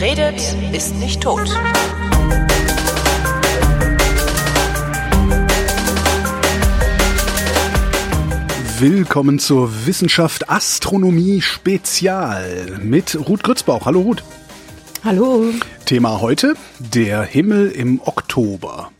Wer 0.00 0.10
redet, 0.10 0.40
ist 0.72 0.94
nicht 0.94 1.20
tot. 1.20 1.48
Willkommen 8.78 9.40
zur 9.40 9.86
Wissenschaft 9.86 10.48
Astronomie 10.48 11.40
Spezial 11.42 12.78
mit 12.80 13.18
Ruth 13.28 13.42
Grützbauch. 13.42 13.86
Hallo 13.86 14.02
Ruth. 14.02 14.22
Hallo. 15.02 15.46
Thema 15.84 16.20
heute, 16.20 16.54
der 16.78 17.24
Himmel 17.24 17.72
im 17.72 18.00
Oktober. 18.00 18.92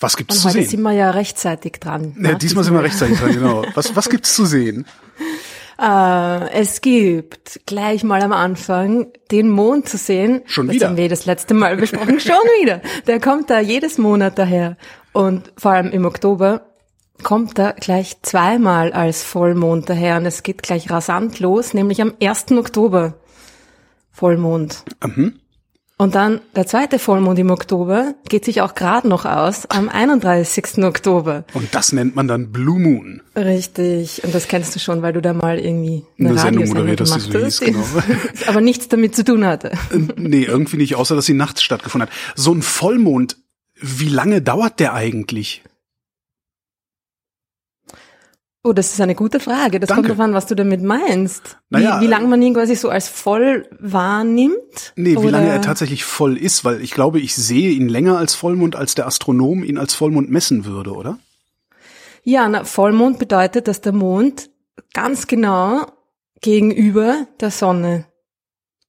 Was 0.00 0.18
gibt's 0.18 0.34
Und 0.34 0.40
zu 0.42 0.48
heute 0.48 0.58
sehen? 0.58 0.68
sind 0.68 0.82
wir 0.82 0.92
ja 0.92 1.12
rechtzeitig 1.12 1.80
dran. 1.80 2.14
Ja, 2.16 2.32
ne? 2.32 2.36
diesmal 2.36 2.62
sind 2.62 2.74
wir 2.74 2.82
rechtzeitig 2.82 3.18
dran, 3.18 3.32
genau. 3.32 3.64
Was, 3.74 3.96
was 3.96 4.10
gibt's 4.10 4.34
zu 4.34 4.44
sehen? 4.44 4.84
Äh, 5.84 6.50
es 6.52 6.80
gibt 6.80 7.60
gleich 7.66 8.04
mal 8.04 8.22
am 8.22 8.32
Anfang 8.32 9.08
den 9.30 9.50
Mond 9.50 9.86
zu 9.86 9.98
sehen. 9.98 10.40
Schon 10.46 10.66
das 10.66 10.76
wieder? 10.76 10.88
haben 10.88 10.96
wir 10.96 11.08
das 11.10 11.26
letzte 11.26 11.52
Mal 11.52 11.76
besprochen. 11.76 12.20
Schon 12.20 12.36
wieder. 12.60 12.80
Der 13.06 13.20
kommt 13.20 13.50
da 13.50 13.60
jedes 13.60 13.98
Monat 13.98 14.38
daher. 14.38 14.78
Und 15.12 15.52
vor 15.58 15.72
allem 15.72 15.90
im 15.90 16.06
Oktober 16.06 16.62
kommt 17.22 17.58
er 17.58 17.74
gleich 17.74 18.22
zweimal 18.22 18.92
als 18.92 19.22
Vollmond 19.22 19.90
daher. 19.90 20.16
Und 20.16 20.24
es 20.24 20.42
geht 20.42 20.62
gleich 20.62 20.90
rasant 20.90 21.38
los, 21.40 21.74
nämlich 21.74 22.00
am 22.00 22.14
1. 22.18 22.52
Oktober. 22.52 23.14
Vollmond. 24.10 24.84
Mhm. 25.04 25.40
Und 25.96 26.16
dann 26.16 26.40
der 26.56 26.66
zweite 26.66 26.98
Vollmond 26.98 27.38
im 27.38 27.50
Oktober 27.50 28.14
geht 28.28 28.44
sich 28.44 28.60
auch 28.62 28.74
gerade 28.74 29.06
noch 29.06 29.24
aus 29.24 29.66
am 29.66 29.88
31. 29.88 30.78
Oktober. 30.82 31.44
Und 31.54 31.72
das 31.72 31.92
nennt 31.92 32.16
man 32.16 32.26
dann 32.26 32.50
Blue 32.50 32.80
Moon. 32.80 33.22
Richtig. 33.36 34.24
Und 34.24 34.34
das 34.34 34.48
kennst 34.48 34.74
du 34.74 34.80
schon, 34.80 35.02
weil 35.02 35.12
du 35.12 35.22
da 35.22 35.32
mal 35.32 35.58
irgendwie 35.58 36.04
eine, 36.18 36.30
Eine 36.30 36.38
Sendung 36.38 36.64
die 36.64 36.96
gemacht 36.96 37.20
so 37.20 37.38
hieß, 37.38 37.60
genau. 37.60 37.84
aber 38.48 38.60
nichts 38.60 38.88
damit 38.88 39.14
zu 39.14 39.24
tun 39.24 39.44
hatte. 39.44 39.70
Nee, 40.16 40.42
irgendwie 40.42 40.78
nicht, 40.78 40.96
außer 40.96 41.14
dass 41.14 41.26
sie 41.26 41.34
nachts 41.34 41.62
stattgefunden 41.62 42.08
hat. 42.08 42.14
So 42.34 42.52
ein 42.52 42.62
Vollmond, 42.62 43.36
wie 43.80 44.08
lange 44.08 44.42
dauert 44.42 44.80
der 44.80 44.94
eigentlich? 44.94 45.62
Oh, 48.66 48.72
das 48.72 48.92
ist 48.94 49.00
eine 49.02 49.14
gute 49.14 49.40
Frage. 49.40 49.78
Das 49.78 49.88
Danke. 49.88 50.08
kommt 50.08 50.08
darauf 50.08 50.24
an, 50.24 50.32
was 50.32 50.46
du 50.46 50.54
damit 50.54 50.82
meinst. 50.82 51.58
Naja, 51.68 51.98
wie, 51.98 52.02
wie 52.02 52.06
äh, 52.06 52.08
lange 52.08 52.28
man 52.28 52.40
ihn 52.40 52.54
quasi 52.54 52.74
so 52.74 52.88
als 52.88 53.08
voll 53.08 53.68
wahrnimmt? 53.78 54.94
Nee, 54.96 55.12
wie 55.12 55.16
Oder- 55.18 55.32
lange 55.32 55.50
er 55.50 55.60
tatsächlich 55.60 56.04
voll 56.04 56.38
ist, 56.38 56.64
weil 56.64 56.80
ich 56.80 56.92
glaube, 56.92 57.20
ich 57.20 57.34
sehe 57.34 57.72
ihn 57.72 57.90
länger 57.90 58.16
als 58.16 58.34
Vollmond, 58.34 58.74
als 58.74 58.94
der 58.94 59.06
Astronom 59.06 59.62
ihn 59.64 59.76
als 59.76 59.92
Vollmond 59.92 60.30
messen 60.30 60.64
würde, 60.64 60.92
oder? 60.94 61.18
Ja, 62.22 62.48
na, 62.48 62.64
Vollmond 62.64 63.18
bedeutet, 63.18 63.68
dass 63.68 63.82
der 63.82 63.92
Mond 63.92 64.48
ganz 64.94 65.26
genau 65.26 65.86
gegenüber 66.40 67.26
der 67.40 67.50
Sonne 67.50 68.06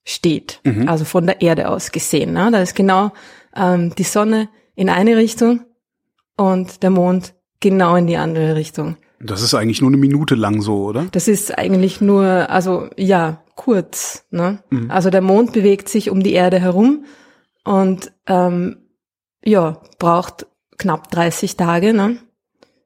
steht. 0.05 0.61
Mhm. 0.63 0.87
Also 0.87 1.03
von 1.03 1.25
der 1.25 1.41
Erde 1.41 1.67
aus 1.67 1.91
gesehen. 1.91 2.31
Ne? 2.31 2.49
Da 2.49 2.61
ist 2.61 2.75
genau 2.75 3.11
ähm, 3.53 3.93
die 3.95 4.03
Sonne 4.03 4.47
in 4.75 4.89
eine 4.89 5.17
Richtung 5.17 5.65
und 6.37 6.81
der 6.81 6.91
Mond 6.91 7.33
genau 7.59 7.97
in 7.97 8.07
die 8.07 8.15
andere 8.15 8.55
Richtung. 8.55 8.95
Das 9.19 9.41
ist 9.41 9.53
eigentlich 9.53 9.81
nur 9.81 9.89
eine 9.89 9.97
Minute 9.97 10.35
lang 10.35 10.61
so, 10.61 10.85
oder? 10.85 11.07
Das 11.11 11.27
ist 11.27 11.57
eigentlich 11.57 12.01
nur, 12.01 12.49
also 12.49 12.89
ja, 12.97 13.43
kurz. 13.55 14.25
Ne? 14.31 14.59
Mhm. 14.69 14.91
Also 14.91 15.09
der 15.09 15.21
Mond 15.21 15.53
bewegt 15.53 15.89
sich 15.89 16.09
um 16.09 16.21
die 16.21 16.33
Erde 16.33 16.59
herum 16.59 17.05
und 17.63 18.11
ähm, 18.27 18.77
ja, 19.43 19.81
braucht 19.99 20.47
knapp 20.77 21.09
30 21.11 21.55
Tage 21.55 21.93
ne? 21.93 22.17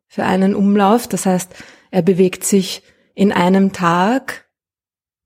für 0.08 0.23
einen 0.23 0.55
Umlauf. 0.55 1.08
Das 1.08 1.25
heißt, 1.25 1.53
er 1.91 2.02
bewegt 2.02 2.43
sich 2.43 2.83
in 3.16 3.31
einem 3.31 3.73
Tag 3.73 4.45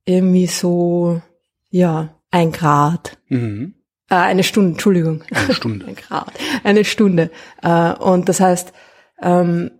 irgendwie 0.05 0.47
so, 0.47 1.21
ja, 1.69 2.19
ein 2.31 2.51
Grad. 2.51 3.17
Mhm. 3.29 3.75
Äh, 4.09 4.15
eine 4.15 4.43
Stunde, 4.43 4.71
Entschuldigung. 4.71 5.23
Eine 5.31 5.53
Stunde. 5.53 5.85
Ein 5.87 5.95
Grad. 5.95 6.33
Eine 6.63 6.85
Stunde. 6.85 7.31
Äh, 7.61 7.93
und 7.93 8.29
das 8.29 8.39
heißt, 8.39 8.73
ähm, 9.21 9.71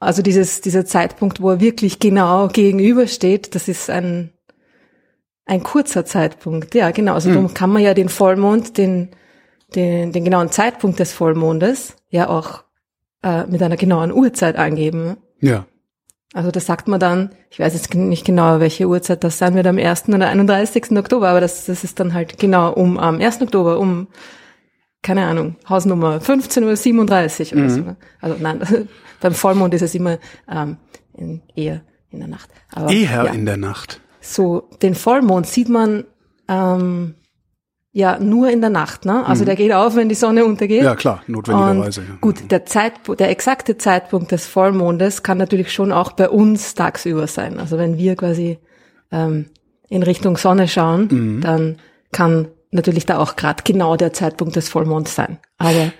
also 0.00 0.22
dieses, 0.22 0.60
dieser 0.60 0.84
Zeitpunkt, 0.84 1.40
wo 1.40 1.50
er 1.50 1.60
wirklich 1.60 1.98
genau 1.98 2.48
gegenübersteht, 2.48 3.54
das 3.54 3.68
ist 3.68 3.90
ein, 3.90 4.30
ein 5.46 5.62
kurzer 5.62 6.04
Zeitpunkt. 6.04 6.74
Ja, 6.74 6.90
genau. 6.90 7.14
Also 7.14 7.28
Mhm. 7.30 7.34
darum 7.34 7.54
kann 7.54 7.70
man 7.70 7.82
ja 7.82 7.94
den 7.94 8.08
Vollmond, 8.08 8.76
den, 8.78 9.10
den, 9.74 10.12
den 10.12 10.24
genauen 10.24 10.50
Zeitpunkt 10.50 10.98
des 10.98 11.12
Vollmondes 11.12 11.96
ja 12.10 12.28
auch 12.28 12.64
äh, 13.22 13.44
mit 13.46 13.62
einer 13.62 13.76
genauen 13.76 14.12
Uhrzeit 14.12 14.56
angeben. 14.56 15.16
Ja. 15.40 15.66
Also 16.32 16.50
das 16.50 16.66
sagt 16.66 16.88
man 16.88 16.98
dann, 16.98 17.30
ich 17.50 17.60
weiß 17.60 17.74
jetzt 17.74 17.94
nicht 17.94 18.24
genau, 18.26 18.58
welche 18.58 18.88
Uhrzeit 18.88 19.22
das 19.22 19.38
sein 19.38 19.54
wird, 19.54 19.66
am 19.68 19.78
1. 19.78 20.08
oder 20.08 20.28
31. 20.28 20.90
Oktober, 20.98 21.28
aber 21.28 21.40
das, 21.40 21.66
das 21.66 21.84
ist 21.84 22.00
dann 22.00 22.12
halt 22.12 22.38
genau 22.38 22.72
um 22.72 22.98
am 22.98 23.20
1. 23.20 23.40
Oktober, 23.42 23.78
um, 23.78 24.08
keine 25.04 25.26
Ahnung, 25.26 25.56
Hausnummer 25.68 26.18
15.37 26.18 27.52
Uhr 27.54 27.58
oder 27.60 27.70
so. 27.70 27.80
ne? 27.82 27.96
Also 28.20 28.36
nein, 28.40 28.88
beim 29.20 29.34
Vollmond 29.34 29.72
ist 29.74 29.82
es 29.82 29.94
immer 29.94 30.18
ähm, 30.50 30.78
in, 31.16 31.42
eher 31.54 31.82
in 32.10 32.18
der 32.20 32.28
Nacht. 32.28 32.50
Aber, 32.72 32.90
Eher 32.90 33.24
ja, 33.24 33.32
in 33.32 33.44
der 33.46 33.56
Nacht. 33.56 34.00
So, 34.20 34.68
den 34.82 34.94
Vollmond 34.94 35.46
sieht 35.46 35.68
man 35.68 36.04
ähm, 36.48 37.14
ja 37.92 38.18
nur 38.18 38.50
in 38.50 38.60
der 38.60 38.70
Nacht, 38.70 39.04
ne? 39.04 39.24
Also 39.26 39.44
der 39.44 39.54
geht 39.56 39.72
auf, 39.72 39.94
wenn 39.96 40.08
die 40.08 40.14
Sonne 40.14 40.44
untergeht. 40.44 40.80
Mhm. 40.80 40.86
Ja, 40.86 40.96
klar, 40.96 41.22
notwendigerweise. 41.26 42.00
Und 42.00 42.20
gut, 42.20 42.50
der 42.50 42.64
Zeitpunkt, 42.66 43.20
der 43.20 43.30
exakte 43.30 43.76
Zeitpunkt 43.78 44.32
des 44.32 44.46
Vollmondes 44.46 45.22
kann 45.22 45.38
natürlich 45.38 45.72
schon 45.72 45.92
auch 45.92 46.12
bei 46.12 46.28
uns 46.28 46.74
tagsüber 46.74 47.26
sein. 47.26 47.58
Also 47.60 47.78
wenn 47.78 47.98
wir 47.98 48.16
quasi 48.16 48.58
ähm, 49.12 49.46
in 49.88 50.02
Richtung 50.02 50.36
Sonne 50.36 50.66
schauen, 50.66 51.08
Mhm. 51.10 51.40
dann 51.42 51.76
kann 52.10 52.48
natürlich 52.74 53.06
da 53.06 53.18
auch 53.18 53.36
gerade 53.36 53.62
genau 53.64 53.96
der 53.96 54.12
Zeitpunkt 54.12 54.56
des 54.56 54.68
Vollmonds 54.68 55.14
sein. 55.14 55.38
Aber 55.58 55.92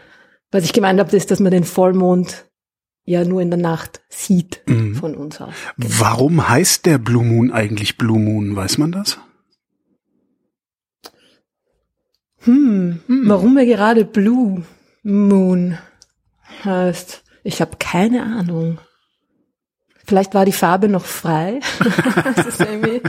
was 0.51 0.65
ich 0.65 0.73
gemeint 0.73 1.01
habe, 1.01 1.17
ist, 1.17 1.31
dass 1.31 1.41
man 1.41 1.51
den 1.53 1.65
Vollmond 1.65 2.47
ja 3.05 3.25
nur 3.25 3.43
in 3.43 3.51
der 3.51 3.59
Nacht 3.61 4.01
sieht 4.09 4.62
Mhm. 4.67 4.95
von 4.95 5.15
uns 5.15 5.41
aus. 5.41 5.53
Warum 5.77 6.49
heißt 6.49 6.87
der 6.87 6.99
Blue 6.99 7.25
Moon 7.25 7.51
eigentlich 7.53 7.99
Blue 7.99 8.19
Moon? 8.19 8.57
Weiß 8.57 8.79
man 8.79 8.93
das? 8.93 9.19
Hm, 12.41 13.01
warum 13.09 13.57
er 13.57 13.65
gerade 13.67 14.05
Blue 14.05 14.65
Moon 15.03 15.79
heißt, 16.65 17.25
ich 17.43 17.61
habe 17.61 17.77
keine 17.79 18.23
Ahnung. 18.23 18.79
Vielleicht 20.06 20.34
war 20.34 20.44
die 20.44 20.53
Farbe 20.53 20.88
noch 20.88 21.04
frei. 21.04 21.60
das 22.37 22.47
ist 22.47 22.60
irgendwie, 22.60 23.00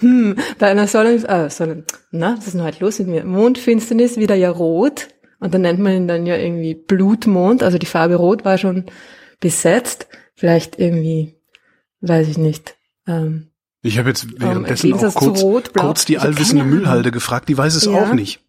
hm, 0.00 0.36
bei 0.58 0.68
einer 0.70 0.86
Sonne, 0.86 1.14
äh, 1.26 1.48
Sonne, 1.50 1.84
na, 2.10 2.36
was 2.36 2.46
ist 2.46 2.54
denn 2.54 2.62
heute 2.62 2.84
los 2.84 2.98
mit 2.98 3.08
mir? 3.08 3.24
Mondfinsternis 3.24 4.16
wieder 4.18 4.34
ja 4.34 4.50
rot. 4.50 5.08
Und 5.38 5.54
dann 5.54 5.62
nennt 5.62 5.78
man 5.80 5.92
ihn 5.94 6.08
dann 6.08 6.26
ja 6.26 6.36
irgendwie 6.36 6.74
Blutmond. 6.74 7.62
Also 7.62 7.78
die 7.78 7.86
Farbe 7.86 8.16
rot 8.16 8.44
war 8.44 8.58
schon 8.58 8.84
besetzt. 9.40 10.06
Vielleicht 10.34 10.78
irgendwie, 10.78 11.36
weiß 12.02 12.28
ich 12.28 12.36
nicht. 12.36 12.76
Ähm, 13.06 13.48
Ich 13.82 13.98
habe 13.98 14.10
jetzt 14.10 14.24
im 14.24 14.40
währenddessen 14.40 14.92
auch 14.92 14.98
Gegensatz 14.98 15.14
zu 15.14 15.18
kurz, 15.20 15.42
Rot, 15.42 15.74
kurz 15.74 16.04
die 16.04 16.18
allwissende. 16.18 16.64
Müllhalde 16.64 17.10
gefragt, 17.10 17.48
die 17.48 17.56
weiß 17.56 17.74
es 17.74 17.86
Ja. 17.86 17.92
auch 17.92 18.12
nicht. 18.12 18.40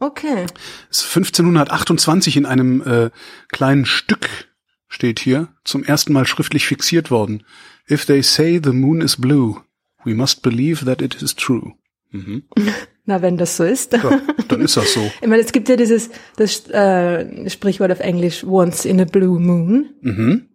okay. 0.00 0.44
Es 0.90 0.98
ist 0.98 1.16
1528 1.16 2.36
in 2.36 2.44
einem 2.44 2.82
äh, 2.82 3.10
kleinen 3.48 3.86
Stück 3.86 4.28
steht 4.94 5.18
hier 5.18 5.48
zum 5.64 5.82
ersten 5.82 6.12
Mal 6.12 6.26
schriftlich 6.26 6.66
fixiert 6.66 7.10
worden. 7.10 7.42
If 7.90 8.06
they 8.06 8.22
say 8.22 8.60
the 8.62 8.70
moon 8.70 9.00
is 9.00 9.16
blue, 9.16 9.56
we 10.04 10.14
must 10.14 10.42
believe 10.42 10.84
that 10.84 11.02
it 11.02 11.20
is 11.20 11.34
true. 11.34 11.72
Mhm. 12.10 12.44
Na, 13.06 13.20
wenn 13.20 13.36
das 13.36 13.58
so 13.58 13.64
ist. 13.64 13.92
Ja, 13.92 14.20
dann 14.48 14.62
ist 14.62 14.76
das 14.78 14.94
so. 14.94 15.00
Ich 15.20 15.28
meine, 15.28 15.42
es 15.42 15.52
gibt 15.52 15.68
ja 15.68 15.76
dieses 15.76 16.08
das 16.36 16.66
äh, 16.70 17.50
Sprichwort 17.50 17.92
auf 17.92 18.00
Englisch 18.00 18.44
once 18.44 18.86
in 18.86 19.00
a 19.00 19.04
blue 19.04 19.38
moon. 19.38 19.90
Mhm. 20.00 20.46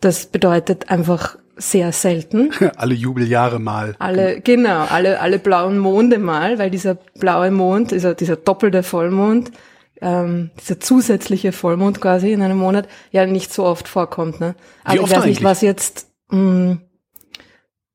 Das 0.00 0.26
bedeutet 0.26 0.90
einfach 0.90 1.38
sehr 1.56 1.92
selten. 1.92 2.50
Alle 2.76 2.94
Jubeljahre 2.94 3.60
mal. 3.60 3.94
Alle, 3.98 4.40
genau, 4.40 4.84
alle, 4.86 5.20
alle 5.20 5.38
blauen 5.38 5.78
Monde 5.78 6.18
mal, 6.18 6.58
weil 6.58 6.70
dieser 6.70 6.94
blaue 6.94 7.50
Mond, 7.50 7.92
dieser, 7.92 8.14
dieser 8.14 8.36
doppelte 8.36 8.82
Vollmond, 8.82 9.52
ähm, 10.00 10.50
dieser 10.60 10.80
zusätzliche 10.80 11.52
Vollmond 11.52 12.00
quasi 12.00 12.32
in 12.32 12.42
einem 12.42 12.58
Monat, 12.58 12.88
ja 13.10 13.26
nicht 13.26 13.52
so 13.52 13.64
oft 13.64 13.88
vorkommt. 13.88 14.40
Ne? 14.40 14.54
Also 14.84 15.02
oft 15.02 15.12
ich 15.12 15.18
weiß 15.18 15.24
nicht, 15.26 15.42
was 15.44 15.60
jetzt, 15.62 16.08
mh, 16.30 16.78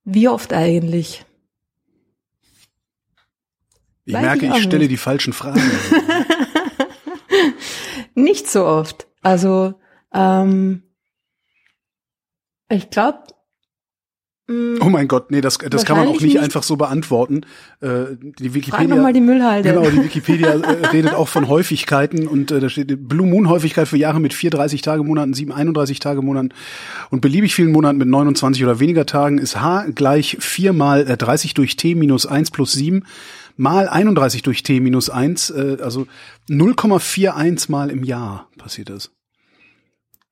wie 0.04 0.28
oft 0.28 0.54
eigentlich? 0.54 1.26
Ich 4.06 4.14
Weiß 4.14 4.22
merke, 4.22 4.46
ich 4.48 4.56
ich, 4.56 4.64
stelle 4.64 4.80
nicht. 4.80 4.92
die 4.92 4.98
falschen 4.98 5.34
Fragen. 5.34 5.62
Nicht 8.16 8.50
so 8.50 8.66
oft. 8.66 9.08
Also, 9.22 9.76
ähm, 10.14 10.84
ich 12.70 12.90
glaube, 12.90 13.20
Oh 14.80 14.90
mein 14.90 15.08
Gott, 15.08 15.32
nee, 15.32 15.42
das, 15.42 15.58
das 15.58 15.86
kann 15.86 15.98
man 15.98 16.08
auch 16.08 16.14
nicht, 16.14 16.24
nicht. 16.24 16.40
einfach 16.40 16.64
so 16.64 16.76
beantworten. 16.76 17.42
Äh, 17.80 18.16
die 18.40 18.50
Frag 18.50 18.54
Wikipedia, 18.56 18.96
noch 18.96 19.04
mal 19.04 19.14
die 19.14 19.22
Müllhalde. 19.22 19.70
Genau, 19.70 19.90
die 19.90 20.04
Wikipedia 20.04 20.50
äh, 20.56 20.88
redet 20.88 21.14
auch 21.14 21.28
von 21.28 21.48
Häufigkeiten 21.48 22.28
und 22.28 22.52
äh, 22.52 22.60
da 22.60 22.70
steht 22.70 23.08
Blue 23.08 23.28
Moon 23.28 23.50
Häufigkeit 23.50 23.88
für 23.88 23.98
Jahre 23.98 24.20
mit 24.20 24.34
4 24.34 24.50
30 24.50 24.82
Tage 24.82 25.04
Monaten, 25.04 25.34
7 25.34 25.52
31 25.52 26.00
Tage 26.00 26.22
Monaten 26.22 26.50
und 27.10 27.22
beliebig 27.22 27.56
vielen 27.56 27.72
Monaten 27.72 27.98
mit 27.98 28.08
29 28.08 28.64
oder 28.64 28.80
weniger 28.80 29.06
Tagen 29.06 29.38
ist 29.38 29.62
H 29.62 29.86
gleich 29.96 30.38
4 30.40 30.74
mal 30.74 31.08
äh, 31.08 31.18
30 31.18 31.54
durch 31.54 31.76
T 31.76 31.96
minus 31.96 32.26
1 32.26 32.52
plus 32.52 32.74
7 32.74 33.04
mal 33.58 33.88
31 33.88 34.42
durch 34.42 34.64
T 34.64 34.80
minus 34.80 35.10
1, 35.10 35.52
äh, 35.52 35.78
also 35.82 36.08
0,41 36.50 37.72
mal 37.72 37.90
im 37.90 38.04
Jahr 38.04 38.50
passiert 38.58 38.90
das. 38.90 39.12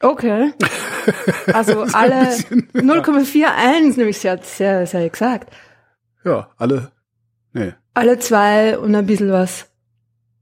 Okay. 0.01 0.53
Also 1.53 1.81
alle 1.93 2.35
0,41, 2.73 3.97
nämlich 3.97 4.19
sehr, 4.19 4.37
sehr, 4.43 4.85
sehr 4.85 5.01
exakt. 5.05 5.51
Ja, 6.23 6.51
alle, 6.57 6.91
nee, 7.53 7.73
Alle 7.95 8.19
zwei 8.19 8.77
und 8.77 8.93
ein 8.93 9.05
bisschen 9.07 9.31
was 9.31 9.67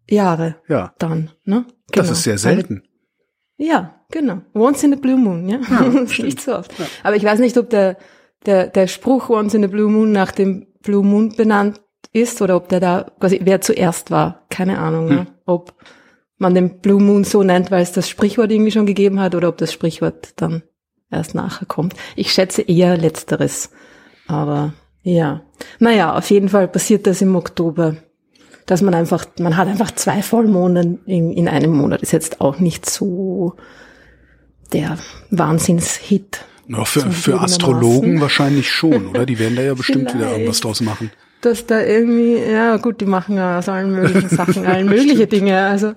Jahre 0.09 0.55
ja, 0.67 0.93
dann, 0.99 1.31
ne? 1.45 1.65
das 1.87 2.07
Genau. 2.07 2.11
ist 2.11 2.23
sehr 2.23 2.37
selten. 2.37 2.83
Alle, 3.57 3.67
ja, 3.69 3.95
genau. 4.11 4.41
Once 4.53 4.83
in 4.83 4.91
the 4.91 4.97
Blue 4.99 5.15
Moon, 5.17 5.47
ja. 5.47 5.59
Das 5.69 6.11
ist 6.11 6.19
nicht 6.19 6.41
so 6.41 6.55
oft. 6.57 6.73
Aber 7.03 7.15
ich 7.15 7.23
weiß 7.23 7.39
nicht, 7.39 7.57
ob 7.57 7.69
der, 7.69 7.97
der, 8.45 8.67
der 8.67 8.87
Spruch 8.87 9.29
Once 9.29 9.53
in 9.53 9.61
the 9.61 9.67
Blue 9.69 9.89
Moon 9.89 10.11
nach 10.11 10.31
dem 10.33 10.67
Blue 10.81 11.05
Moon 11.05 11.33
benannt 11.35 11.79
ist 12.11 12.41
oder 12.41 12.57
ob 12.57 12.67
der 12.67 12.79
da 12.81 13.05
quasi, 13.19 13.39
wer 13.43 13.61
zuerst 13.61 14.11
war. 14.11 14.45
Keine 14.49 14.79
Ahnung, 14.79 15.07
ne? 15.07 15.27
Ob 15.45 15.73
man 16.37 16.55
den 16.55 16.79
Blue 16.79 17.01
Moon 17.01 17.23
so 17.23 17.43
nennt, 17.43 17.71
weil 17.71 17.81
es 17.83 17.91
das 17.91 18.09
Sprichwort 18.09 18.51
irgendwie 18.51 18.71
schon 18.71 18.85
gegeben 18.85 19.19
hat 19.19 19.35
oder 19.35 19.49
ob 19.49 19.57
das 19.57 19.73
Sprichwort 19.73 20.33
dann 20.35 20.63
erst 21.09 21.35
nachher 21.35 21.65
kommt. 21.65 21.93
Ich 22.15 22.31
schätze 22.31 22.61
eher 22.61 22.97
letzteres. 22.97 23.71
Aber 24.27 24.73
ja. 25.03 25.41
Naja, 25.79 26.15
auf 26.15 26.29
jeden 26.29 26.49
Fall 26.49 26.67
passiert 26.67 27.07
das 27.07 27.21
im 27.21 27.35
Oktober. 27.35 27.97
Dass 28.65 28.81
man 28.81 28.93
einfach, 28.93 29.25
man 29.39 29.55
hat 29.55 29.69
einfach 29.69 29.91
zwei 29.91 30.21
Vollmonde 30.21 30.99
in, 31.05 31.31
in 31.31 31.47
einem 31.47 31.71
Monat. 31.71 32.01
Ist 32.01 32.11
jetzt 32.11 32.41
auch 32.41 32.59
nicht 32.59 32.89
so 32.89 33.55
der 34.73 34.97
Wahnsinnshit. 35.31 36.43
Ja, 36.67 36.83
für, 36.83 37.09
für. 37.11 37.39
Astrologen 37.39 38.19
wahrscheinlich 38.19 38.69
schon, 38.69 39.07
oder? 39.07 39.25
Die 39.25 39.39
werden 39.39 39.55
da 39.55 39.61
ja 39.61 39.73
bestimmt 39.75 40.13
wieder 40.13 40.31
irgendwas 40.31 40.59
draus 40.59 40.81
machen. 40.81 41.11
Dass 41.41 41.65
da 41.67 41.81
irgendwie, 41.81 42.35
ja 42.37 42.77
gut, 42.77 42.99
die 42.99 43.05
machen 43.05 43.37
ja 43.37 43.59
aus 43.59 43.69
allen 43.69 43.91
möglichen 43.91 44.29
Sachen 44.29 44.65
allen 44.65 44.87
mögliche 44.87 45.27
Dinge. 45.27 45.65
Also 45.65 45.93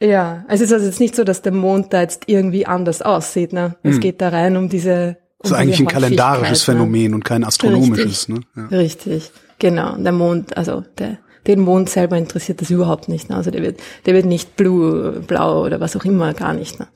ja, 0.00 0.44
es 0.48 0.60
ist 0.60 0.72
also 0.72 0.84
jetzt 0.84 1.00
nicht 1.00 1.16
so, 1.16 1.24
dass 1.24 1.42
der 1.42 1.52
Mond 1.52 1.92
da 1.92 2.02
jetzt 2.02 2.24
irgendwie 2.26 2.66
anders 2.66 3.00
aussieht. 3.00 3.52
Ne? 3.52 3.76
Es 3.82 4.00
geht 4.00 4.20
da 4.20 4.28
rein 4.28 4.56
um 4.56 4.68
diese. 4.68 5.16
Um 5.38 5.50
Das 5.50 5.52
ist 5.52 5.56
eigentlich 5.56 5.80
ein 5.80 5.86
kalendarisches 5.86 6.66
ne? 6.68 6.74
Phänomen 6.74 7.14
und 7.14 7.24
kein 7.24 7.44
astronomisches. 7.44 8.28
Ne? 8.28 8.40
Ja. 8.56 8.66
Richtig, 8.66 9.30
genau. 9.58 9.96
Der 9.96 10.12
Mond, 10.12 10.56
also 10.56 10.82
der, 10.98 11.18
den 11.46 11.60
Mond 11.60 11.88
selber 11.90 12.16
interessiert 12.16 12.60
das 12.60 12.70
überhaupt 12.70 13.08
nicht. 13.08 13.30
Ne? 13.30 13.36
Also 13.36 13.50
der 13.50 13.62
wird, 13.62 13.80
der 14.06 14.14
wird 14.14 14.26
nicht 14.26 14.56
blue, 14.56 15.22
blau 15.26 15.64
oder 15.64 15.80
was 15.80 15.96
auch 15.96 16.04
immer, 16.04 16.34
gar 16.34 16.52
nicht. 16.52 16.78
Ne? 16.78 16.88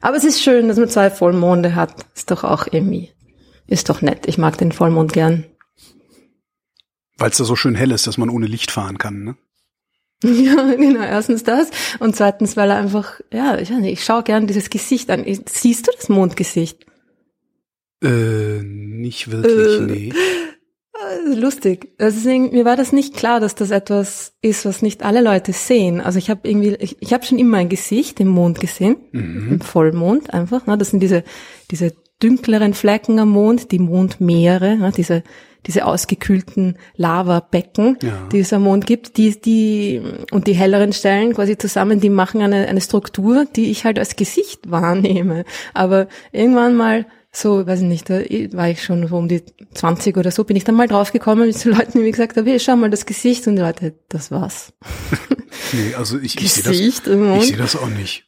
Aber 0.00 0.16
es 0.16 0.24
ist 0.24 0.42
schön, 0.42 0.68
dass 0.68 0.78
man 0.78 0.88
zwei 0.88 1.10
Vollmonde 1.10 1.74
hat. 1.74 1.94
Ist 2.14 2.30
doch 2.30 2.44
auch 2.44 2.66
irgendwie, 2.70 3.10
ist 3.68 3.88
doch 3.88 4.02
nett. 4.02 4.26
Ich 4.26 4.36
mag 4.36 4.58
den 4.58 4.72
Vollmond 4.72 5.12
gern. 5.12 5.44
Weil 7.18 7.30
es 7.30 7.36
da 7.36 7.44
so 7.44 7.56
schön 7.56 7.74
hell 7.74 7.90
ist, 7.92 8.06
dass 8.06 8.18
man 8.18 8.30
ohne 8.30 8.46
Licht 8.46 8.70
fahren 8.70 8.98
kann. 8.98 9.24
Ne? 9.24 9.36
Ja, 10.24 10.74
genau. 10.74 11.02
Erstens 11.02 11.42
das. 11.42 11.70
Und 11.98 12.14
zweitens, 12.14 12.56
weil 12.56 12.70
er 12.70 12.76
einfach, 12.76 13.20
ja, 13.32 13.58
ich 13.58 13.70
weiß 13.70 13.78
nicht, 13.80 13.92
ich 13.92 14.04
schaue 14.04 14.22
gern 14.22 14.46
dieses 14.46 14.70
Gesicht 14.70 15.10
an. 15.10 15.24
Siehst 15.46 15.88
du 15.88 15.92
das 15.96 16.08
Mondgesicht? 16.08 16.86
Äh, 18.02 18.62
nicht 18.62 19.30
wirklich, 19.30 19.80
Äh. 19.80 19.80
nee. 19.82 20.12
Äh, 20.12 21.34
Lustig. 21.34 21.96
Deswegen, 21.98 22.50
mir 22.52 22.64
war 22.64 22.76
das 22.76 22.92
nicht 22.92 23.14
klar, 23.16 23.40
dass 23.40 23.54
das 23.54 23.70
etwas 23.70 24.34
ist, 24.42 24.64
was 24.64 24.82
nicht 24.82 25.02
alle 25.02 25.22
Leute 25.22 25.52
sehen. 25.52 26.00
Also 26.00 26.18
ich 26.18 26.30
habe 26.30 26.48
irgendwie, 26.48 26.76
ich, 26.80 26.96
ich 27.00 27.12
habe 27.12 27.24
schon 27.24 27.38
immer 27.38 27.58
ein 27.58 27.68
Gesicht 27.68 28.20
im 28.20 28.28
Mond 28.28 28.60
gesehen, 28.60 28.96
im 29.12 29.60
Vollmond 29.60 30.32
einfach. 30.32 30.66
Ne? 30.66 30.78
Das 30.78 30.90
sind 30.90 31.00
diese 31.00 31.24
diese 31.70 31.92
dünkleren 32.22 32.74
Flecken 32.74 33.18
am 33.18 33.30
Mond, 33.30 33.72
die 33.72 33.80
Mondmeere, 33.80 34.76
ne? 34.76 34.92
diese 34.96 35.24
diese 35.66 35.84
ausgekühlten 35.86 36.76
Lavabecken, 36.96 37.98
Ja. 38.02 38.28
die 38.32 38.40
es 38.40 38.52
am 38.52 38.62
Mond 38.62 38.86
gibt, 38.86 39.16
die 39.16 39.40
die 39.40 40.00
und 40.30 40.46
die 40.46 40.54
helleren 40.54 40.92
Stellen 40.92 41.34
quasi 41.34 41.56
zusammen, 41.58 42.00
die 42.00 42.10
machen 42.10 42.40
eine 42.42 42.66
eine 42.66 42.80
Struktur, 42.80 43.46
die 43.56 43.70
ich 43.70 43.84
halt 43.84 43.98
als 43.98 44.16
Gesicht 44.16 44.70
wahrnehme. 44.70 45.44
Aber 45.74 46.08
irgendwann 46.32 46.74
mal 46.74 47.06
so, 47.34 47.66
weiß 47.66 47.80
ich 47.80 47.86
nicht, 47.86 48.10
da 48.10 48.16
war 48.52 48.68
ich 48.68 48.82
schon 48.84 49.06
so 49.08 49.16
um 49.16 49.26
die 49.26 49.42
20 49.72 50.18
oder 50.18 50.30
so, 50.30 50.44
bin 50.44 50.54
ich 50.56 50.64
dann 50.64 50.74
mal 50.74 50.86
draufgekommen 50.86 51.46
mit 51.46 51.58
so 51.58 51.70
Leuten, 51.70 51.92
die 51.92 51.98
mir 52.00 52.10
gesagt 52.10 52.36
haben, 52.36 52.46
hey, 52.46 52.60
schau 52.60 52.76
mal 52.76 52.90
das 52.90 53.06
Gesicht 53.06 53.46
und 53.46 53.56
die 53.56 53.62
Leute, 53.62 53.94
das 54.08 54.30
war's. 54.30 54.72
Nee, 55.74 55.94
also 55.94 56.18
ich, 56.18 56.38
ich 56.40 56.52
sehe 56.52 56.62
das, 56.64 56.78
ich 56.78 56.96
sehe 57.48 57.56
das 57.56 57.76
auch 57.76 57.88
nicht. 57.88 58.26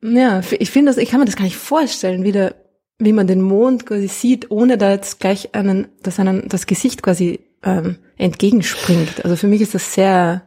Ja, 0.00 0.40
ich 0.58 0.70
finde 0.70 0.90
das, 0.90 0.96
ich 0.96 1.10
kann 1.10 1.20
mir 1.20 1.26
das 1.26 1.36
gar 1.36 1.44
nicht 1.44 1.56
vorstellen, 1.56 2.24
wie 2.24 2.32
der, 2.32 2.54
wie 3.04 3.12
man 3.12 3.26
den 3.26 3.40
Mond 3.42 3.86
quasi 3.86 4.08
sieht, 4.08 4.50
ohne 4.50 4.78
da 4.78 4.90
jetzt 4.90 5.20
gleich 5.20 5.54
einen, 5.54 5.88
dass 6.02 6.18
einen 6.18 6.48
das 6.48 6.66
Gesicht 6.66 7.02
quasi 7.02 7.40
ähm, 7.62 7.96
entgegenspringt. 8.16 9.24
Also 9.24 9.36
für 9.36 9.46
mich 9.48 9.60
ist 9.60 9.74
das 9.74 9.94
sehr 9.94 10.42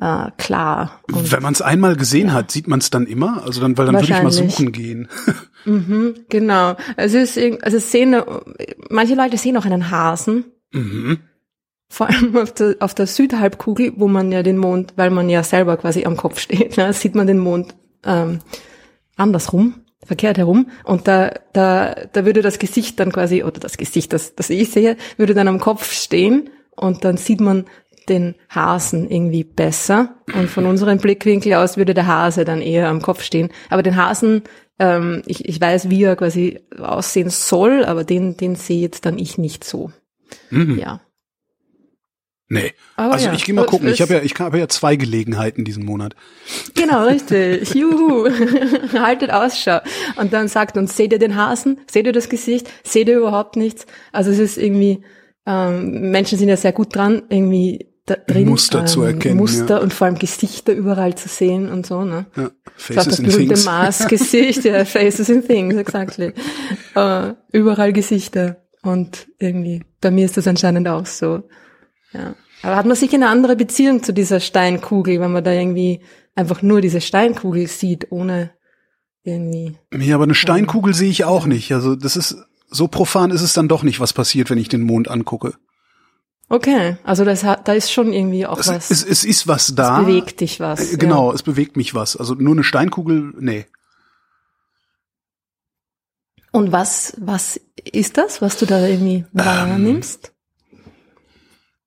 äh, 0.00 0.26
klar. 0.36 1.00
Und 1.12 1.30
Wenn 1.32 1.42
man 1.42 1.52
es 1.54 1.62
einmal 1.62 1.96
gesehen 1.96 2.32
hat, 2.32 2.50
sieht 2.50 2.66
man 2.68 2.80
es 2.80 2.90
dann 2.90 3.06
immer? 3.06 3.42
Also 3.44 3.60
dann, 3.60 3.78
weil 3.78 3.86
dann 3.86 3.94
würde 3.96 4.12
ich 4.12 4.22
mal 4.22 4.30
suchen 4.32 4.72
gehen. 4.72 5.08
Mhm, 5.66 6.14
genau. 6.28 6.76
Also 6.98 7.16
es 7.16 7.38
ist, 7.38 7.62
also 7.64 7.78
sehen, 7.78 8.14
manche 8.90 9.14
Leute 9.14 9.38
sehen 9.38 9.56
auch 9.56 9.64
einen 9.64 9.90
Hasen, 9.90 10.44
Mhm. 10.74 11.20
vor 11.88 12.10
allem 12.10 12.36
auf 12.36 12.52
der, 12.52 12.76
auf 12.80 12.92
der 12.94 13.06
Südhalbkugel, 13.06 13.94
wo 13.96 14.06
man 14.06 14.30
ja 14.30 14.42
den 14.42 14.58
Mond, 14.58 14.92
weil 14.96 15.08
man 15.08 15.30
ja 15.30 15.42
selber 15.42 15.78
quasi 15.78 16.04
am 16.04 16.18
Kopf 16.18 16.38
steht, 16.38 16.76
ne, 16.76 16.92
sieht 16.92 17.14
man 17.14 17.26
den 17.26 17.38
Mond 17.38 17.74
ähm, 18.04 18.40
andersrum, 19.16 19.76
verkehrt 20.04 20.38
herum. 20.38 20.70
Und 20.84 21.08
da, 21.08 21.32
da, 21.52 21.94
da 22.12 22.24
würde 22.24 22.42
das 22.42 22.58
Gesicht 22.58 23.00
dann 23.00 23.12
quasi, 23.12 23.42
oder 23.42 23.60
das 23.60 23.76
Gesicht, 23.76 24.12
das, 24.12 24.34
das 24.34 24.50
ich 24.50 24.70
sehe, 24.70 24.96
würde 25.16 25.34
dann 25.34 25.48
am 25.48 25.60
Kopf 25.60 25.92
stehen 25.92 26.50
und 26.76 27.04
dann 27.04 27.16
sieht 27.16 27.40
man 27.40 27.66
den 28.08 28.34
Hasen 28.48 29.10
irgendwie 29.10 29.44
besser. 29.44 30.16
Und 30.34 30.48
von 30.50 30.66
unserem 30.66 30.98
Blickwinkel 30.98 31.54
aus 31.54 31.76
würde 31.76 31.94
der 31.94 32.06
Hase 32.06 32.44
dann 32.44 32.60
eher 32.60 32.88
am 32.88 33.00
Kopf 33.00 33.22
stehen. 33.22 33.48
Aber 33.70 33.82
den 33.82 33.96
Hasen, 33.96 34.42
ähm, 34.78 35.22
ich, 35.26 35.48
ich 35.48 35.60
weiß, 35.60 35.90
wie 35.90 36.04
er 36.04 36.16
quasi 36.16 36.60
aussehen 36.78 37.30
soll, 37.30 37.84
aber 37.84 38.04
den, 38.04 38.36
den 38.36 38.56
sehe 38.56 38.80
jetzt 38.80 39.06
dann 39.06 39.18
ich 39.18 39.38
nicht 39.38 39.64
so. 39.64 39.90
Mhm. 40.50 40.78
Ja. 40.78 41.00
Nee. 42.54 42.72
Aber 42.96 43.14
also 43.14 43.26
ja, 43.26 43.32
ich 43.34 43.44
gehe 43.44 43.54
mal 43.54 43.66
gucken. 43.66 43.88
Ich 43.88 44.00
habe 44.00 44.14
ja, 44.14 44.22
ich 44.22 44.34
habe 44.38 44.58
ja 44.58 44.68
zwei 44.68 44.96
Gelegenheiten 44.96 45.64
diesen 45.64 45.84
Monat. 45.84 46.14
Genau, 46.74 47.04
richtig. 47.04 47.74
Juhu. 47.74 48.28
Haltet 48.92 49.30
Ausschau. 49.30 49.80
Und 50.16 50.32
dann 50.32 50.48
sagt 50.48 50.76
uns, 50.76 50.96
seht 50.96 51.12
ihr 51.12 51.18
den 51.18 51.36
Hasen? 51.36 51.80
Seht 51.90 52.06
ihr 52.06 52.12
das 52.12 52.28
Gesicht? 52.28 52.70
Seht 52.84 53.08
ihr 53.08 53.18
überhaupt 53.18 53.56
nichts? 53.56 53.86
Also 54.12 54.30
es 54.30 54.38
ist 54.38 54.56
irgendwie, 54.56 55.02
ähm, 55.46 56.10
Menschen 56.10 56.38
sind 56.38 56.48
ja 56.48 56.56
sehr 56.56 56.72
gut 56.72 56.94
dran, 56.94 57.22
irgendwie 57.28 57.90
da 58.06 58.16
drin, 58.16 58.48
Muster 58.48 58.84
zu 58.84 59.02
erkennen, 59.02 59.38
Muster 59.38 59.76
ja. 59.76 59.82
und 59.82 59.94
vor 59.94 60.06
allem 60.06 60.18
Gesichter 60.18 60.74
überall 60.74 61.14
zu 61.14 61.28
sehen 61.28 61.70
und 61.70 61.86
so, 61.86 62.04
ne? 62.04 62.26
Ja, 62.36 62.50
Das 62.64 62.84
Faces 62.84 63.04
das 63.04 63.18
in 63.18 63.26
berühmte 63.26 63.54
Things. 63.54 63.64
Mars-Gesicht, 63.64 64.64
ja, 64.64 64.84
Faces 64.84 65.28
in 65.30 65.46
Things, 65.46 65.74
exactly. 65.76 66.32
Äh, 66.94 67.32
überall 67.52 67.92
Gesichter. 67.92 68.58
Und 68.82 69.28
irgendwie, 69.38 69.82
bei 70.02 70.10
mir 70.10 70.26
ist 70.26 70.36
das 70.36 70.46
anscheinend 70.46 70.86
auch 70.88 71.06
so. 71.06 71.42
Ja. 72.12 72.34
Aber 72.64 72.76
hat 72.76 72.86
man 72.86 72.96
sich 72.96 73.12
eine 73.14 73.28
andere 73.28 73.56
Beziehung 73.56 74.02
zu 74.02 74.12
dieser 74.12 74.40
Steinkugel, 74.40 75.20
wenn 75.20 75.32
man 75.32 75.44
da 75.44 75.52
irgendwie 75.52 76.00
einfach 76.34 76.62
nur 76.62 76.80
diese 76.80 77.00
Steinkugel 77.00 77.66
sieht, 77.66 78.10
ohne 78.10 78.50
irgendwie. 79.22 79.76
Ja, 79.96 80.14
aber 80.16 80.24
eine 80.24 80.34
Steinkugel 80.34 80.94
sehe 80.94 81.10
ich 81.10 81.24
auch 81.24 81.46
nicht. 81.46 81.72
Also 81.72 81.94
das 81.94 82.16
ist 82.16 82.36
so 82.68 82.88
profan 82.88 83.30
ist 83.30 83.42
es 83.42 83.52
dann 83.52 83.68
doch 83.68 83.82
nicht, 83.82 84.00
was 84.00 84.12
passiert, 84.12 84.50
wenn 84.50 84.58
ich 84.58 84.68
den 84.68 84.82
Mond 84.82 85.08
angucke. 85.08 85.54
Okay, 86.48 86.96
also 87.04 87.24
das 87.24 87.42
hat, 87.44 87.68
da 87.68 87.72
ist 87.72 87.90
schon 87.90 88.12
irgendwie 88.12 88.46
auch 88.46 88.58
Es, 88.58 88.68
was. 88.68 88.90
es, 88.90 89.02
es 89.04 89.24
ist 89.24 89.48
was 89.48 89.74
da. 89.74 90.00
es 90.00 90.06
bewegt 90.06 90.40
dich 90.40 90.60
was. 90.60 90.92
Äh, 90.92 90.96
Genau, 90.98 91.32
es 91.32 91.42
bewegt 91.42 91.76
mich 91.76 91.94
was. 91.94 92.16
Also 92.16 92.34
nur 92.34 92.52
eine 92.54 92.64
Steinkugel, 92.64 93.32
nee. 93.38 93.58
Ja. 93.58 93.64
Und 96.52 96.70
was, 96.70 97.14
was 97.18 97.60
ist 97.90 98.16
das, 98.18 98.42
was 98.42 98.58
du 98.58 98.66
da 98.66 98.86
irgendwie 98.86 99.18
Ähm. 99.18 99.26
wahrnimmst? 99.32 100.33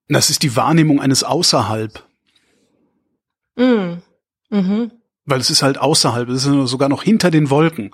Das 0.09 0.29
ist 0.29 0.43
die 0.43 0.55
Wahrnehmung 0.55 1.01
eines 1.01 1.23
Außerhalb. 1.23 2.03
Mm. 3.55 3.97
Mhm. 4.49 4.91
Weil 5.25 5.39
es 5.41 5.49
ist 5.49 5.61
halt 5.63 5.77
außerhalb, 5.77 6.29
es 6.29 6.45
ist 6.45 6.69
sogar 6.69 6.89
noch 6.89 7.03
hinter 7.03 7.31
den 7.31 7.49
Wolken. 7.49 7.91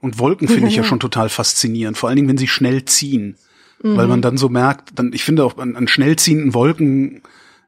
Und 0.00 0.18
Wolken 0.18 0.46
finde 0.48 0.68
ich 0.68 0.76
ja 0.76 0.84
schon 0.84 1.00
total 1.00 1.28
faszinierend, 1.28 1.98
vor 1.98 2.08
allen 2.08 2.16
Dingen, 2.16 2.28
wenn 2.28 2.38
sie 2.38 2.48
schnell 2.48 2.84
ziehen. 2.84 3.36
Weil 3.82 4.08
man 4.08 4.20
dann 4.20 4.36
so 4.36 4.50
merkt, 4.50 4.90
dann, 4.98 5.14
ich 5.14 5.24
finde 5.24 5.42
auch 5.42 5.56
an, 5.56 5.74
an 5.74 5.88
schnell 5.88 6.14
ziehenden 6.16 6.52
Wolken 6.52 7.22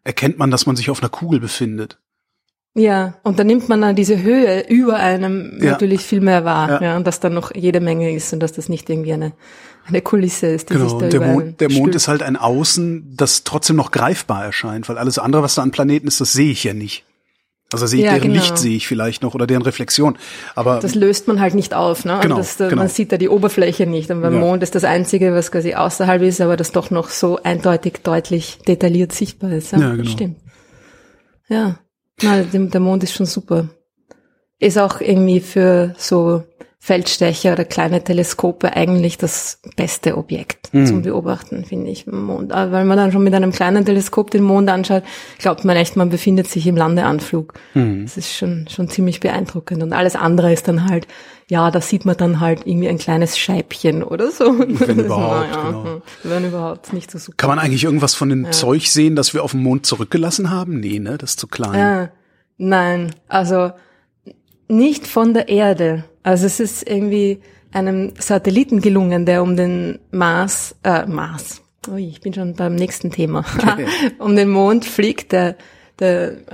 erkennt 0.05 0.37
man, 0.37 0.51
dass 0.51 0.67
man 0.67 0.77
sich 0.77 0.91
auf 0.91 1.01
einer 1.01 1.09
Kugel 1.09 1.41
befindet. 1.41 1.99
Ja, 2.75 3.15
und 3.23 3.39
dann 3.39 3.47
nimmt 3.47 3.71
man 3.71 3.81
dann 3.81 3.97
diese 3.97 4.23
Höhe 4.23 4.67
über 4.69 4.97
einem 4.97 5.59
Ja. 5.62 5.71
natürlich 5.71 6.03
viel 6.03 6.21
mehr 6.21 6.45
wahr, 6.45 6.69
Ja. 6.69 6.83
ja. 6.83 6.97
und 6.99 7.07
dass 7.07 7.21
da 7.21 7.31
noch 7.31 7.55
jede 7.55 7.81
Menge 7.81 8.15
ist 8.15 8.31
und 8.35 8.41
dass 8.41 8.53
das 8.53 8.69
nicht 8.69 8.91
irgendwie 8.91 9.15
eine, 9.15 9.33
eine 9.87 10.01
Kulisse 10.01 10.47
ist, 10.47 10.71
die 10.71 10.75
Genau, 10.75 10.89
sich 10.89 10.99
da 10.99 11.09
der 11.09 11.21
Mond, 11.21 11.61
der 11.61 11.71
Mond 11.71 11.95
ist 11.95 12.09
halt 12.09 12.23
ein 12.23 12.37
Außen, 12.37 13.15
das 13.17 13.45
trotzdem 13.45 13.77
noch 13.77 13.91
greifbar 13.91 14.45
erscheint, 14.45 14.89
weil 14.89 14.99
alles 14.99 15.19
andere, 15.19 15.43
was 15.43 15.55
da 15.57 15.62
an 15.62 15.71
Planeten 15.71 16.07
ist, 16.07 16.21
das 16.21 16.33
sehe 16.33 16.51
ich 16.53 16.65
ja 16.65 16.73
nicht. 16.75 17.05
Also 17.73 17.87
sehe 17.87 18.01
ich 18.01 18.05
Ja, 18.05 18.12
deren 18.12 18.29
genau. 18.33 18.43
Licht 18.43 18.59
sehe 18.59 18.77
ich 18.77 18.87
vielleicht 18.87 19.23
noch 19.23 19.35
oder 19.35 19.47
deren 19.47 19.62
Reflexion. 19.62 20.19
Aber 20.55 20.79
Das 20.81 20.95
löst 20.95 21.27
man 21.27 21.41
halt 21.41 21.55
nicht 21.55 21.73
auf, 21.73 22.05
ne? 22.05 22.19
Genau, 22.21 22.37
das, 22.37 22.61
äh, 22.61 22.69
genau. 22.69 22.83
Man 22.83 22.89
sieht 22.89 23.12
da 23.12 23.17
die 23.17 23.31
Oberfläche 23.31 23.87
nicht. 23.87 24.11
Und 24.11 24.21
beim 24.21 24.35
Ja. 24.35 24.41
Mond 24.41 24.62
ist 24.62 24.75
das 24.75 24.85
Einzige, 24.85 25.33
was 25.33 25.51
quasi 25.51 25.73
außerhalb 25.75 26.21
ist, 26.21 26.43
aber 26.43 26.59
das 26.59 26.73
doch 26.73 26.91
noch 26.91 27.09
so 27.09 27.39
eindeutig, 27.43 28.01
deutlich, 28.03 28.59
detailliert 28.69 29.12
sichtbar 29.12 29.53
ist. 29.53 29.73
Ja, 29.73 29.79
Ja, 29.81 29.95
genau. 29.95 30.11
Stimmt. 30.11 30.37
Ja. 31.49 31.79
Na, 32.23 32.43
der 32.43 32.81
Mond 32.81 33.03
ist 33.05 33.15
schon 33.15 33.27
super. 33.27 33.69
Ist 34.59 34.79
auch 34.79 35.01
irgendwie 35.01 35.41
für 35.41 35.95
so 35.99 36.45
Feldstecher 36.85 37.53
oder 37.53 37.65
kleine 37.65 38.03
Teleskope 38.03 38.75
eigentlich 38.75 39.17
das 39.17 39.61
beste 39.77 40.17
Objekt 40.17 40.75
Mhm. 40.75 40.87
zum 40.87 41.03
Beobachten, 41.03 41.65
finde 41.65 41.93
ich, 41.93 42.09
im 42.09 42.25
Mond. 42.25 42.51
Aber 42.51 42.73
weil 42.73 42.85
man 42.85 42.97
dann 42.97 43.12
schon 43.12 43.23
mit 43.23 43.33
einem 43.35 43.53
kleinen 43.53 43.85
Teleskop 43.85 44.33
den 44.33 44.43
Mond 44.43 44.69
anschaut, 44.69 45.05
glaubt 45.39 45.65
man 45.65 45.77
echt, 45.77 45.95
man 45.95 46.11
befindet 46.11 46.49
sich 46.49 46.67
im 46.67 46.77
Landeanflug. 46.77 47.55
Mhm. 47.75 48.03
Das 48.03 48.17
ist 48.17 48.35
schon, 48.35 48.67
schon 48.69 48.89
ziemlich 48.89 49.21
beeindruckend. 49.21 49.81
Und 49.81 49.93
alles 49.93 50.17
andere 50.17 50.53
ist 50.53 50.67
dann 50.67 50.89
halt, 50.91 51.07
ja, 51.49 51.71
da 51.71 51.81
sieht 51.81 52.05
man 52.05 52.17
dann 52.17 52.41
halt 52.41 52.67
irgendwie 52.67 52.89
ein 52.89 52.99
kleines 52.99 53.39
Scheibchen 53.39 54.03
oder 54.03 54.33
so. 54.33 54.47
Wenn 54.59 54.99
überhaupt, 54.99 55.51
Naja, 55.53 55.62
genau. 55.71 55.85
hm, 55.85 56.03
Wenn 56.25 56.45
überhaupt, 56.49 56.93
nicht 56.93 57.12
so 57.12 57.19
super. 57.19 57.37
kann 57.37 57.51
man 57.51 57.61
eigentlich 57.61 57.85
irgendwas 57.85 58.17
von 58.17 58.29
dem 58.29 58.51
Zeug 58.51 58.89
sehen, 58.89 59.15
das 59.15 59.35
wir 59.35 59.45
auf 59.45 59.53
dem 59.53 59.62
Mond 59.62 59.87
zurückgelassen 59.87 60.51
haben? 60.51 60.81
Nee, 60.81 60.99
ne? 60.99 61.17
Das 61.17 61.31
ist 61.31 61.39
zu 61.39 61.47
klein. 61.47 61.79
Ja, 61.79 62.09
nein, 62.59 63.15
also 63.29 63.71
nicht 64.67 65.07
von 65.07 65.33
der 65.33 65.49
Erde. 65.49 66.03
Also 66.23 66.47
es 66.47 66.61
ist 66.61 66.88
irgendwie 66.88 67.41
einem 67.73 68.12
Satelliten 68.19 68.81
gelungen, 68.81 69.26
der 69.26 69.43
um 69.43 69.57
den 69.57 69.99
Mars, 70.11 70.76
äh, 70.85 71.07
Mars, 71.07 71.62
Ui, 71.88 72.09
ich 72.09 72.21
bin 72.21 72.33
schon 72.33 72.55
beim 72.55 72.76
nächsten 72.76 73.11
Thema, 73.11 73.45
um 74.19 74.37
den 74.37 74.50
Mond 74.50 74.85
fliegt, 74.85 75.33
der, 75.33 75.57
der, 75.99 76.47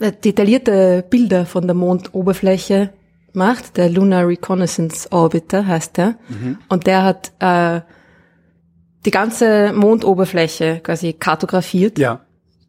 äh, 0.00 0.12
detaillierte 0.24 1.04
Bilder 1.08 1.44
von 1.44 1.66
der 1.66 1.74
Mondoberfläche 1.74 2.94
macht, 3.34 3.76
der 3.76 3.90
Lunar 3.90 4.26
Reconnaissance 4.26 5.12
Orbiter 5.12 5.66
heißt 5.66 5.98
der, 5.98 6.18
und 6.68 6.86
der 6.86 7.04
hat 7.04 7.32
äh, 7.40 7.82
die 9.04 9.10
ganze 9.10 9.72
Mondoberfläche 9.74 10.80
quasi 10.82 11.12
kartografiert. 11.12 11.98
Ja. 11.98 12.24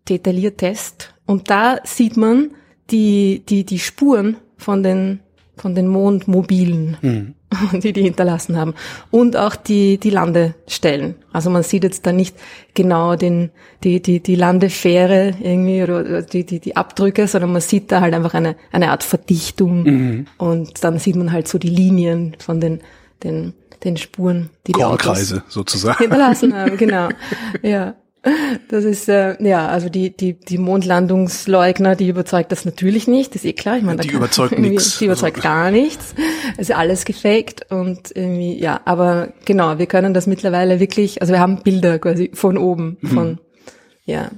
detailliert 0.08 0.58
Test. 0.58 1.14
Und 1.26 1.50
da 1.50 1.78
sieht 1.84 2.18
man 2.18 2.52
die, 2.90 3.44
die, 3.48 3.66
die 3.66 3.80
Spuren 3.80 4.38
von 4.58 4.82
den, 4.84 5.20
von 5.60 5.76
den 5.76 5.88
Mondmobilen, 5.88 7.36
die 7.74 7.94
die 7.94 8.04
hinterlassen 8.04 8.58
haben. 8.58 8.74
Und 9.12 9.36
auch 9.36 9.56
die, 9.56 9.98
die 9.98 10.10
Landestellen. 10.10 11.16
Also 11.34 11.50
man 11.50 11.64
sieht 11.64 11.84
jetzt 11.84 12.06
da 12.06 12.12
nicht 12.12 12.36
genau 12.74 13.16
den, 13.16 13.52
die, 13.84 14.02
die, 14.02 14.22
die 14.22 14.36
Landefähre 14.36 15.36
irgendwie 15.42 15.84
oder 15.84 16.22
die, 16.22 16.46
die, 16.46 16.60
die 16.60 16.76
Abdrücke, 16.76 17.28
sondern 17.28 17.52
man 17.52 17.62
sieht 17.62 17.92
da 17.92 18.02
halt 18.02 18.14
einfach 18.14 18.34
eine, 18.34 18.56
eine 18.72 18.92
Art 18.92 19.04
Verdichtung. 19.04 20.26
Und 20.38 20.84
dann 20.84 21.00
sieht 21.00 21.16
man 21.16 21.32
halt 21.32 21.48
so 21.48 21.58
die 21.58 21.70
Linien 21.70 22.36
von 22.40 22.62
den, 22.62 22.80
den, 23.24 23.54
den 23.84 23.98
Spuren, 23.98 24.50
die 24.68 24.72
die 24.72 24.80
Kornkreise 24.80 25.44
sozusagen. 25.48 25.98
hinterlassen 26.00 26.56
haben, 26.56 26.78
genau. 26.78 27.10
Ja. 27.62 27.96
Das 28.68 28.84
ist, 28.84 29.08
äh, 29.08 29.42
ja, 29.42 29.68
also 29.70 29.88
die, 29.88 30.16
die, 30.16 30.34
die 30.34 30.58
Mondlandungsleugner, 30.58 31.96
die 31.96 32.10
überzeugt 32.10 32.52
das 32.52 32.66
natürlich 32.66 33.08
nicht, 33.08 33.34
das 33.34 33.44
ist 33.44 33.50
eh 33.50 33.54
klar. 33.54 33.78
Ich 33.78 33.84
meine, 33.84 34.02
Die 34.02 34.10
überzeugt 34.10 34.60
nix. 34.60 34.98
Die 35.00 35.06
überzeugt 35.06 35.38
Also- 35.38 35.48
gar 35.48 35.72
nichts. 35.72 36.14
Es 36.58 36.70
ist 36.70 36.76
alles 36.76 37.06
gefaked 37.06 37.72
und 37.72 38.12
irgendwie, 38.14 38.60
ja, 38.60 38.82
aber 38.84 39.30
genau, 39.46 39.78
wir 39.78 39.86
können 39.86 40.14
das 40.14 40.28
mittlerweile 40.28 40.80
wirklich, 40.82 41.22
also 41.22 41.32
wir 41.34 41.40
haben 41.40 41.64
Bilder 41.64 41.98
quasi 42.00 42.30
von 42.34 42.58
oben, 42.58 42.98
Mhm. 43.02 43.08
von, 43.10 43.40
ja. 44.04 44.30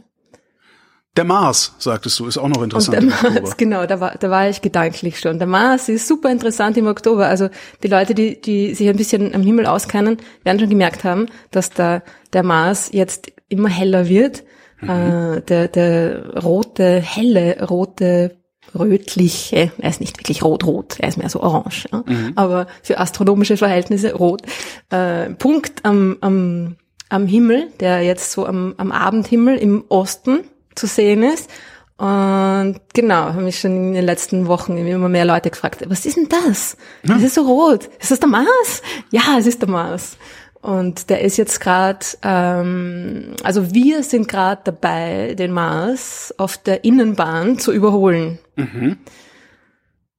Der 1.17 1.25
Mars, 1.25 1.73
sagtest 1.79 2.17
du, 2.19 2.27
ist 2.27 2.37
auch 2.37 2.47
noch 2.47 2.57
Und 2.57 2.65
interessant. 2.65 2.93
der 2.93 3.01
im 3.01 3.09
Mars, 3.09 3.23
Oktober. 3.25 3.53
genau, 3.57 3.85
da 3.87 3.99
war, 3.99 4.15
da 4.17 4.29
war 4.29 4.47
ich 4.47 4.61
gedanklich 4.61 5.19
schon. 5.19 5.39
Der 5.39 5.47
Mars 5.47 5.89
ist 5.89 6.07
super 6.07 6.29
interessant 6.31 6.77
im 6.77 6.87
Oktober. 6.87 7.27
Also 7.27 7.49
die 7.83 7.87
Leute, 7.89 8.13
die, 8.15 8.39
die 8.39 8.73
sich 8.75 8.87
ein 8.87 8.95
bisschen 8.95 9.33
am 9.35 9.41
Himmel 9.41 9.65
auskennen, 9.65 10.17
werden 10.43 10.59
schon 10.59 10.69
gemerkt 10.69 11.03
haben, 11.03 11.25
dass 11.49 11.69
da 11.71 12.01
der 12.31 12.43
Mars 12.43 12.91
jetzt 12.93 13.33
immer 13.51 13.69
heller 13.69 14.07
wird. 14.07 14.43
Äh, 14.81 15.41
der, 15.41 15.67
der 15.67 16.41
rote, 16.41 16.99
helle, 16.99 17.67
rote, 17.67 18.37
rötliche, 18.77 19.71
er 19.77 19.89
ist 19.89 19.99
nicht 19.99 20.17
wirklich 20.17 20.43
rot-rot, 20.43 20.95
er 20.99 21.09
ist 21.09 21.17
mehr 21.17 21.29
so 21.29 21.41
orange, 21.41 21.87
ja? 21.91 22.03
aber 22.35 22.67
für 22.81 22.99
astronomische 22.99 23.57
Verhältnisse 23.57 24.13
rot. 24.13 24.41
Äh, 24.89 25.31
Punkt 25.31 25.83
am, 25.83 26.17
am, 26.21 26.77
am 27.09 27.27
Himmel, 27.27 27.67
der 27.79 28.01
jetzt 28.01 28.31
so 28.31 28.45
am, 28.45 28.73
am 28.77 28.91
Abendhimmel 28.91 29.57
im 29.57 29.83
Osten 29.89 30.39
zu 30.75 30.87
sehen 30.87 31.23
ist. 31.23 31.49
Und 31.97 32.79
genau, 32.95 33.25
haben 33.25 33.43
mich 33.43 33.59
schon 33.59 33.89
in 33.89 33.93
den 33.93 34.05
letzten 34.05 34.47
Wochen 34.47 34.75
immer 34.75 35.09
mehr 35.09 35.25
Leute 35.25 35.51
gefragt, 35.51 35.83
was 35.87 36.07
ist 36.07 36.17
denn 36.17 36.29
das? 36.29 36.75
Das 37.03 37.21
ist 37.21 37.35
so 37.35 37.43
rot. 37.43 37.89
Ist 37.99 38.09
das 38.09 38.19
der 38.19 38.29
Mars? 38.29 38.81
Ja, 39.11 39.37
es 39.37 39.45
ist 39.45 39.61
der 39.61 39.69
Mars. 39.69 40.17
Und 40.61 41.09
der 41.09 41.21
ist 41.21 41.37
jetzt 41.37 41.59
gerade, 41.59 42.05
ähm, 42.23 43.33
also 43.43 43.73
wir 43.73 44.03
sind 44.03 44.27
gerade 44.27 44.61
dabei, 44.63 45.33
den 45.33 45.51
Mars 45.51 46.33
auf 46.37 46.57
der 46.57 46.83
Innenbahn 46.83 47.57
zu 47.57 47.71
überholen. 47.71 48.37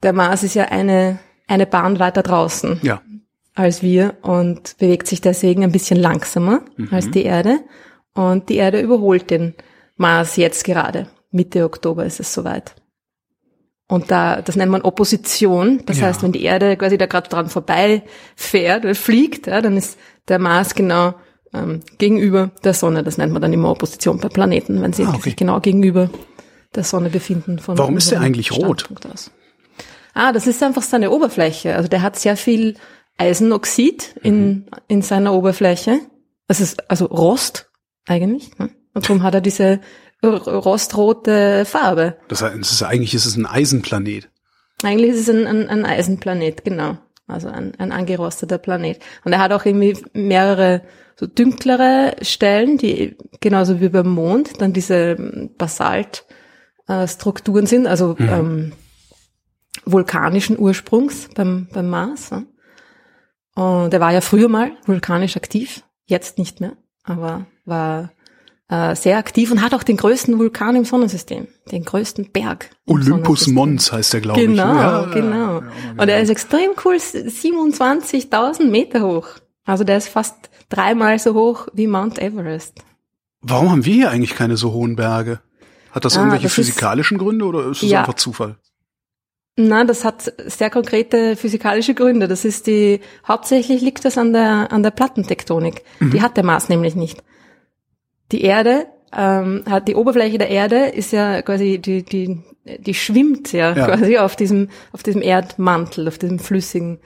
Der 0.03 0.13
Mars 0.13 0.43
ist 0.43 0.55
ja 0.55 0.65
eine, 0.65 1.21
eine 1.47 1.67
Bahn 1.67 1.99
weiter 2.01 2.23
draußen 2.25 2.81
Ja. 2.83 3.03
als 3.55 3.83
wir 3.83 4.15
und 4.23 4.77
bewegt 4.79 5.07
sich 5.07 5.21
deswegen 5.21 5.63
ein 5.63 5.71
bisschen 5.73 5.99
langsamer 6.01 6.63
als 6.91 7.11
die 7.11 7.23
Erde. 7.23 7.61
Und 8.15 8.49
die 8.49 8.57
Erde 8.57 8.81
überholt 8.81 9.31
den 9.31 9.55
Mars 9.97 10.37
jetzt 10.37 10.65
gerade. 10.65 11.07
Mitte 11.31 11.65
Oktober 11.65 12.05
ist 12.05 12.19
es 12.21 12.35
soweit. 12.35 12.75
Und 13.89 14.11
da, 14.11 14.41
das 14.43 14.57
nennt 14.57 14.73
man 14.73 14.83
Opposition. 14.83 15.83
Das 15.87 16.01
Ja. 16.01 16.07
heißt, 16.07 16.23
wenn 16.23 16.33
die 16.33 16.43
Erde 16.45 16.77
quasi 16.77 16.97
da 16.99 17.07
gerade 17.07 17.29
dran 17.29 17.49
vorbeifährt 17.49 18.85
oder 18.85 18.95
fliegt, 18.95 19.47
ja, 19.47 19.61
dann 19.61 19.77
ist 19.77 19.99
der 20.29 20.39
Mars 20.39 20.75
genau 20.75 21.15
ähm, 21.55 21.81
gegenüber 21.99 22.51
der 22.65 22.75
Sonne. 22.75 23.03
Das 23.03 23.19
nennt 23.19 23.33
man 23.33 23.43
dann 23.43 23.53
immer 23.53 23.71
Opposition 23.71 24.19
bei 24.19 24.29
Planeten, 24.29 24.81
wenn 24.83 24.93
sie 24.93 25.05
Ah, 25.05 25.11
okay. 25.11 25.23
sich 25.23 25.37
genau 25.37 25.61
gegenüber 25.61 26.11
der 26.75 26.85
Sonne 26.85 27.11
befinden. 27.11 27.59
Von 27.59 27.77
Warum 27.79 27.97
ist 27.97 28.11
der 28.11 28.21
eigentlich 28.21 28.53
rot? 28.53 28.89
Aus. 29.13 29.31
Ah, 30.15 30.33
das 30.33 30.47
ist 30.47 30.63
einfach 30.63 30.83
seine 30.83 31.11
Oberfläche. 31.11 31.75
Also 31.77 31.89
der 31.89 32.03
hat 32.03 32.19
sehr 32.19 32.37
viel 32.37 32.77
Eisenoxid 33.19 34.15
in, 34.23 34.67
in 34.89 35.03
seiner 35.03 35.35
Oberfläche. 35.35 36.01
Das 36.49 36.61
ist 36.61 36.91
also 36.91 37.07
Rost 37.07 37.71
eigentlich. 38.07 38.57
Ne? 38.59 38.71
Und 38.95 39.05
darum 39.09 39.23
hat 39.23 39.35
er 39.35 39.41
diese 39.41 39.81
rostrote 40.23 41.65
Farbe. 41.65 42.17
Das 42.29 42.43
heißt, 42.43 42.83
eigentlich 42.85 43.15
ist 43.15 43.27
es 43.27 43.37
ein 43.37 43.47
Eisenplanet. 43.47 44.29
Eigentlich 44.83 45.11
ist 45.13 45.29
es 45.29 45.31
ein, 45.31 45.47
ein, 45.47 45.69
ein 45.69 45.85
Eisenplanet, 45.85 46.65
genau. 46.65 46.99
Also 47.27 47.49
ein, 47.49 47.73
ein 47.79 47.93
angerosteter 47.93 48.59
Planet. 48.59 49.01
Und 49.25 49.33
er 49.33 49.41
hat 49.41 49.53
auch 49.53 49.65
irgendwie 49.65 49.97
mehrere 50.13 50.83
so 51.17 51.27
dünklere 51.27 52.17
Stellen, 52.23 52.79
die 52.79 53.17
genauso 53.41 53.81
wie 53.81 53.89
beim 53.89 54.09
Mond 54.09 54.61
dann 54.61 54.73
diese 54.73 55.17
Basaltstrukturen 55.57 57.65
äh, 57.65 57.69
sind, 57.69 57.87
also 57.87 58.17
ähm, 58.19 58.73
vulkanischen 59.85 60.59
Ursprungs 60.59 61.29
beim, 61.35 61.69
beim 61.73 61.89
Mars. 61.89 62.31
Ja. 62.31 62.43
Und 63.55 63.95
er 63.95 64.01
war 64.01 64.13
ja 64.13 64.21
früher 64.21 64.49
mal 64.49 64.73
vulkanisch 64.87 65.37
aktiv, 65.37 65.85
jetzt 66.07 66.39
nicht 66.39 66.61
mehr, 66.61 66.77
aber 67.05 67.47
war 67.65 68.11
äh, 68.69 68.95
sehr 68.97 69.19
aktiv 69.19 69.51
und 69.51 69.61
hat 69.63 69.75
auch 69.75 69.83
den 69.83 69.97
größten 69.97 70.39
Vulkan 70.39 70.77
im 70.77 70.85
Sonnensystem, 70.85 71.49
den 71.71 71.85
größten 71.85 72.31
Berg. 72.33 72.71
Olympus. 72.87 73.47
Mons 73.49 73.93
heißt 73.93 74.13
der, 74.15 74.21
glaube 74.21 74.41
ich. 74.41 74.47
Genau, 74.47 74.75
Ja, 74.75 75.05
genau. 75.13 75.61
ja, 75.61 75.71
und 75.99 76.09
er 76.09 76.21
ist 76.21 76.31
extrem 76.31 76.71
cool, 76.85 76.97
27.000 76.97 78.65
Meter 78.71 79.03
hoch. 79.03 79.27
Also 79.65 79.85
der 79.85 79.99
ist 79.99 80.09
fast 80.09 80.35
dreimal 80.69 81.19
so 81.19 81.35
hoch 81.35 81.69
wie 81.73 81.87
Mount 81.87 82.19
Everest. 82.19 82.75
Warum 83.41 83.71
haben 83.71 83.85
wir 83.85 83.95
hier 83.95 84.11
eigentlich 84.11 84.35
keine 84.35 84.57
so 84.57 84.73
hohen 84.73 84.97
Berge? 84.97 85.41
Hat 85.91 86.05
das 86.05 86.17
Ah, 86.17 86.21
irgendwelche 86.21 86.45
das 86.45 86.53
ist- 86.59 86.67
physikalischen 86.69 87.19
Gründe 87.19 87.45
oder 87.45 87.67
ist 87.71 87.83
es 87.83 87.91
Ja. 87.91 88.01
einfach 88.01 88.15
Zufall? 88.15 88.57
Na, 89.57 89.85
das 89.85 90.03
hat 90.05 90.33
sehr 90.47 90.71
konkrete 90.71 91.37
physikalische 91.37 91.93
Gründe. 91.95 92.27
Das 92.27 92.47
ist 92.47 92.67
die, 92.67 93.01
hauptsächlich 93.29 93.83
liegt 93.83 94.03
das 94.05 94.17
an 94.17 94.33
der, 94.33 94.73
an 94.73 94.83
der 94.83 94.93
Plattentektonik. 94.93 95.83
Die 96.01 96.23
hat 96.23 96.39
der 96.39 96.45
Mars 96.45 96.71
nämlich 96.71 96.95
nicht. 96.95 97.23
Die 98.33 98.43
Erde, 98.43 98.87
ähm, 99.17 99.63
hat 99.69 99.89
die 99.89 99.95
Oberfläche 99.95 100.39
der 100.39 100.49
Erde 100.49 100.87
ist 100.87 101.13
ja 101.13 101.43
quasi, 101.43 101.79
die, 101.79 102.03
die, 102.03 102.41
die 102.79 102.95
schwimmt 102.95 103.53
ja, 103.53 103.75
Ja. 103.77 103.87
quasi 103.87 104.17
auf 104.19 104.37
diesem, 104.37 104.69
auf 104.93 105.03
diesem 105.03 105.21
Erdmantel, 105.23 106.09
auf 106.09 106.17
diesem 106.19 106.39
flüssigen, 106.39 106.99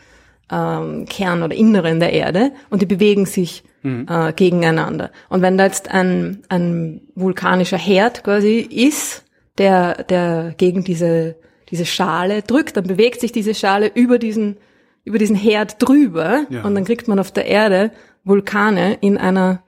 ähm, 0.51 1.07
Kern 1.09 1.43
oder 1.43 1.55
Inneren 1.57 1.99
der 1.99 2.13
Erde 2.13 2.53
und 2.71 2.81
die 2.83 2.87
bewegen 2.87 3.27
sich 3.27 3.65
äh, 4.09 4.33
gegeneinander. 4.33 5.11
Und 5.29 5.43
wenn 5.43 5.57
da 5.59 5.65
jetzt 5.65 5.91
ein, 5.93 6.43
ein 6.49 7.03
vulkanischer 7.15 7.79
Herd 7.79 8.23
quasi 8.25 8.59
ist, 8.59 9.25
der, 9.59 10.03
der 10.05 10.55
gegen 10.57 10.83
diese, 10.85 11.37
diese 11.71 11.87
Schale 11.87 12.43
drückt, 12.43 12.77
dann 12.77 12.87
bewegt 12.87 13.21
sich 13.21 13.33
diese 13.33 13.55
Schale 13.55 13.91
über 13.95 14.19
diesen, 14.19 14.57
über 15.05 15.19
diesen 15.19 15.37
Herd 15.37 15.77
drüber 15.79 16.47
Ja. 16.51 16.63
und 16.65 16.75
dann 16.75 16.85
kriegt 16.85 17.07
man 17.09 17.19
auf 17.21 17.31
der 17.33 17.47
Erde 17.47 17.91
Vulkane 18.25 18.99
in 19.01 19.19
einer, 19.19 19.63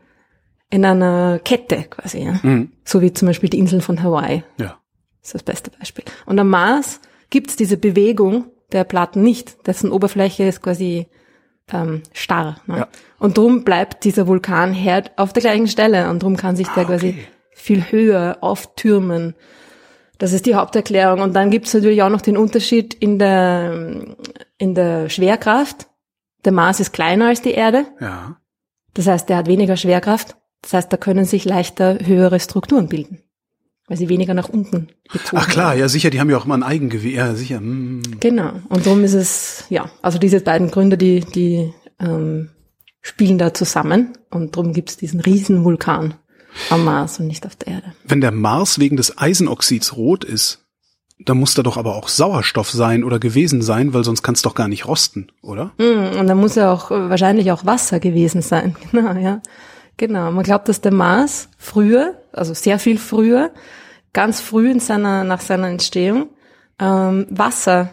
in 0.71 0.85
einer 0.85 1.39
Kette 1.39 1.85
quasi, 1.89 2.21
ja. 2.25 2.39
Mhm. 2.43 2.73
So 2.85 3.01
wie 3.01 3.13
zum 3.13 3.27
Beispiel 3.27 3.49
die 3.49 3.59
Inseln 3.59 3.81
von 3.83 4.03
Hawaii. 4.03 4.45
Ja. 4.59 4.79
Das 5.21 5.29
ist 5.29 5.35
das 5.35 5.43
beste 5.43 5.71
Beispiel. 5.71 6.05
Und 6.27 6.39
am 6.39 6.49
Mars 6.49 7.01
gibt 7.31 7.51
es 7.51 7.57
diese 7.57 7.77
Bewegung 7.77 8.47
der 8.73 8.85
Platten 8.85 9.23
nicht. 9.23 9.67
Dessen 9.67 9.91
Oberfläche 9.91 10.45
ist 10.45 10.63
quasi 10.63 11.07
ähm, 11.73 12.03
starr. 12.13 12.61
Ne? 12.67 12.79
Ja. 12.79 12.89
Und 13.19 13.39
drum 13.39 13.65
bleibt 13.65 14.05
dieser 14.05 14.27
Vulkanherd 14.27 15.13
auf 15.17 15.33
der 15.33 15.43
gleichen 15.43 15.69
Stelle 15.69 16.11
und 16.11 16.23
drum 16.23 16.37
kann 16.37 16.57
sich 16.57 16.69
der 16.69 16.85
Ah, 16.85 16.87
quasi 16.87 17.09
okay. 17.11 17.27
viel 17.53 17.91
höher 17.91 18.39
auftürmen. 18.41 19.35
Das 20.19 20.33
ist 20.33 20.47
die 20.47 20.55
Haupterklärung. 20.55 21.21
Und 21.21 21.35
dann 21.35 21.51
gibt 21.51 21.67
es 21.67 21.75
natürlich 21.75 22.03
auch 22.03 22.11
noch 22.11 22.21
den 22.21 22.37
Unterschied 22.37 22.95
in 22.95 23.19
der, 23.19 24.17
in 24.59 24.75
der 24.75 25.09
Schwerkraft. 25.09 25.87
Der 26.45 26.53
Mars 26.53 26.81
ist 26.81 26.93
kleiner 26.93 27.29
als 27.29 27.41
die 27.43 27.53
Erde. 27.53 27.87
Ja. 28.01 28.37
Das 28.95 29.07
heißt, 29.07 29.29
der 29.29 29.37
hat 29.37 29.47
weniger 29.47 29.77
Schwerkraft. 29.77 30.37
Das 30.63 30.73
heißt, 30.73 30.93
da 30.93 30.97
können 30.97 31.25
sich 31.25 31.45
leichter 31.45 31.99
höhere 32.05 32.41
Strukturen 32.41 32.89
bilden. 32.89 33.23
Weil 33.87 33.97
sie 33.97 34.11
weniger 34.11 34.35
nach 34.35 34.51
unten 34.51 34.89
gezogen 35.11 35.39
Ach 35.41 35.49
klar, 35.49 35.69
werden. 35.71 35.81
ja 35.81 35.89
sicher, 35.89 36.11
die 36.11 36.21
haben 36.21 36.29
ja 36.29 36.37
auch 36.37 36.45
immer 36.45 36.57
ein 36.57 36.63
Eigengewicht. 36.63 37.17
Ja, 37.17 37.35
sicher. 37.35 37.61
Mm. 37.61 38.03
Genau. 38.21 38.53
Und 38.69 38.85
darum 38.85 39.03
ist 39.03 39.15
es, 39.15 39.65
ja, 39.71 39.91
also 40.03 40.19
diese 40.19 40.41
beiden 40.41 40.71
Gründe, 40.71 40.99
die, 40.99 41.21
die 41.21 41.73
ähm, 41.99 42.51
spielen 43.01 43.39
da 43.39 43.55
zusammen. 43.55 44.13
Und 44.31 44.57
darum 44.57 44.75
gibt 44.75 44.91
es 44.91 44.99
diesen 44.99 45.21
riesen 45.21 45.65
Vulkan 45.65 46.15
am 46.69 46.85
Mars 46.85 47.19
und 47.19 47.29
nicht 47.29 47.47
auf 47.47 47.57
der 47.57 47.75
Erde. 47.75 47.93
Wenn 48.05 48.21
der 48.21 48.33
Mars 48.33 48.79
wegen 48.79 48.97
des 48.99 49.17
Eisenoxids 49.17 49.97
rot 49.97 50.23
ist, 50.25 50.67
dann 51.19 51.39
muss 51.39 51.55
da 51.55 51.63
doch 51.63 51.77
aber 51.77 51.97
auch 51.97 52.09
Sauerstoff 52.09 52.71
sein 52.71 53.03
oder 53.05 53.19
gewesen 53.19 53.63
sein, 53.63 53.93
weil 53.95 54.05
sonst 54.05 54.23
kann 54.23 54.35
es 54.35 54.43
doch 54.43 54.55
gar 54.55 54.69
nicht 54.69 54.87
rosten, 54.87 55.33
oder? 55.43 55.73
Mm, 55.79 56.19
Und 56.19 56.27
da 56.27 56.35
muss 56.35 56.55
ja 56.55 56.73
auch 56.73 56.91
wahrscheinlich 56.91 57.51
auch 57.53 57.65
Wasser 57.65 58.01
gewesen 58.01 58.43
sein. 58.43 58.77
Genau, 58.93 59.15
ja. 59.15 59.41
Genau. 59.99 60.31
Man 60.31 60.45
glaubt, 60.45 60.69
dass 60.69 60.81
der 60.81 60.93
Mars 60.93 61.51
früher, 61.59 62.15
also 62.33 62.55
sehr 62.55 62.79
viel 62.79 62.99
früher, 62.99 63.51
ganz 64.15 64.41
früh 64.41 64.71
in 64.71 64.81
seiner, 64.81 65.25
nach 65.25 65.41
seiner 65.41 65.69
Entstehung, 65.69 66.31
ähm, 66.79 67.27
Wasser 67.29 67.91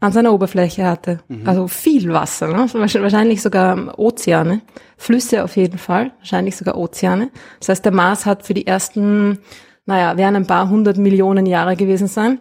an 0.00 0.12
seiner 0.12 0.32
Oberfläche 0.32 0.86
hatte. 0.86 1.20
Also 1.44 1.68
viel 1.68 2.10
Wasser, 2.12 2.48
ne? 2.48 2.66
wahrscheinlich 2.72 3.42
sogar 3.42 3.98
Ozeane, 3.98 4.62
Flüsse 4.96 5.44
auf 5.44 5.56
jeden 5.56 5.76
Fall, 5.78 6.12
wahrscheinlich 6.18 6.56
sogar 6.56 6.76
Ozeane. 6.76 7.30
Das 7.58 7.68
heißt, 7.68 7.84
der 7.84 7.92
Mars 7.92 8.24
hat 8.24 8.46
für 8.46 8.54
die 8.54 8.66
ersten, 8.66 9.40
naja, 9.84 10.16
werden 10.16 10.36
ein 10.36 10.46
paar 10.46 10.70
hundert 10.70 10.96
Millionen 10.96 11.44
Jahre 11.44 11.76
gewesen 11.76 12.06
sein, 12.06 12.40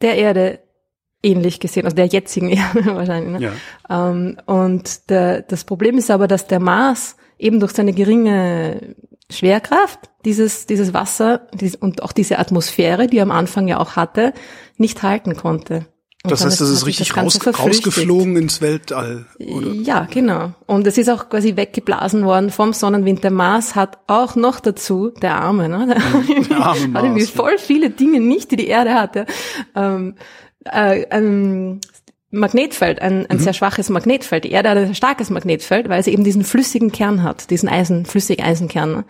der 0.00 0.16
Erde 0.16 0.60
ähnlich 1.20 1.58
gesehen, 1.58 1.84
also 1.84 1.96
der 1.96 2.06
jetzigen 2.06 2.48
Erde 2.50 2.84
wahrscheinlich. 2.94 3.40
Ne? 3.40 3.52
Ja. 3.90 4.10
Ähm, 4.10 4.36
und 4.46 5.10
der, 5.10 5.42
das 5.42 5.64
Problem 5.64 5.98
ist 5.98 6.12
aber, 6.12 6.28
dass 6.28 6.46
der 6.46 6.60
Mars 6.60 7.16
eben 7.38 7.60
durch 7.60 7.72
seine 7.72 7.92
geringe 7.92 8.94
Schwerkraft 9.30 10.10
dieses, 10.24 10.66
dieses 10.66 10.94
Wasser 10.94 11.48
dies, 11.52 11.74
und 11.74 12.02
auch 12.02 12.12
diese 12.12 12.38
Atmosphäre, 12.38 13.06
die 13.06 13.18
er 13.18 13.24
am 13.24 13.30
Anfang 13.30 13.68
ja 13.68 13.78
auch 13.78 13.96
hatte, 13.96 14.32
nicht 14.76 15.02
halten 15.02 15.36
konnte. 15.36 15.86
Und 16.24 16.32
Das 16.32 16.44
heißt, 16.44 16.60
das 16.60 16.68
hat 16.68 16.74
ist 16.74 16.86
richtig 16.86 17.14
Ganze 17.14 17.44
raus, 17.44 17.58
rausgeflogen 17.60 18.36
ins 18.36 18.60
Weltall. 18.60 19.26
Oder? 19.38 19.68
Ja, 19.72 20.08
genau. 20.10 20.52
Und 20.66 20.84
es 20.86 20.98
ist 20.98 21.08
auch 21.08 21.28
quasi 21.28 21.54
weggeblasen 21.54 22.24
worden 22.24 22.50
vom 22.50 22.72
Sonnenwind. 22.72 23.22
Der 23.22 23.30
Mars 23.30 23.76
hat 23.76 23.98
auch 24.08 24.34
noch 24.34 24.58
dazu, 24.58 25.10
der 25.22 25.36
Arme, 25.36 25.68
ne? 25.68 25.86
Der, 25.86 26.56
arme 26.56 26.80
hat 26.80 26.88
Mars, 26.90 27.04
irgendwie 27.04 27.24
ja. 27.24 27.30
voll 27.32 27.56
viele 27.58 27.90
Dinge 27.90 28.18
nicht, 28.18 28.50
die 28.50 28.56
die 28.56 28.66
Erde 28.66 28.94
hatte. 28.94 29.26
Ähm, 29.76 30.16
äh, 30.64 31.06
ein 31.10 31.80
Magnetfeld, 32.30 33.00
ein, 33.00 33.20
Mhm. 33.20 33.26
ein 33.30 33.38
sehr 33.38 33.52
schwaches 33.54 33.88
Magnetfeld. 33.88 34.44
Die 34.44 34.50
Erde 34.50 34.70
hat 34.70 34.78
ein 34.78 34.94
starkes 34.94 35.30
Magnetfeld, 35.30 35.88
weil 35.88 36.02
sie 36.02 36.12
eben 36.12 36.24
diesen 36.24 36.44
flüssigen 36.44 36.92
Kern 36.92 37.22
hat, 37.22 37.50
diesen 37.50 37.68
Eisen, 37.68 38.04
flüssig 38.06 38.42
Eisenkern. 38.42 39.04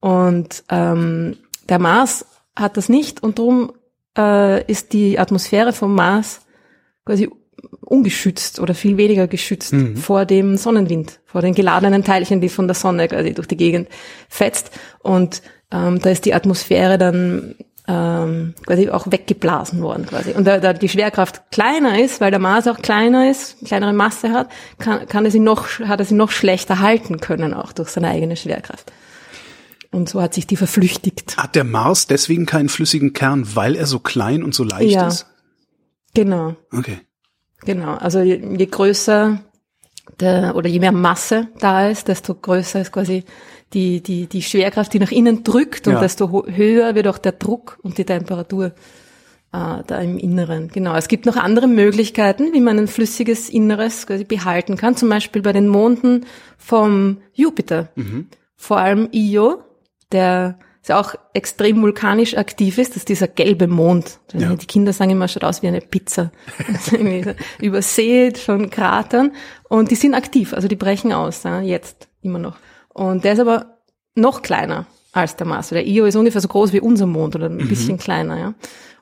Und 0.00 0.62
ähm, 0.70 1.36
der 1.68 1.78
Mars 1.78 2.24
hat 2.56 2.76
das 2.76 2.88
nicht 2.88 3.22
und 3.22 3.38
darum 3.38 3.72
äh, 4.16 4.64
ist 4.70 4.92
die 4.92 5.18
Atmosphäre 5.18 5.72
vom 5.72 5.94
Mars 5.94 6.40
quasi 7.04 7.28
ungeschützt 7.82 8.60
oder 8.60 8.74
viel 8.74 8.96
weniger 8.96 9.26
geschützt 9.26 9.72
Mhm. 9.72 9.96
vor 9.96 10.24
dem 10.24 10.56
Sonnenwind, 10.56 11.20
vor 11.26 11.42
den 11.42 11.54
geladenen 11.54 12.04
Teilchen, 12.04 12.40
die 12.40 12.48
von 12.48 12.66
der 12.68 12.74
Sonne 12.74 13.08
quasi 13.08 13.34
durch 13.34 13.48
die 13.48 13.56
Gegend 13.56 13.88
fetzt. 14.28 14.70
Und 15.00 15.42
ähm, 15.72 15.98
da 16.00 16.10
ist 16.10 16.24
die 16.24 16.34
Atmosphäre 16.34 16.98
dann 16.98 17.54
ähm, 17.90 18.54
quasi 18.66 18.88
auch 18.88 19.06
weggeblasen 19.10 19.82
worden 19.82 20.06
quasi. 20.06 20.32
Und 20.32 20.44
da, 20.44 20.58
da 20.58 20.72
die 20.72 20.88
Schwerkraft 20.88 21.50
kleiner 21.50 21.98
ist, 21.98 22.20
weil 22.20 22.30
der 22.30 22.38
Mars 22.38 22.68
auch 22.68 22.78
kleiner 22.78 23.30
ist, 23.30 23.56
kleinere 23.64 23.92
Masse 23.92 24.30
hat, 24.30 24.48
kann, 24.78 25.06
kann 25.08 25.24
er 25.24 25.30
sie 25.32 25.40
noch, 25.40 25.66
hat 25.80 25.98
er 25.98 26.06
sie 26.06 26.14
noch 26.14 26.30
schlechter 26.30 26.78
halten 26.78 27.18
können, 27.20 27.52
auch 27.52 27.72
durch 27.72 27.88
seine 27.88 28.08
eigene 28.08 28.36
Schwerkraft. 28.36 28.92
Und 29.90 30.08
so 30.08 30.22
hat 30.22 30.34
sich 30.34 30.46
die 30.46 30.56
verflüchtigt. 30.56 31.36
Hat 31.36 31.56
der 31.56 31.64
Mars 31.64 32.06
deswegen 32.06 32.46
keinen 32.46 32.68
flüssigen 32.68 33.12
Kern, 33.12 33.56
weil 33.56 33.74
er 33.74 33.86
so 33.86 33.98
klein 33.98 34.44
und 34.44 34.54
so 34.54 34.62
leicht 34.62 34.92
Ja. 34.92 35.08
ist? 35.08 35.26
Genau. 36.14 36.54
Okay. 36.72 36.98
Genau, 37.62 37.94
also 37.94 38.20
je, 38.20 38.40
je 38.56 38.66
größer 38.66 39.40
der, 40.20 40.54
oder 40.54 40.68
je 40.68 40.78
mehr 40.78 40.92
Masse 40.92 41.48
da 41.58 41.88
ist, 41.88 42.08
desto 42.08 42.34
größer 42.34 42.80
ist 42.80 42.92
quasi 42.92 43.24
die, 43.72 44.02
die, 44.02 44.26
die 44.26 44.42
Schwerkraft, 44.42 44.92
die 44.92 44.98
nach 44.98 45.12
innen 45.12 45.44
drückt 45.44 45.86
und 45.86 45.94
Ja. 45.94 46.00
desto 46.00 46.44
höher 46.46 46.94
wird 46.94 47.06
auch 47.06 47.18
der 47.18 47.32
Druck 47.32 47.78
und 47.82 47.98
die 47.98 48.04
Temperatur 48.04 48.66
äh, 49.52 49.82
da 49.86 49.98
im 50.00 50.18
Inneren. 50.18 50.68
Genau, 50.68 50.94
es 50.96 51.08
gibt 51.08 51.26
noch 51.26 51.36
andere 51.36 51.66
Möglichkeiten, 51.68 52.52
wie 52.52 52.60
man 52.60 52.78
ein 52.78 52.88
flüssiges 52.88 53.48
Inneres 53.48 54.06
quasi 54.06 54.24
behalten 54.24 54.76
kann, 54.76 54.96
zum 54.96 55.08
Beispiel 55.08 55.42
bei 55.42 55.52
den 55.52 55.68
Monden 55.68 56.26
vom 56.56 57.18
Jupiter. 57.32 57.90
Vor 58.56 58.78
allem 58.78 59.08
Io, 59.12 59.62
der 60.12 60.58
ist 60.82 60.92
auch 60.92 61.14
extrem 61.34 61.82
vulkanisch 61.82 62.36
aktiv 62.36 62.78
ist, 62.78 62.90
das 62.92 62.98
ist 62.98 63.08
dieser 63.08 63.28
gelbe 63.28 63.66
Mond. 63.66 64.18
Ja. 64.32 64.54
Die 64.54 64.66
Kinder 64.66 64.92
sagen 64.92 65.10
immer, 65.10 65.28
schaut 65.28 65.44
aus 65.44 65.62
wie 65.62 65.68
eine 65.68 65.80
Pizza. 65.80 66.30
Übersät 67.60 68.38
von 68.38 68.70
Kratern. 68.70 69.32
Und 69.68 69.90
die 69.90 69.94
sind 69.94 70.14
aktiv, 70.14 70.54
also 70.54 70.68
die 70.68 70.76
brechen 70.76 71.12
aus, 71.12 71.42
ja, 71.42 71.60
jetzt 71.60 72.08
immer 72.22 72.38
noch. 72.38 72.56
Und 72.92 73.24
der 73.24 73.34
ist 73.34 73.40
aber 73.40 73.78
noch 74.14 74.42
kleiner 74.42 74.86
als 75.12 75.36
der 75.36 75.46
Mars. 75.46 75.68
Der 75.70 75.86
Io 75.86 76.04
ist 76.04 76.16
ungefähr 76.16 76.40
so 76.40 76.48
groß 76.48 76.72
wie 76.72 76.80
unser 76.80 77.06
Mond 77.06 77.34
oder 77.36 77.46
ein 77.46 77.68
bisschen 77.68 77.98
kleiner, 77.98 78.38
ja. 78.38 78.54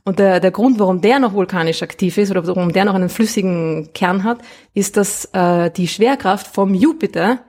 Und 0.05 0.19
der, 0.19 0.41
der 0.41 0.51
Grund, 0.53 0.79
warum 0.79 1.03
der 1.03 1.19
noch 1.19 1.35
vulkanisch 1.35 1.83
aktiv 1.83 2.17
ist 2.17 2.31
oder 2.31 2.47
warum 2.47 2.73
der 2.73 2.87
noch 2.87 2.95
einen 2.95 3.11
flüssigen 3.11 3.91
Kern 3.93 4.25
hat, 4.25 4.39
ist, 4.73 4.97
dass 4.97 5.27
äh, 5.35 5.71
die 5.71 5.87
Schwerkraft 5.89 6.47
vom 6.55 6.73
Jupiter 6.75 7.41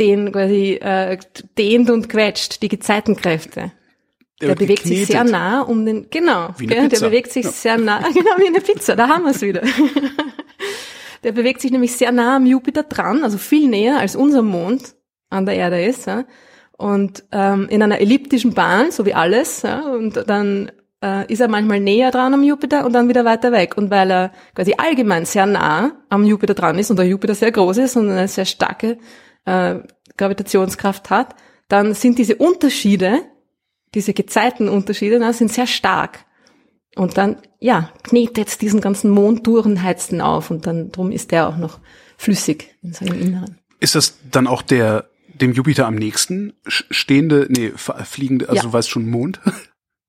den 0.00 0.32
quasi 0.32 0.74
äh, 0.80 1.18
dehnt 1.58 1.90
und 1.90 2.08
quetscht, 2.08 2.62
die 2.62 2.68
Gezeitenkräfte. 2.68 3.72
Der, 4.40 4.48
wird 4.48 4.58
bewegt 4.58 4.82
sich 4.84 5.06
sehr 5.06 5.20
geknetet. 5.24 5.32
nah 5.32 5.60
um 5.60 5.84
den, 5.84 6.08
genau, 6.10 6.48
Wie 6.56 6.64
eine 6.64 6.74
gell, 6.74 6.82
der 6.84 6.96
Pizza. 6.96 7.06
bewegt 7.06 7.32
sich 7.32 7.44
Ja. 7.44 7.52
sehr 7.52 7.78
nah, 7.78 7.98
genau 8.14 8.36
wie 8.38 8.46
eine 8.48 8.60
Pizza, 8.60 8.96
da 8.96 9.08
haben 9.08 9.24
wir 9.24 9.30
es 9.32 9.42
wieder. 9.42 9.62
der 11.22 11.32
bewegt 11.32 11.60
sich 11.60 11.70
nämlich 11.70 11.92
sehr 11.92 12.10
nah 12.10 12.36
am 12.36 12.46
Jupiter 12.46 12.82
dran, 12.84 13.22
also 13.22 13.38
viel 13.38 13.68
näher 13.68 13.98
als 13.98 14.16
unser 14.16 14.42
Mond 14.42 14.94
an 15.34 15.46
der 15.46 15.56
Erde 15.56 15.84
ist, 15.84 16.06
ja. 16.06 16.24
Und 16.76 17.24
ähm, 17.30 17.68
in 17.68 17.82
einer 17.82 18.00
elliptischen 18.00 18.54
Bahn, 18.54 18.90
so 18.90 19.06
wie 19.06 19.14
alles, 19.14 19.62
ja, 19.62 19.80
und 19.86 20.28
dann 20.28 20.72
äh, 21.04 21.30
ist 21.30 21.40
er 21.40 21.48
manchmal 21.48 21.80
näher 21.80 22.10
dran 22.10 22.34
am 22.34 22.42
Jupiter 22.42 22.84
und 22.84 22.92
dann 22.92 23.08
wieder 23.08 23.24
weiter 23.24 23.52
weg. 23.52 23.76
Und 23.76 23.90
weil 23.90 24.10
er 24.10 24.32
quasi 24.54 24.74
allgemein 24.76 25.26
sehr 25.26 25.46
nah 25.46 25.92
am 26.08 26.24
Jupiter 26.24 26.54
dran 26.54 26.78
ist 26.78 26.90
und 26.90 26.98
der 26.98 27.06
Jupiter 27.06 27.34
sehr 27.34 27.52
groß 27.52 27.78
ist 27.78 27.96
und 27.96 28.10
eine 28.10 28.26
sehr 28.26 28.46
starke 28.46 28.98
äh, 29.44 29.76
Gravitationskraft 30.16 31.10
hat, 31.10 31.34
dann 31.68 31.94
sind 31.94 32.18
diese 32.18 32.36
Unterschiede, 32.36 33.20
diese 33.94 34.14
Gezeitenunterschiede, 34.14 35.18
na, 35.18 35.32
sind 35.32 35.52
sehr 35.52 35.66
stark. 35.66 36.24
Und 36.96 37.18
dann, 37.18 37.36
ja, 37.58 37.90
knetet 38.04 38.60
diesen 38.60 38.80
ganzen 38.80 39.10
Mond 39.10 39.46
durch 39.46 39.66
und 39.66 39.82
heizt 39.82 40.12
ihn 40.12 40.20
auf 40.20 40.50
und 40.50 40.66
dann, 40.66 40.92
drum 40.92 41.10
ist 41.10 41.32
der 41.32 41.48
auch 41.48 41.56
noch 41.56 41.80
flüssig 42.16 42.76
in 42.82 42.92
seinem 42.92 43.20
Inneren. 43.20 43.58
Ist 43.80 43.96
das 43.96 44.18
dann 44.30 44.46
auch 44.46 44.62
der 44.62 45.08
dem 45.40 45.52
Jupiter 45.52 45.86
am 45.86 45.94
nächsten 45.94 46.52
stehende, 46.66 47.46
nee, 47.50 47.72
fliegende, 48.04 48.48
also 48.48 48.56
Ja. 48.56 48.62
du 48.62 48.72
weißt 48.72 48.88
schon 48.90 49.08
Mond? 49.08 49.40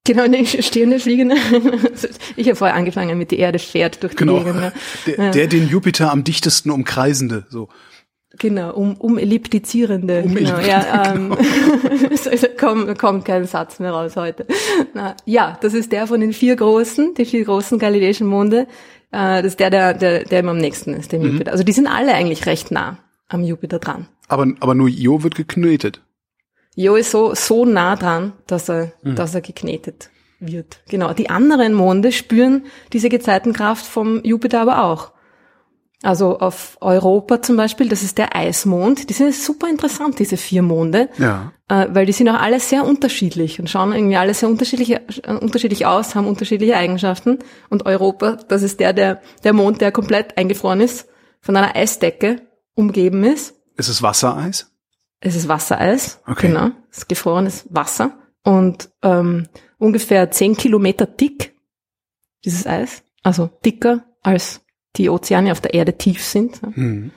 Genau, 0.08 0.28
ne, 0.28 0.46
stehende, 0.46 1.00
fliegende. 1.00 1.36
Ich 2.36 2.46
habe 2.48 2.56
vorher 2.56 2.76
angefangen 2.76 3.18
mit 3.18 3.32
die 3.32 3.40
Erde 3.40 3.58
fährt 3.58 4.04
durch 4.04 4.12
die 4.14 4.18
Genau. 4.18 4.44
Gegend. 4.44 4.62
Ja. 4.62 4.74
Der, 5.08 5.18
Ja. 5.26 5.32
der 5.32 5.48
den 5.48 5.68
Jupiter 5.68 6.12
am 6.12 6.24
dichtesten 6.24 6.70
umkreisende, 6.70 7.48
so. 7.50 7.70
Genau, 8.38 8.72
um, 8.76 8.98
um 8.98 9.18
elliptizierende. 9.18 10.22
Um 10.24 10.36
genau, 10.36 10.60
ja, 10.60 11.14
ähm, 11.16 11.36
es 12.12 12.30
kommt, 12.60 13.00
kommt 13.00 13.26
kein 13.26 13.46
Satz 13.48 13.80
mehr 13.80 13.92
raus 13.94 14.16
heute. 14.16 14.46
Na, 14.94 15.16
ja, 15.26 15.58
das 15.62 15.74
ist 15.74 15.92
der 15.92 16.06
von 16.06 16.20
den 16.22 16.34
vier 16.34 16.56
großen, 16.56 17.16
die 17.16 17.26
vier 17.26 17.44
großen 17.44 17.80
galileischen 17.80 18.28
Monde. 18.28 18.68
Äh, 19.12 19.42
das 19.42 19.46
ist 19.54 19.60
der, 19.60 19.72
der, 19.72 19.94
der, 19.96 20.24
der 20.26 20.40
ihm 20.44 20.50
am 20.50 20.58
nächsten 20.58 20.94
ist, 20.94 21.14
dem 21.14 21.24
Jupiter. 21.24 21.52
Also 21.52 21.64
die 21.64 21.72
sind 21.72 21.88
alle 21.88 22.14
eigentlich 22.14 22.46
recht 22.46 22.70
nah 22.70 23.00
am 23.30 23.44
Jupiter 23.44 23.80
dran. 23.80 24.08
Aber, 24.28 24.48
aber 24.60 24.76
nur 24.76 24.88
Io 24.90 25.24
wird 25.24 25.36
geknetet. 25.36 26.02
Jo 26.76 26.96
ist 26.96 27.12
so, 27.12 27.34
so 27.36 27.66
nah 27.66 27.96
dran, 27.96 28.34
dass 28.48 28.70
er, 28.70 28.92
dass 29.04 29.34
er 29.34 29.42
geknetet 29.42 30.10
wird. 30.40 30.82
Genau. 30.90 31.14
Die 31.14 31.30
anderen 31.30 31.74
Monde 31.74 32.12
spüren 32.12 32.66
diese 32.92 33.10
Gezeitenkraft 33.10 33.86
vom 33.86 34.22
Jupiter 34.24 34.62
aber 34.62 34.84
auch. 34.84 35.12
Also 36.04 36.38
auf 36.40 36.78
Europa 36.82 37.42
zum 37.42 37.56
Beispiel, 37.56 37.88
das 37.88 38.04
ist 38.04 38.18
der 38.18 38.36
Eismond. 38.36 39.10
Die 39.10 39.14
sind 39.14 39.34
super 39.34 39.70
interessant, 39.70 40.20
diese 40.20 40.38
vier 40.38 40.62
Monde, 40.62 41.10
Ja. 41.18 41.54
äh, 41.70 41.88
weil 41.90 42.06
die 42.06 42.12
sind 42.12 42.30
auch 42.30 42.40
alle 42.40 42.60
sehr 42.60 42.86
unterschiedlich 42.86 43.60
und 43.60 43.70
schauen 43.70 43.94
irgendwie 43.94 44.18
alle 44.18 44.34
sehr 44.34 44.50
unterschiedlich, 44.50 44.92
äh, 44.92 45.02
unterschiedlich 45.42 45.86
aus, 45.86 46.14
haben 46.14 46.28
unterschiedliche 46.28 46.76
Eigenschaften. 46.78 47.40
Und 47.70 47.86
Europa, 47.86 48.38
das 48.50 48.62
ist 48.62 48.82
der, 48.82 48.94
der, 48.94 49.22
der 49.44 49.54
Mond, 49.54 49.82
der 49.82 49.92
komplett 49.92 50.38
eingefroren 50.38 50.82
ist, 50.82 51.08
von 51.40 51.56
einer 51.56 51.76
Eisdecke 51.76 52.42
umgeben 52.76 53.24
ist. 53.24 53.56
Ist 53.78 53.90
es 53.90 54.02
Wassereis? 54.02 54.72
Es 55.20 55.36
ist 55.36 55.48
Wassereis, 55.48 56.22
Okay. 56.28 56.48
genau, 56.48 56.72
es 56.92 57.00
ist 57.00 57.10
gefrorenes 57.10 57.66
Wasser 57.70 58.18
und 58.44 58.90
ähm, 59.02 59.48
ungefähr 59.78 60.30
zehn 60.32 60.56
Kilometer 60.56 61.06
dick, 61.06 61.56
dieses 62.44 62.68
Eis, 62.68 63.04
also 63.24 63.50
dicker 63.66 64.06
als 64.22 64.62
die 64.98 65.10
Ozeane 65.10 65.52
auf 65.52 65.62
der 65.62 65.74
Erde 65.74 65.98
tief 65.98 66.24
sind. 66.24 66.62
Hm. 66.62 67.12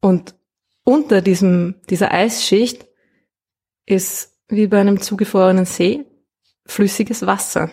Und 0.00 0.34
unter 0.84 1.22
diesem, 1.22 1.76
dieser 1.88 2.12
Eisschicht 2.12 2.86
ist 3.86 4.36
wie 4.48 4.66
bei 4.66 4.80
einem 4.80 5.00
zugefrorenen 5.00 5.64
See 5.64 6.04
flüssiges 6.66 7.26
Wasser. 7.26 7.66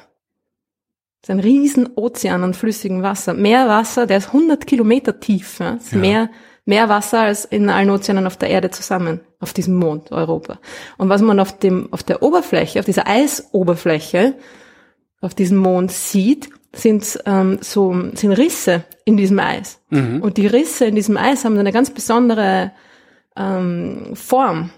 Das 1.21 1.29
ist 1.29 1.29
ein 1.29 1.39
riesen 1.39 1.89
Ozean 1.95 2.43
an 2.43 2.53
flüssigem 2.53 3.01
Wasser. 3.03 3.33
Mehr 3.33 3.67
Wasser, 3.67 4.05
der 4.07 4.17
ist 4.17 4.27
100 4.27 4.65
Kilometer 4.65 5.19
tief. 5.19 5.59
Ja? 5.59 5.73
Das 5.75 5.91
Ja. 5.91 5.97
mehr, 5.97 6.29
mehr 6.67 6.89
Wasser 6.89 7.21
als 7.21 7.45
in 7.45 7.69
allen 7.69 7.89
Ozeanen 7.89 8.27
auf 8.27 8.37
der 8.37 8.49
Erde 8.49 8.69
zusammen, 8.69 9.21
auf 9.39 9.53
diesem 9.53 9.75
Mond 9.75 10.11
Europa. 10.11 10.59
Und 10.97 11.09
was 11.09 11.21
man 11.21 11.39
auf 11.39 11.57
dem, 11.57 11.91
auf 11.91 12.03
der 12.03 12.21
Oberfläche, 12.21 12.79
auf 12.79 12.85
dieser 12.85 13.07
Eisoberfläche, 13.07 14.35
auf 15.21 15.33
diesem 15.33 15.57
Mond 15.57 15.91
sieht, 15.91 16.49
sind 16.73 17.19
ähm, 17.25 17.57
so 17.61 17.95
sind 18.13 18.33
Risse 18.33 18.83
in 19.05 19.17
diesem 19.17 19.39
Eis. 19.39 19.81
Und 20.21 20.37
die 20.37 20.47
Risse 20.47 20.85
in 20.85 20.95
diesem 20.95 21.17
Eis 21.17 21.45
haben 21.45 21.57
eine 21.57 21.71
ganz 21.71 21.89
besondere 21.89 22.71
ähm, 23.35 24.11
Form. 24.13 24.69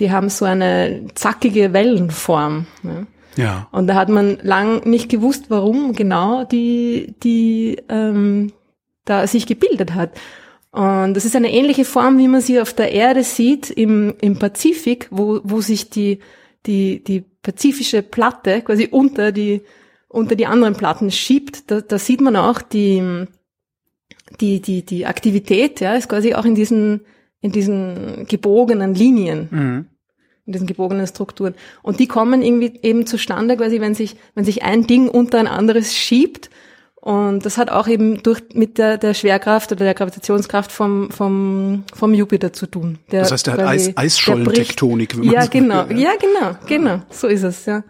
Die 0.00 0.12
haben 0.12 0.28
so 0.28 0.44
eine 0.44 1.06
zackige 1.14 1.72
Wellenform. 1.72 2.66
Ja. 2.84 3.06
Ja. 3.36 3.68
Und 3.70 3.86
da 3.86 3.94
hat 3.94 4.08
man 4.08 4.38
lang 4.42 4.84
nicht 4.84 5.08
gewusst, 5.08 5.44
warum 5.48 5.92
genau 5.92 6.44
die, 6.44 7.14
die 7.22 7.80
ähm, 7.88 8.52
da 9.04 9.26
sich 9.26 9.46
gebildet 9.46 9.94
hat. 9.94 10.10
Und 10.70 11.14
das 11.14 11.24
ist 11.24 11.34
eine 11.34 11.52
ähnliche 11.52 11.84
Form, 11.84 12.18
wie 12.18 12.28
man 12.28 12.40
sie 12.40 12.60
auf 12.60 12.74
der 12.74 12.92
Erde 12.92 13.24
sieht 13.24 13.70
im, 13.70 14.14
im 14.20 14.38
Pazifik, 14.38 15.08
wo, 15.10 15.40
wo 15.42 15.60
sich 15.60 15.88
die, 15.88 16.18
die, 16.66 17.02
die 17.02 17.24
pazifische 17.42 18.02
Platte 18.02 18.60
quasi 18.60 18.88
unter 18.90 19.32
die, 19.32 19.62
unter 20.08 20.34
die 20.36 20.46
anderen 20.46 20.74
Platten 20.74 21.10
schiebt. 21.10 21.70
Da, 21.70 21.80
da 21.80 21.98
sieht 21.98 22.20
man 22.20 22.36
auch 22.36 22.60
die, 22.60 23.26
die, 24.40 24.60
die, 24.60 24.84
die 24.84 25.06
Aktivität, 25.06 25.80
ja, 25.80 25.94
ist 25.94 26.08
quasi 26.08 26.34
auch 26.34 26.44
in 26.44 26.54
diesen, 26.54 27.00
in 27.40 27.52
diesen 27.52 28.26
gebogenen 28.28 28.94
Linien 28.94 29.48
Mhm. 29.50 29.86
in 30.44 30.52
diesen 30.52 30.66
gebogenen 30.66 31.06
Strukturen. 31.06 31.54
Und 31.82 31.98
die 32.00 32.06
kommen 32.08 32.42
irgendwie 32.42 32.78
eben 32.82 33.06
zustande, 33.06 33.56
quasi, 33.56 33.80
wenn 33.80 33.94
sich, 33.94 34.16
wenn 34.34 34.44
sich 34.44 34.62
ein 34.62 34.86
Ding 34.86 35.08
unter 35.08 35.38
ein 35.38 35.46
anderes 35.46 35.94
schiebt. 35.96 36.50
Und 37.00 37.46
das 37.46 37.58
hat 37.58 37.70
auch 37.70 37.86
eben 37.86 38.22
durch, 38.22 38.42
mit 38.54 38.76
der, 38.76 38.98
der 38.98 39.14
Schwerkraft 39.14 39.70
oder 39.72 39.84
der 39.84 39.94
Gravitationskraft 39.94 40.72
vom, 40.72 41.10
vom, 41.10 41.84
vom 41.94 42.12
Jupiter 42.12 42.52
zu 42.52 42.66
tun. 42.66 42.98
Der 43.12 43.20
Das 43.22 43.32
heißt, 43.32 43.46
der 43.46 43.54
hat 43.54 43.60
Eis, 43.60 43.96
Eisschollentektonik, 43.96 45.16
wenn 45.16 45.26
man 45.26 45.34
Ja, 45.34 45.42
so 45.44 45.50
genau. 45.50 45.88
will, 45.88 45.98
Ja, 45.98 46.10
genau, 46.20 46.56
genau. 46.66 47.02
So 47.10 47.28
ist 47.28 47.44
es, 47.44 47.66
ja. 47.66 47.84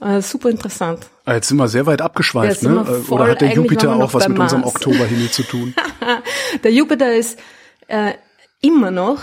Äh, 0.00 0.20
super 0.22 0.50
interessant. 0.50 1.06
Ah, 1.24 1.34
Jetzt 1.34 1.48
sind 1.48 1.56
wir 1.56 1.68
sehr 1.68 1.86
weit 1.86 2.00
abgeschweift, 2.02 2.60
sind 2.60 2.74
ne? 2.74 2.80
Äh, 2.82 3.00
voll- 3.00 3.20
Oder 3.20 3.30
hat 3.32 3.40
der 3.40 3.52
Jupiter 3.54 3.94
auch 3.96 4.12
was 4.14 4.28
mit 4.28 4.38
unserem 4.38 4.62
Mars. 4.62 4.74
Oktoberhimmel 4.74 5.30
zu 5.30 5.42
tun? 5.44 5.74
Der 6.62 6.72
Jupiter 6.72 7.14
ist 7.14 7.38
äh, 7.88 8.12
immer 8.60 8.90
noch 8.90 9.20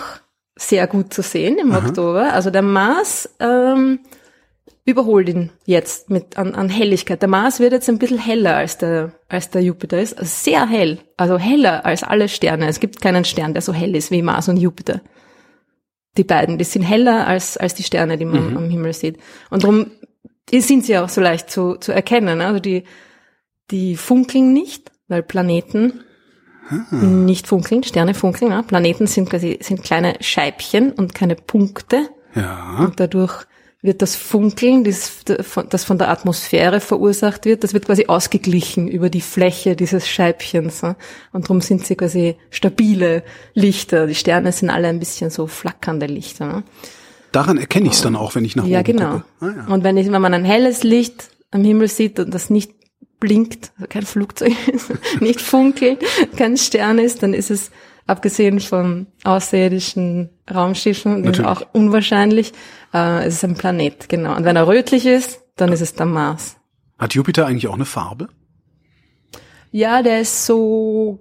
sehr 0.55 0.87
gut 0.87 1.13
zu 1.13 1.21
sehen 1.21 1.57
im 1.57 1.73
Oktober. 1.75 2.33
Also 2.33 2.49
der 2.51 2.61
Mars 2.61 3.29
ähm, 3.39 3.99
überholt 4.85 5.29
ihn 5.29 5.51
jetzt 5.65 6.09
mit 6.09 6.37
an, 6.37 6.55
an 6.55 6.69
Helligkeit. 6.69 7.21
Der 7.21 7.29
Mars 7.29 7.59
wird 7.59 7.73
jetzt 7.73 7.89
ein 7.89 7.99
bisschen 7.99 8.17
heller 8.17 8.55
als 8.55 8.77
der 8.77 9.13
als 9.29 9.49
der 9.49 9.61
Jupiter 9.61 10.01
ist. 10.01 10.17
Also 10.17 10.29
sehr 10.29 10.67
hell, 10.67 10.99
also 11.17 11.37
heller 11.37 11.85
als 11.85 12.03
alle 12.03 12.29
Sterne. 12.29 12.67
Es 12.67 12.79
gibt 12.79 13.01
keinen 13.01 13.25
Stern, 13.25 13.53
der 13.53 13.61
so 13.61 13.73
hell 13.73 13.95
ist 13.95 14.11
wie 14.11 14.21
Mars 14.21 14.49
und 14.49 14.57
Jupiter. 14.57 15.01
Die 16.17 16.23
beiden, 16.23 16.57
die 16.57 16.63
sind 16.63 16.81
heller 16.81 17.27
als 17.27 17.57
als 17.57 17.75
die 17.75 17.83
Sterne, 17.83 18.17
die 18.17 18.25
man 18.25 18.57
am 18.57 18.69
Himmel 18.69 18.93
sieht. 18.93 19.17
Und 19.49 19.63
darum 19.63 19.91
sind 20.51 20.85
sie 20.85 20.97
auch 20.97 21.09
so 21.09 21.21
leicht 21.21 21.49
zu, 21.49 21.75
zu 21.75 21.91
erkennen. 21.91 22.41
Also 22.41 22.59
die 22.59 22.83
die 23.69 23.95
funkeln 23.95 24.51
nicht, 24.51 24.91
weil 25.07 25.23
Planeten 25.23 26.03
nicht 26.91 27.47
funkeln, 27.47 27.83
Sterne 27.83 28.13
funkeln. 28.13 28.51
Ja. 28.51 28.61
Planeten 28.61 29.07
sind 29.07 29.29
quasi 29.29 29.59
sind 29.61 29.83
kleine 29.83 30.15
Scheibchen 30.21 30.91
und 30.91 31.13
keine 31.13 31.35
Punkte. 31.35 32.09
Ja. 32.35 32.79
Und 32.79 32.99
dadurch 32.99 33.45
wird 33.83 34.01
das 34.03 34.15
Funkeln, 34.15 34.83
das, 34.83 35.21
das 35.69 35.83
von 35.83 35.97
der 35.97 36.09
Atmosphäre 36.09 36.79
verursacht 36.79 37.45
wird, 37.45 37.63
das 37.63 37.73
wird 37.73 37.85
quasi 37.85 38.05
ausgeglichen 38.05 38.87
über 38.87 39.09
die 39.09 39.21
Fläche 39.21 39.75
dieses 39.75 40.07
Scheibchens. 40.07 40.83
Und 40.83 41.45
darum 41.45 41.61
sind 41.61 41.85
sie 41.85 41.95
quasi 41.95 42.35
stabile 42.51 43.23
Lichter. 43.55 44.05
Die 44.05 44.15
Sterne 44.15 44.51
sind 44.51 44.69
alle 44.69 44.87
ein 44.87 44.99
bisschen 44.99 45.31
so 45.31 45.47
flackernde 45.47 46.05
Lichter. 46.05 46.45
ne. 46.45 46.63
Daran 47.31 47.57
erkenne 47.57 47.87
ich 47.87 47.93
es 47.93 48.01
dann 48.01 48.15
auch, 48.15 48.35
wenn 48.35 48.45
ich 48.45 48.55
nach 48.55 48.65
Ja, 48.67 48.79
oben 48.81 48.85
genau. 48.97 49.11
gucke. 49.11 49.25
Ah, 49.39 49.53
ja. 49.67 49.73
Und 49.73 49.83
wenn, 49.83 49.97
ich, 49.97 50.11
wenn 50.11 50.21
man 50.21 50.33
ein 50.33 50.45
helles 50.45 50.83
Licht 50.83 51.29
am 51.49 51.63
Himmel 51.63 51.87
sieht 51.87 52.19
und 52.19 52.33
das 52.33 52.49
nicht 52.49 52.71
blinkt, 53.19 53.71
also 53.77 53.87
kein 53.87 54.03
Flugzeug 54.03 54.53
ist, 54.73 54.91
nicht 55.21 55.41
funkelt, 55.41 56.03
kein 56.37 56.57
Stern 56.57 56.99
ist, 56.99 57.23
dann 57.23 57.33
ist 57.33 57.49
es, 57.49 57.71
abgesehen 58.11 58.59
von 58.59 59.07
außerirdischen 59.23 60.29
Raumschiffen, 60.53 61.23
das 61.23 61.39
ist 61.39 61.45
auch 61.45 61.63
unwahrscheinlich, 61.73 62.51
äh, 62.93 63.25
es 63.25 63.35
ist 63.35 63.43
ein 63.45 63.55
Planet, 63.55 64.07
genau. 64.09 64.35
Und 64.35 64.43
wenn 64.45 64.55
er 64.55 64.67
rötlich 64.67 65.05
ist, 65.05 65.41
dann 65.55 65.71
ist 65.71 65.81
es 65.81 65.93
der 65.95 66.05
Mars. 66.05 66.57
Hat 66.99 67.13
Jupiter 67.15 67.47
eigentlich 67.47 67.67
auch 67.67 67.73
eine 67.75 67.85
Farbe? 67.85 68.27
Ja, 69.71 70.03
der 70.03 70.21
ist 70.21 70.45
so 70.45 71.19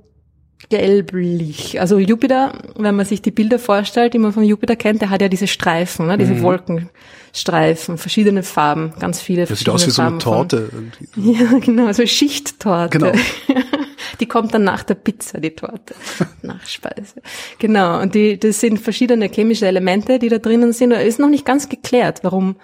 gelblich. 0.68 1.80
Also 1.80 1.98
Jupiter, 1.98 2.52
wenn 2.76 2.94
man 2.96 3.06
sich 3.06 3.22
die 3.22 3.30
Bilder 3.30 3.58
vorstellt, 3.58 4.12
die 4.14 4.18
man 4.18 4.32
von 4.32 4.44
Jupiter 4.44 4.76
kennt, 4.76 5.00
der 5.00 5.10
hat 5.10 5.22
ja 5.22 5.28
diese 5.28 5.46
Streifen, 5.46 6.06
ne, 6.06 6.18
diese 6.18 6.42
Wolkenstreifen, 6.42 7.96
verschiedene 7.98 8.42
Farben, 8.42 8.92
ganz 8.98 9.20
viele 9.22 9.42
Mhm. 9.44 9.48
Das 9.48 9.58
sieht 9.60 9.68
aus 9.68 9.86
wie 9.86 9.90
so 9.90 10.02
eine 10.02 10.10
Farben 10.10 10.20
von- 10.20 10.48
Torte. 10.48 10.70
irgendwie. 10.72 11.32
Ja, 11.42 11.58
genau, 11.58 11.92
so 11.92 12.04
Schichttorte. 12.06 12.98
Genau. 12.98 13.12
Die 14.18 14.26
kommt 14.26 14.54
dann 14.54 14.64
nach 14.64 14.82
der 14.82 14.94
Pizza, 14.94 15.40
die 15.40 15.50
Torte. 15.50 15.94
Nachspeise. 16.42 17.22
Genau. 17.58 18.00
Und 18.00 18.14
die, 18.14 18.38
das 18.38 18.60
sind 18.60 18.78
verschiedene 18.78 19.28
chemische 19.28 19.66
Elemente, 19.66 20.18
die 20.18 20.28
da 20.28 20.38
drinnen 20.38 20.72
sind. 20.72 20.90
Da 20.90 20.96
ist 20.96 21.18
noch 21.18 21.28
nicht 21.28 21.44
ganz 21.44 21.68
geklärt, 21.68 22.20
warum, 22.22 22.56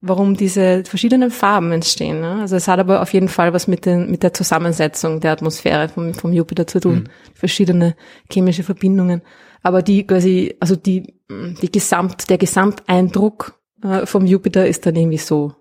warum 0.00 0.36
diese 0.36 0.84
verschiedenen 0.84 1.30
Farben 1.30 1.72
entstehen. 1.72 2.20
Ne? 2.20 2.40
Also 2.40 2.56
es 2.56 2.68
hat 2.68 2.80
aber 2.80 3.02
auf 3.02 3.12
jeden 3.12 3.28
Fall 3.28 3.52
was 3.52 3.68
mit, 3.68 3.84
den, 3.86 4.10
mit 4.10 4.22
der 4.22 4.32
Zusammensetzung 4.32 5.20
der 5.20 5.32
Atmosphäre 5.32 5.88
vom, 5.88 6.14
vom 6.14 6.32
Jupiter 6.32 6.66
zu 6.66 6.80
tun. 6.80 7.08
Verschiedene 7.34 7.96
chemische 8.32 8.62
Verbindungen. 8.62 9.22
Aber 9.62 9.82
die 9.82 10.06
quasi, 10.06 10.56
also 10.60 10.76
die, 10.76 11.14
die 11.28 11.72
Gesamt, 11.72 12.30
der 12.30 12.38
Gesamteindruck 12.38 13.60
äh, 13.82 14.06
vom 14.06 14.26
Jupiter 14.26 14.66
ist 14.66 14.86
dann 14.86 14.96
irgendwie 14.96 15.18
so 15.18 15.54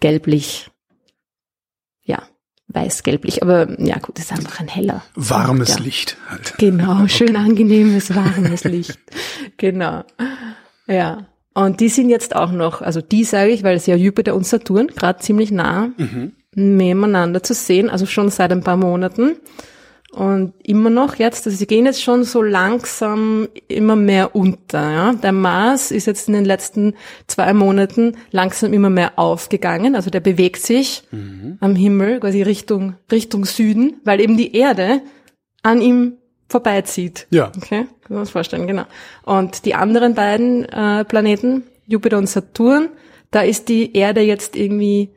gelblich. 0.00 0.70
Weiß-gelblich. 2.68 3.42
Aber 3.42 3.80
ja 3.80 3.98
gut, 3.98 4.18
ist 4.18 4.32
einfach 4.32 4.60
ein 4.60 4.68
heller. 4.68 5.02
Warmes 5.14 5.76
ja. 5.76 5.82
Licht 5.82 6.16
halt. 6.28 6.54
Genau, 6.58 7.06
schön 7.08 7.36
angenehmes, 7.36 8.14
warmes 8.14 8.64
Licht. 8.64 8.98
Genau. 9.56 10.04
Ja. 10.86 11.26
Und 11.54 11.80
die 11.80 11.88
sind 11.88 12.08
jetzt 12.10 12.36
auch 12.36 12.52
noch, 12.52 12.82
also 12.82 13.00
die 13.00 13.24
sage 13.24 13.50
ich, 13.50 13.64
weil 13.64 13.76
es 13.76 13.86
ja 13.86 13.96
Jupiter 13.96 14.34
und 14.34 14.46
Saturn 14.46 14.88
gerade 14.88 15.18
ziemlich 15.18 15.50
nah 15.50 15.90
nebeneinander 16.54 17.42
zu 17.42 17.54
sehen, 17.54 17.90
also 17.90 18.06
schon 18.06 18.30
seit 18.30 18.52
ein 18.52 18.62
paar 18.62 18.76
Monaten. 18.76 19.36
Und 20.18 20.52
immer 20.64 20.90
noch 20.90 21.14
jetzt, 21.14 21.46
also 21.46 21.56
sie 21.56 21.68
gehen 21.68 21.86
jetzt 21.86 22.02
schon 22.02 22.24
so 22.24 22.42
langsam 22.42 23.46
immer 23.68 23.94
mehr 23.94 24.34
unter. 24.34 24.90
Ja? 24.90 25.12
Der 25.12 25.30
Mars 25.30 25.92
ist 25.92 26.08
jetzt 26.08 26.26
in 26.26 26.34
den 26.34 26.44
letzten 26.44 26.94
zwei 27.28 27.54
Monaten 27.54 28.16
langsam 28.32 28.72
immer 28.72 28.90
mehr 28.90 29.16
aufgegangen. 29.16 29.94
Also 29.94 30.10
der 30.10 30.18
bewegt 30.18 30.60
sich 30.60 31.04
am 31.60 31.76
Himmel, 31.76 32.18
quasi 32.18 32.42
Richtung, 32.42 32.96
Richtung 33.12 33.44
Süden, 33.44 34.00
weil 34.02 34.20
eben 34.20 34.36
die 34.36 34.56
Erde 34.56 35.02
an 35.62 35.80
ihm 35.80 36.14
vorbeizieht. 36.48 37.28
Ja. 37.30 37.52
Okay, 37.56 37.86
kann 38.02 38.16
man 38.16 38.24
sich 38.24 38.32
vorstellen, 38.32 38.66
genau. 38.66 38.86
Und 39.22 39.66
die 39.66 39.76
anderen 39.76 40.14
beiden 40.14 40.64
äh, 40.64 41.04
Planeten, 41.04 41.62
Jupiter 41.86 42.18
und 42.18 42.28
Saturn, 42.28 42.88
da 43.30 43.42
ist 43.42 43.68
die 43.68 43.96
Erde 43.96 44.22
jetzt 44.22 44.56
irgendwie 44.56 45.10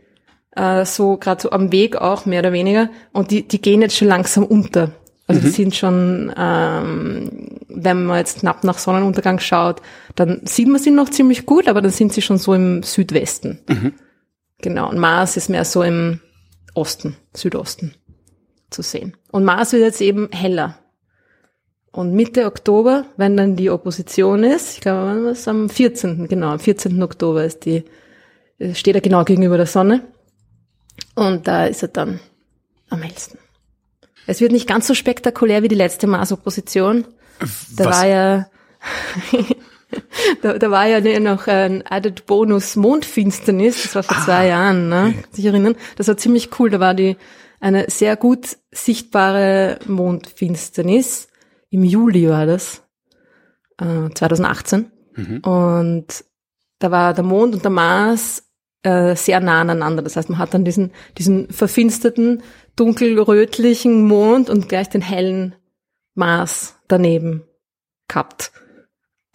äh, 0.55 0.85
so 0.85 1.17
gerade 1.17 1.41
so 1.41 1.51
am 1.51 1.71
Weg 1.71 1.95
auch 1.97 2.25
mehr 2.25 2.39
oder 2.41 2.53
weniger 2.53 2.89
und 3.13 3.31
die 3.31 3.47
die 3.47 3.61
gehen 3.61 3.81
jetzt 3.81 3.97
schon 3.97 4.07
langsam 4.07 4.45
unter. 4.45 4.91
Also 5.27 5.41
die 5.43 5.49
sind 5.49 5.75
schon, 5.75 6.33
ähm, 6.37 7.59
wenn 7.69 8.03
man 8.03 8.17
jetzt 8.17 8.39
knapp 8.39 8.65
nach 8.65 8.77
Sonnenuntergang 8.77 9.39
schaut, 9.39 9.81
dann 10.15 10.41
sieht 10.43 10.67
man 10.67 10.81
sie 10.81 10.91
noch 10.91 11.09
ziemlich 11.09 11.45
gut, 11.45 11.69
aber 11.69 11.81
dann 11.81 11.91
sind 11.91 12.11
sie 12.11 12.21
schon 12.21 12.37
so 12.37 12.53
im 12.53 12.83
Südwesten 12.83 13.59
Genau. 14.61 14.89
Und 14.89 14.99
Mars 14.99 15.37
ist 15.37 15.49
mehr 15.49 15.65
so 15.65 15.83
im 15.83 16.19
Osten, 16.73 17.17
Südosten 17.35 17.95
zu 18.69 18.81
sehen. 18.81 19.17
Und 19.31 19.43
Mars 19.43 19.73
wird 19.73 19.83
jetzt 19.83 20.01
eben 20.01 20.29
heller. 20.31 20.77
Und 21.91 22.13
Mitte 22.13 22.45
Oktober, 22.45 23.05
wenn 23.17 23.35
dann 23.35 23.57
die 23.57 23.69
Opposition 23.69 24.43
ist, 24.43 24.75
ich 24.75 24.81
glaube, 24.81 25.07
wann 25.07 25.25
was 25.25 25.47
am 25.47 25.69
14. 25.69 26.27
genau, 26.27 26.51
am 26.51 26.59
14. 26.59 27.01
Oktober 27.03 27.43
ist 27.43 27.65
die, 27.65 27.83
steht 28.73 28.95
er 28.95 29.01
genau 29.01 29.25
gegenüber 29.25 29.57
der 29.57 29.65
Sonne. 29.65 30.01
Und 31.15 31.47
da 31.47 31.65
ist 31.65 31.81
er 31.81 31.89
dann 31.89 32.19
am 32.89 33.01
hellsten. 33.01 33.39
Es 34.27 34.41
wird 34.41 34.51
nicht 34.51 34.67
ganz 34.67 34.87
so 34.87 34.93
spektakulär 34.93 35.63
wie 35.63 35.67
die 35.67 35.75
letzte 35.75 36.07
Mars-Opposition. 36.07 37.05
Da 37.75 37.85
Was? 37.85 37.97
war 37.97 38.07
ja, 38.07 38.47
da, 40.41 40.57
da 40.57 40.71
war 40.71 40.85
ja 40.85 41.19
noch 41.19 41.47
ein 41.47 41.83
Added 41.87 42.25
Bonus 42.27 42.75
Mondfinsternis, 42.75 43.83
das 43.83 43.95
war 43.95 44.03
vor 44.03 44.23
zwei 44.23 44.47
Jahren, 44.47 44.89
ne? 44.89 45.15
Kann 45.21 45.33
sich 45.33 45.45
erinnern? 45.45 45.75
Das 45.95 46.07
war 46.07 46.17
ziemlich 46.17 46.59
cool, 46.59 46.69
da 46.69 46.79
war 46.79 46.93
die, 46.93 47.17
eine 47.59 47.89
sehr 47.89 48.15
gut 48.15 48.57
sichtbare 48.71 49.79
Mondfinsternis. 49.85 51.27
Im 51.69 51.83
Juli 51.83 52.29
war 52.29 52.45
das, 52.45 52.83
äh, 53.79 54.09
2018. 54.13 54.91
Und 55.41 56.25
da 56.79 56.91
war 56.91 57.13
der 57.13 57.23
Mond 57.23 57.55
und 57.55 57.63
der 57.63 57.71
Mars 57.71 58.50
äh, 58.83 59.15
sehr 59.15 59.39
nah 59.39 59.61
aneinander. 59.61 60.01
Das 60.01 60.15
heißt, 60.15 60.29
man 60.29 60.37
hat 60.39 60.53
dann 60.53 60.65
diesen, 60.65 60.91
diesen 61.17 61.49
verfinsterten, 61.51 62.43
dunkelrötlichen 62.75 64.05
Mond 64.07 64.49
und 64.49 64.69
gleich 64.69 64.89
den 64.89 65.01
hellen 65.01 65.55
Mars 66.15 66.75
daneben 66.87 67.43
gehabt. 68.07 68.51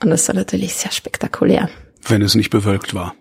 Und 0.03 0.11
das 0.11 0.27
war 0.29 0.35
natürlich 0.35 0.75
sehr 0.75 0.93
spektakulär, 0.93 1.71
Wenn 2.07 2.23
es 2.23 2.35
nicht 2.35 2.51
bewölkt 2.51 2.95
war. 2.95 3.15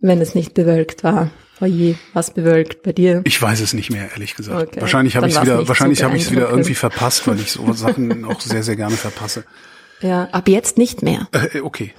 wenn 0.00 0.20
es 0.20 0.34
nicht 0.34 0.54
bewölkt 0.54 1.04
war. 1.04 1.30
Oje, 1.60 1.94
was 2.14 2.32
bewölkt 2.32 2.82
bei 2.82 2.92
dir? 2.92 3.20
Ich 3.24 3.40
weiß 3.40 3.60
es 3.60 3.74
nicht 3.74 3.90
mehr, 3.90 4.10
ehrlich 4.12 4.34
gesagt. 4.34 4.68
Okay. 4.68 4.80
Wahrscheinlich 4.80 5.16
habe 5.16 5.28
ich 5.28 5.36
es 5.36 5.42
wieder, 5.42 5.68
wahrscheinlich 5.68 5.98
so 5.98 6.06
habe 6.06 6.16
ich 6.16 6.22
es 6.24 6.30
wieder 6.30 6.48
irgendwie 6.48 6.74
verpasst, 6.74 7.26
weil 7.28 7.38
ich 7.38 7.52
so 7.52 7.70
Sachen 7.74 8.24
auch 8.24 8.40
sehr, 8.40 8.62
sehr 8.62 8.76
gerne 8.76 8.96
verpasse. 8.96 9.44
Ja, 10.00 10.24
ab 10.32 10.48
jetzt 10.48 10.78
nicht 10.78 11.02
mehr. 11.02 11.28
Äh, 11.32 11.60
okay. 11.60 11.92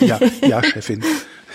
Ja, 0.00 0.20
ja, 0.46 0.62
Chefin. 0.62 1.02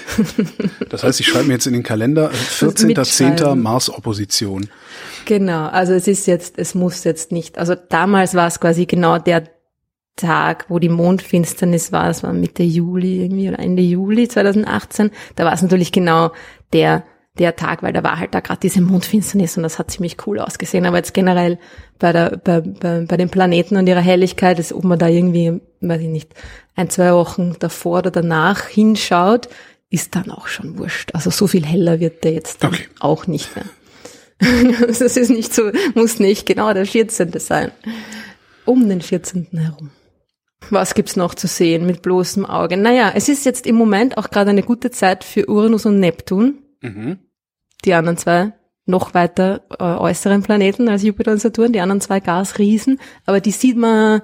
Das 0.90 1.04
heißt, 1.04 1.20
ich 1.20 1.28
schreibe 1.28 1.46
mir 1.46 1.54
jetzt 1.54 1.68
in 1.68 1.74
den 1.74 1.84
Kalender 1.84 2.32
äh, 2.32 2.36
14.10. 2.36 2.86
mitschreiben. 2.86 3.62
Mars-Opposition. 3.62 4.70
Genau, 5.26 5.68
also 5.68 5.94
es 5.94 6.08
ist 6.08 6.28
jetzt, 6.28 6.58
es 6.58 6.76
muss 6.76 7.04
jetzt 7.04 7.32
nicht. 7.32 7.58
Also 7.58 7.76
damals 7.76 8.34
war 8.36 8.48
es 8.48 8.60
quasi 8.60 8.86
genau 8.86 9.18
der 9.18 9.44
Tag, 10.16 10.66
wo 10.70 10.80
die 10.80 10.90
Mondfinsternis 10.90 11.92
war, 11.92 12.08
das 12.08 12.24
war 12.24 12.32
Mitte 12.32 12.64
Juli 12.64 13.24
irgendwie 13.24 13.50
oder 13.50 13.60
Ende 13.60 13.82
Juli 13.82 14.28
2018. 14.28 15.12
Da 15.36 15.44
war 15.44 15.54
es 15.54 15.62
natürlich 15.62 15.92
genau 15.92 16.32
der 16.72 17.04
der 17.38 17.56
Tag, 17.56 17.84
weil 17.84 17.92
da 17.92 18.04
war 18.04 18.18
halt 18.18 18.34
da 18.34 18.40
gerade 18.40 18.62
diese 18.62 18.82
Mondfinsternis 18.82 19.58
und 19.58 19.64
das 19.64 19.78
hat 19.78 19.92
ziemlich 19.92 20.26
cool 20.26 20.40
ausgesehen. 20.40 20.86
Aber 20.86 20.98
jetzt 20.98 21.14
generell 21.14 21.60
bei 22.00 22.14
der 22.14 22.38
bei, 22.38 22.62
bei, 22.62 23.02
bei 23.02 23.18
den 23.18 23.30
Planeten 23.30 23.76
und 23.76 23.88
ihrer 23.88 24.02
Helligkeit, 24.02 24.58
ist, 24.58 24.72
ob 24.72 24.84
man 24.86 25.00
da 25.00 25.08
irgendwie, 25.08 25.60
weiß 25.82 26.02
ich 26.02 26.08
nicht, 26.08 26.34
ein 26.76 26.90
zwei 26.90 27.14
Wochen 27.14 27.56
davor 27.60 28.00
oder 28.00 28.12
danach 28.12 28.68
hinschaut, 28.68 29.50
ist 29.90 30.16
dann 30.16 30.32
auch 30.32 30.48
schon 30.48 30.78
wurscht. 30.78 31.14
Also 31.14 31.30
so 31.30 31.48
viel 31.48 31.66
heller 31.66 32.00
wird 32.00 32.24
der 32.24 32.34
jetzt 32.34 32.64
dann 32.64 32.74
Okay. 32.74 32.88
auch 33.00 33.28
nicht 33.28 33.56
mehr. 33.56 33.66
Das 34.88 35.00
ist 35.02 35.30
nicht 35.30 35.54
so, 35.54 35.72
muss 35.94 36.20
nicht 36.20 36.46
genau 36.46 36.74
der 36.74 36.86
14. 36.86 37.32
sein. 37.40 37.72
Um 38.66 38.90
den 38.90 39.02
14. 39.02 39.48
herum. 39.54 39.92
Was 40.70 40.94
gibt's 40.96 41.16
noch 41.16 41.36
zu 41.36 41.48
sehen 41.48 41.86
mit 41.86 42.02
bloßem 42.02 42.46
Auge? 42.46 42.76
Naja, 42.76 43.12
es 43.16 43.30
ist 43.30 43.46
jetzt 43.46 43.66
im 43.68 43.76
Moment 43.76 44.18
auch 44.18 44.30
gerade 44.32 44.50
eine 44.50 44.64
gute 44.64 44.90
Zeit 44.92 45.24
für 45.24 45.48
Uranus 45.50 45.86
und 45.86 46.00
Neptun, 46.00 46.56
Mhm. 46.82 47.20
die 47.86 47.94
anderen 47.94 48.18
zwei 48.18 48.54
noch 48.88 49.14
weiter 49.14 49.66
äh, 49.80 49.84
äußeren 49.84 50.44
Planeten 50.44 50.90
als 50.90 51.04
Jupiter 51.04 51.32
und 51.32 51.40
Saturn, 51.42 51.72
die 51.74 51.80
anderen 51.80 52.02
zwei 52.02 52.20
Gasriesen, 52.20 53.00
aber 53.26 53.40
die 53.40 53.52
sieht 53.52 53.78
man 53.78 54.22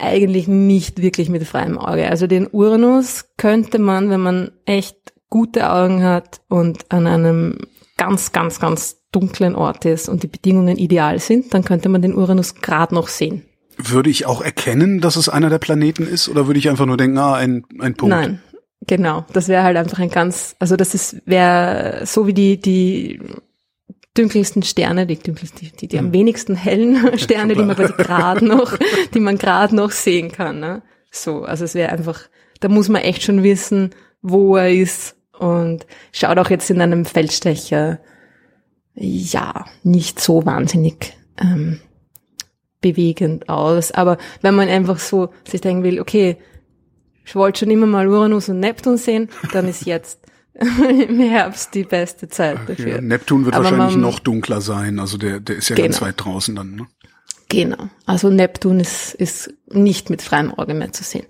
eigentlich 0.00 0.48
nicht 0.48 1.02
wirklich 1.02 1.28
mit 1.28 1.44
freiem 1.44 1.78
Auge. 1.78 2.08
Also 2.08 2.26
den 2.26 2.48
Uranus 2.50 3.26
könnte 3.36 3.78
man, 3.78 4.10
wenn 4.10 4.20
man 4.20 4.52
echt 4.64 4.96
gute 5.28 5.70
Augen 5.70 6.02
hat 6.02 6.40
und 6.48 6.90
an 6.90 7.06
einem 7.06 7.58
ganz, 7.96 8.32
ganz, 8.32 8.60
ganz 8.60 9.00
dunklen 9.12 9.54
Ort 9.54 9.84
ist 9.84 10.08
und 10.08 10.22
die 10.22 10.28
Bedingungen 10.28 10.76
ideal 10.76 11.18
sind, 11.18 11.52
dann 11.52 11.64
könnte 11.64 11.88
man 11.88 12.02
den 12.02 12.14
Uranus 12.14 12.56
gerade 12.56 12.94
noch 12.94 13.08
sehen. 13.08 13.44
Würde 13.76 14.10
ich 14.10 14.26
auch 14.26 14.42
erkennen, 14.42 15.00
dass 15.00 15.16
es 15.16 15.28
einer 15.28 15.50
der 15.50 15.58
Planeten 15.58 16.06
ist, 16.06 16.28
oder 16.28 16.46
würde 16.46 16.58
ich 16.58 16.68
einfach 16.68 16.86
nur 16.86 16.96
denken, 16.96 17.18
ah, 17.18 17.34
ein, 17.34 17.64
ein 17.78 17.94
Punkt? 17.94 18.14
Nein, 18.14 18.40
genau. 18.86 19.24
Das 19.32 19.48
wäre 19.48 19.62
halt 19.62 19.76
einfach 19.76 19.98
ein 19.98 20.10
ganz, 20.10 20.54
also 20.58 20.76
das 20.76 20.94
ist 20.94 21.22
wäre 21.26 22.02
so 22.04 22.26
wie 22.26 22.34
die 22.34 22.60
die 22.60 23.20
dunkelsten 24.14 24.62
Sterne, 24.62 25.06
die 25.06 25.18
dunkelsten, 25.18 25.60
die, 25.60 25.76
die, 25.76 25.88
die 25.88 25.98
am 25.98 26.12
wenigsten 26.12 26.56
hellen 26.56 27.18
Sterne, 27.18 27.54
die 27.54 27.62
man 27.62 27.76
quasi 27.76 27.92
gerade 27.94 28.44
noch, 28.44 28.76
die 29.14 29.20
man 29.20 29.38
gerade 29.38 29.74
noch 29.74 29.90
sehen 29.90 30.32
kann. 30.32 30.60
Ne? 30.60 30.82
So, 31.10 31.42
also 31.42 31.64
es 31.64 31.74
wäre 31.74 31.92
einfach, 31.92 32.20
da 32.60 32.68
muss 32.68 32.88
man 32.88 33.02
echt 33.02 33.22
schon 33.22 33.42
wissen, 33.42 33.90
wo 34.22 34.56
er 34.56 34.72
ist 34.72 35.16
und 35.38 35.86
schaut 36.12 36.38
auch 36.38 36.50
jetzt 36.50 36.70
in 36.70 36.80
einem 36.80 37.04
Feldstecher 37.04 38.00
ja 38.94 39.64
nicht 39.82 40.20
so 40.20 40.44
wahnsinnig 40.44 41.16
ähm, 41.40 41.80
bewegend 42.80 43.48
aus. 43.48 43.92
Aber 43.92 44.18
wenn 44.42 44.54
man 44.54 44.68
einfach 44.68 44.98
so 44.98 45.30
sich 45.48 45.60
denken 45.60 45.84
will, 45.84 46.00
okay, 46.00 46.36
ich 47.24 47.34
wollte 47.36 47.60
schon 47.60 47.70
immer 47.70 47.86
mal 47.86 48.08
Uranus 48.08 48.48
und 48.48 48.60
Neptun 48.60 48.96
sehen, 48.96 49.28
dann 49.52 49.68
ist 49.68 49.86
jetzt 49.86 50.20
im 50.54 51.20
Herbst 51.20 51.74
die 51.74 51.84
beste 51.84 52.28
Zeit 52.28 52.58
dafür. 52.66 52.88
Ja, 52.96 53.00
Neptun 53.00 53.44
wird 53.44 53.54
Aber 53.54 53.64
wahrscheinlich 53.64 53.92
man- 53.96 54.00
noch 54.00 54.18
dunkler 54.18 54.60
sein, 54.60 54.98
also 54.98 55.16
der, 55.18 55.40
der 55.40 55.56
ist 55.56 55.68
ja 55.68 55.76
ganz 55.76 55.98
Genau. 55.98 56.08
weit 56.08 56.14
draußen 56.24 56.54
dann. 56.56 56.74
Ne? 56.76 56.86
Genau. 57.48 57.88
Also 58.06 58.30
Neptun 58.30 58.80
ist, 58.80 59.14
ist 59.14 59.52
nicht 59.68 60.10
mit 60.10 60.22
freiem 60.22 60.52
Auge 60.52 60.74
mehr 60.74 60.92
zu 60.92 61.02
sehen. 61.04 61.26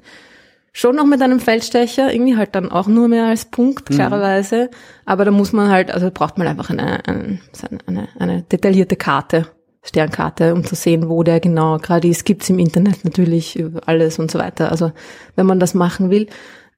Schon 0.72 0.94
noch 0.96 1.04
mit 1.06 1.20
einem 1.20 1.40
Feldstecher, 1.40 2.12
irgendwie 2.12 2.36
halt 2.36 2.54
dann 2.54 2.70
auch 2.70 2.86
nur 2.86 3.08
mehr 3.08 3.26
als 3.26 3.44
Punkt, 3.44 3.86
klarerweise. 3.86 4.70
Aber 5.04 5.24
da 5.24 5.32
muss 5.32 5.52
man 5.52 5.68
halt, 5.68 5.90
also 5.90 6.10
braucht 6.12 6.38
man 6.38 6.46
einfach 6.46 6.70
eine, 6.70 7.04
eine, 7.08 7.40
eine, 7.86 8.08
eine 8.18 8.42
detaillierte 8.42 8.94
Karte, 8.96 9.48
Sternkarte, 9.82 10.54
um 10.54 10.62
zu 10.64 10.74
sehen, 10.76 11.08
wo 11.08 11.22
der 11.24 11.40
genau 11.40 11.78
gerade 11.78 12.06
ist. 12.06 12.24
Gibt's 12.24 12.50
im 12.50 12.58
Internet 12.60 13.04
natürlich 13.04 13.62
alles 13.86 14.18
und 14.20 14.30
so 14.30 14.38
weiter. 14.38 14.70
Also 14.70 14.92
wenn 15.34 15.46
man 15.46 15.58
das 15.58 15.74
machen 15.74 16.10
will, 16.10 16.28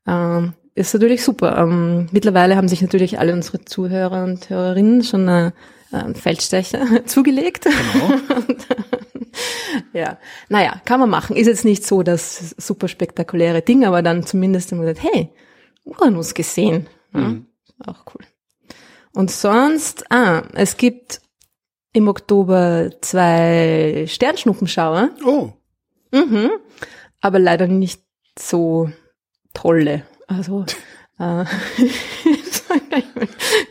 ähm, 0.06 0.54
ist 0.74 0.94
natürlich 0.94 1.24
super. 1.24 1.58
Ähm, 1.58 2.08
mittlerweile 2.12 2.56
haben 2.56 2.68
sich 2.68 2.82
natürlich 2.82 3.18
alle 3.18 3.32
unsere 3.32 3.64
Zuhörer 3.64 4.24
und 4.24 4.48
Hörerinnen 4.48 5.02
schon 5.02 5.28
äh, 5.28 5.52
einen 5.90 6.14
Feldstecher 6.14 7.04
zugelegt. 7.06 7.68
Ja, 9.92 10.18
naja, 10.48 10.80
kann 10.84 11.00
man 11.00 11.10
machen. 11.10 11.36
Ist 11.36 11.46
jetzt 11.46 11.64
nicht 11.64 11.84
so 11.86 12.02
das 12.02 12.54
super 12.58 12.88
spektakuläre 12.88 13.62
Ding, 13.62 13.84
aber 13.84 14.02
dann 14.02 14.24
zumindest 14.26 14.72
immer 14.72 14.82
gesagt, 14.82 15.02
hey, 15.02 15.30
Uranus 15.84 16.34
gesehen. 16.34 16.88
Ja, 17.14 17.36
Auch 17.86 18.04
cool. 18.06 18.26
Und 19.14 19.30
sonst, 19.30 20.10
ah, 20.10 20.42
es 20.54 20.76
gibt 20.76 21.20
im 21.92 22.08
Oktober 22.08 22.90
zwei 23.00 24.04
Sternschnuppenschauer, 24.08 25.10
Oh, 25.24 25.52
mhm, 26.10 26.50
aber 27.20 27.38
leider 27.38 27.66
nicht 27.66 28.02
so 28.38 28.90
tolle. 29.52 30.04
Also, 30.36 30.64
äh, 31.18 31.44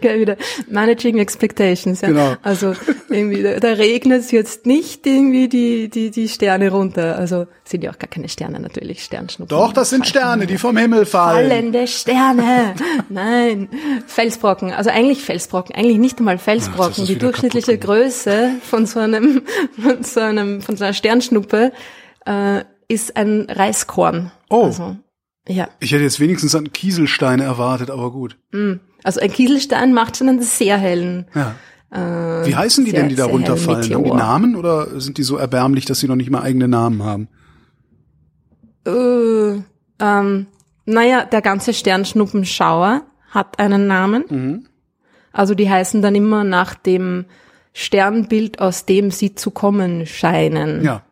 wieder 0.01 0.37
Managing 0.69 1.17
Expectations. 1.17 2.01
Ja. 2.01 2.07
Genau. 2.09 2.35
Also 2.41 2.73
irgendwie, 3.09 3.43
da, 3.43 3.59
da 3.59 3.73
regnet 3.73 4.21
es 4.21 4.31
jetzt 4.31 4.65
nicht 4.65 5.05
irgendwie 5.05 5.49
die, 5.49 5.89
die, 5.89 6.11
die 6.11 6.29
Sterne 6.29 6.71
runter. 6.71 7.17
Also 7.17 7.47
sind 7.63 7.83
ja 7.83 7.91
auch 7.91 7.99
gar 7.99 8.09
keine 8.09 8.29
Sterne 8.29 8.59
natürlich, 8.59 9.03
Sternschnuppen. 9.03 9.55
doch, 9.55 9.73
das 9.73 9.89
sind 9.89 10.07
Sterne, 10.07 10.47
die 10.47 10.57
vom 10.57 10.77
Himmel 10.77 11.05
fallen. 11.05 11.49
Fallende 11.49 11.87
Sterne. 11.87 12.73
Nein, 13.09 13.69
Felsbrocken. 14.07 14.71
Also 14.71 14.89
eigentlich 14.89 15.21
Felsbrocken, 15.21 15.75
eigentlich 15.75 15.97
nicht 15.97 16.19
einmal 16.19 16.37
Ach, 16.37 16.41
Felsbrocken. 16.41 17.03
ist 17.03 17.09
Die 17.09 17.17
durchschnittliche 17.17 17.77
Größe 17.77 18.51
von 18.63 18.85
so 18.85 18.99
einem, 18.99 19.43
von 19.81 20.03
so 20.03 20.19
einem, 20.19 20.61
von 20.61 20.77
so 20.77 20.83
einer 20.83 20.93
Sternschnuppe 20.93 21.71
äh, 22.25 22.63
ist 22.87 23.17
ein 23.17 23.47
Reiskorn. 23.49 24.31
Oh. 24.49 24.65
Also, 24.65 24.97
ja. 25.47 25.69
Ich 25.79 25.91
hätte 25.91 26.03
jetzt 26.03 26.19
wenigstens 26.19 26.55
an 26.55 26.71
Kieselsteine 26.71 27.43
erwartet, 27.43 27.89
aber 27.89 28.11
gut. 28.11 28.37
Also 29.03 29.19
ein 29.19 29.31
Kieselstein 29.31 29.93
macht 29.93 30.17
schon 30.17 30.29
einen 30.29 30.41
sehr 30.41 30.77
hellen. 30.77 31.25
Ja. 31.33 31.55
Äh, 31.91 32.45
Wie 32.47 32.55
heißen 32.55 32.85
die 32.85 32.91
sehr, 32.91 33.01
denn, 33.01 33.09
die 33.09 33.15
da 33.15 33.25
runterfallen? 33.25 33.93
Haben 33.93 34.03
die. 34.03 34.11
Namen 34.11 34.55
oder 34.55 34.99
sind 34.99 35.17
die 35.17 35.23
so 35.23 35.37
erbärmlich, 35.37 35.85
dass 35.85 35.99
sie 35.99 36.07
noch 36.07 36.15
nicht 36.15 36.29
mal 36.29 36.41
eigene 36.41 36.67
Namen 36.67 37.03
haben? 37.03 37.27
Äh, 38.85 39.61
ähm, 39.99 40.47
naja, 40.85 41.25
der 41.25 41.41
ganze 41.41 41.73
Sternschnuppenschauer 41.73 43.03
hat 43.29 43.59
einen 43.59 43.87
Namen. 43.87 44.25
Mhm. 44.29 44.67
Also 45.33 45.55
die 45.55 45.69
heißen 45.69 46.01
dann 46.01 46.15
immer 46.15 46.43
nach 46.43 46.75
dem 46.75 47.25
Sternbild, 47.73 48.59
aus 48.59 48.85
dem 48.85 49.11
sie 49.11 49.35
zu 49.35 49.51
kommen 49.51 50.05
scheinen. 50.05 50.83
Ja. 50.83 51.03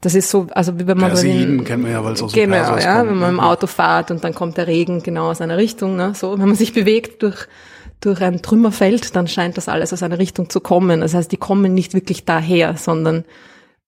Das 0.00 0.14
ist 0.14 0.30
so, 0.30 0.46
also 0.52 0.78
wie 0.78 0.86
wenn 0.86 0.96
man 0.98 1.08
Perseiden 1.10 1.58
den- 1.58 1.64
kennt 1.64 1.82
man 1.82 1.90
ja, 1.92 2.04
weil 2.04 2.12
es 2.12 2.22
aus 2.22 2.32
dem 2.32 2.44
Genau, 2.50 2.76
ja, 2.76 2.98
kommt, 2.98 3.10
wenn 3.10 3.18
man 3.18 3.30
im 3.30 3.36
ne? 3.36 3.42
Auto 3.42 3.66
fährt 3.66 4.10
und 4.12 4.22
dann 4.22 4.32
kommt 4.34 4.56
der 4.56 4.66
Regen 4.68 5.02
genau 5.02 5.30
aus 5.30 5.40
einer 5.40 5.56
Richtung, 5.56 5.96
ne, 5.96 6.12
so, 6.14 6.32
wenn 6.38 6.46
man 6.46 6.54
sich 6.54 6.72
bewegt 6.72 7.22
durch 7.22 7.46
durch 8.00 8.20
ein 8.22 8.42
Trümmerfeld, 8.42 9.16
dann 9.16 9.26
scheint 9.26 9.56
das 9.56 9.68
alles 9.68 9.92
aus 9.92 10.04
einer 10.04 10.20
Richtung 10.20 10.48
zu 10.50 10.60
kommen. 10.60 11.00
Das 11.00 11.14
heißt, 11.14 11.32
die 11.32 11.36
kommen 11.36 11.74
nicht 11.74 11.94
wirklich 11.94 12.24
daher, 12.24 12.76
sondern 12.76 13.24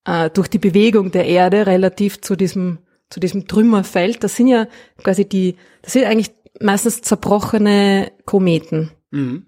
äh, 0.04 0.30
durch 0.30 0.48
die 0.48 0.58
Bewegung 0.58 1.12
der 1.12 1.26
Erde 1.26 1.66
relativ 1.68 2.20
zu 2.20 2.34
diesem 2.34 2.78
zu 3.08 3.20
diesem 3.20 3.46
Trümmerfeld. 3.46 4.24
Das 4.24 4.34
sind 4.34 4.48
ja 4.48 4.66
quasi 5.04 5.28
die, 5.28 5.54
das 5.82 5.92
sind 5.92 6.06
eigentlich 6.06 6.32
meistens 6.60 7.02
zerbrochene 7.02 8.10
Kometen, 8.24 8.90
Mhm. 9.12 9.44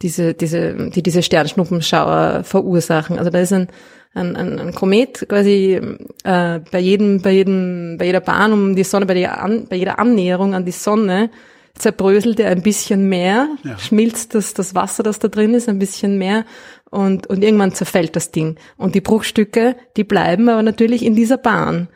diese 0.00 0.32
diese 0.32 0.74
die 0.88 1.02
diese 1.02 1.22
Sternschnuppenschauer 1.22 2.44
verursachen. 2.44 3.18
Also 3.18 3.30
da 3.30 3.40
ist 3.40 3.52
ein 3.52 3.68
ein, 4.14 4.36
ein, 4.36 4.58
ein 4.58 4.74
Komet 4.74 5.26
quasi 5.28 5.80
äh, 6.24 6.60
bei 6.70 6.78
jedem, 6.78 7.22
bei 7.22 7.30
jedem, 7.32 7.96
bei 7.98 8.06
jeder 8.06 8.20
Bahn 8.20 8.52
um 8.52 8.76
die 8.76 8.84
Sonne, 8.84 9.06
bei, 9.06 9.14
der 9.14 9.42
An, 9.42 9.66
bei 9.68 9.76
jeder 9.76 9.98
Annäherung 9.98 10.54
an 10.54 10.64
die 10.64 10.72
Sonne 10.72 11.30
zerbröselt 11.78 12.38
er 12.38 12.50
ein 12.50 12.62
bisschen 12.62 13.08
mehr, 13.08 13.48
Ja. 13.64 13.78
schmilzt 13.78 14.34
das, 14.34 14.52
das 14.52 14.74
Wasser, 14.74 15.02
das 15.02 15.18
da 15.18 15.28
drin 15.28 15.54
ist, 15.54 15.68
ein 15.68 15.78
bisschen 15.78 16.18
mehr 16.18 16.44
und, 16.90 17.26
und 17.28 17.42
irgendwann 17.42 17.72
zerfällt 17.72 18.14
das 18.14 18.30
Ding. 18.30 18.56
Und 18.76 18.94
die 18.94 19.00
Bruchstücke, 19.00 19.76
die 19.96 20.04
bleiben 20.04 20.50
aber 20.50 20.62
natürlich 20.62 21.02
in 21.02 21.14
dieser 21.14 21.38
Bahn. 21.38 21.88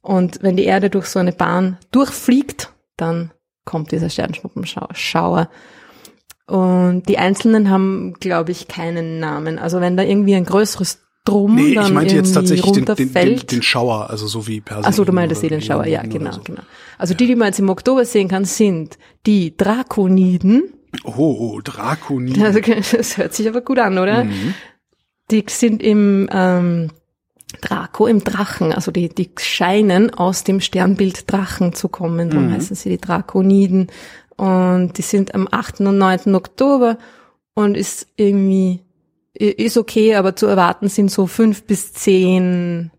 Und 0.00 0.38
wenn 0.42 0.56
die 0.56 0.64
Erde 0.64 0.88
durch 0.90 1.06
so 1.06 1.18
eine 1.18 1.32
Bahn 1.32 1.78
durchfliegt, 1.90 2.72
dann 2.96 3.32
kommt 3.64 3.90
dieser 3.90 4.08
Sternschnuppenschauer. 4.08 5.50
Und 6.46 7.02
die 7.08 7.18
einzelnen 7.18 7.68
haben, 7.68 8.14
glaube 8.20 8.52
ich, 8.52 8.68
keinen 8.68 9.18
Namen. 9.18 9.58
Also 9.58 9.80
wenn 9.80 9.96
da 9.96 10.04
irgendwie 10.04 10.36
ein 10.36 10.44
größeres 10.46 11.07
Drum 11.28 11.54
Nee, 11.54 11.74
dann 11.74 11.86
ich 11.86 11.92
meinte 11.92 12.14
jetzt 12.14 12.32
tatsächlich 12.32 12.72
den, 12.72 12.84
den, 12.84 13.12
den, 13.12 13.36
den 13.46 13.62
Schauer, 13.62 14.08
also 14.10 14.26
so 14.26 14.46
wie 14.46 14.60
Perseiden. 14.60 14.88
Ach 14.90 14.94
so, 14.94 15.04
du 15.04 15.12
meintest 15.12 15.42
oder 15.42 15.50
den 15.56 15.62
Schauer, 15.62 15.86
ja, 15.86 16.02
genau, 16.02 16.32
so. 16.32 16.40
genau. 16.42 16.62
Also 16.96 17.14
die, 17.14 17.26
die 17.26 17.36
man 17.36 17.48
jetzt 17.48 17.58
im 17.58 17.68
Oktober 17.68 18.04
sehen 18.04 18.28
kann, 18.28 18.44
sind 18.44 18.98
die 19.26 19.56
Drakoniden. 19.56 20.62
Oh, 21.04 21.12
oh 21.16 21.60
Drakoniden. 21.62 22.42
Also, 22.42 22.60
das 22.96 23.16
hört 23.18 23.34
sich 23.34 23.48
aber 23.48 23.60
gut 23.60 23.78
an, 23.78 23.98
oder? 23.98 24.24
Mhm. 24.24 24.54
Die 25.30 25.44
sind 25.48 25.82
im 25.82 26.28
ähm, 26.32 26.90
Draco, 27.60 28.06
im 28.06 28.24
Drachen, 28.24 28.72
also 28.72 28.90
die, 28.90 29.08
die 29.08 29.30
scheinen 29.38 30.12
aus 30.14 30.44
dem 30.44 30.60
Sternbild 30.60 31.30
Drachen 31.30 31.74
zu 31.74 31.88
kommen, 31.88 32.30
darum 32.30 32.48
Mhm. 32.48 32.52
heißen 32.52 32.76
sie 32.76 32.88
die 32.90 32.98
Drakoniden. 33.00 33.88
Und 34.36 34.92
die 34.98 35.02
sind 35.02 35.34
am 35.34 35.48
8. 35.50 35.80
und 35.80 35.98
9. 35.98 36.34
Oktober 36.34 36.96
und 37.54 37.76
ist 37.76 38.06
irgendwie, 38.16 38.80
ist 39.34 39.76
okay, 39.76 40.14
aber 40.14 40.36
zu 40.36 40.46
erwarten 40.46 40.88
sind 40.88 41.10
so 41.10 41.26
fünf 41.26 41.64
bis 41.64 41.92
zehn 41.92 42.90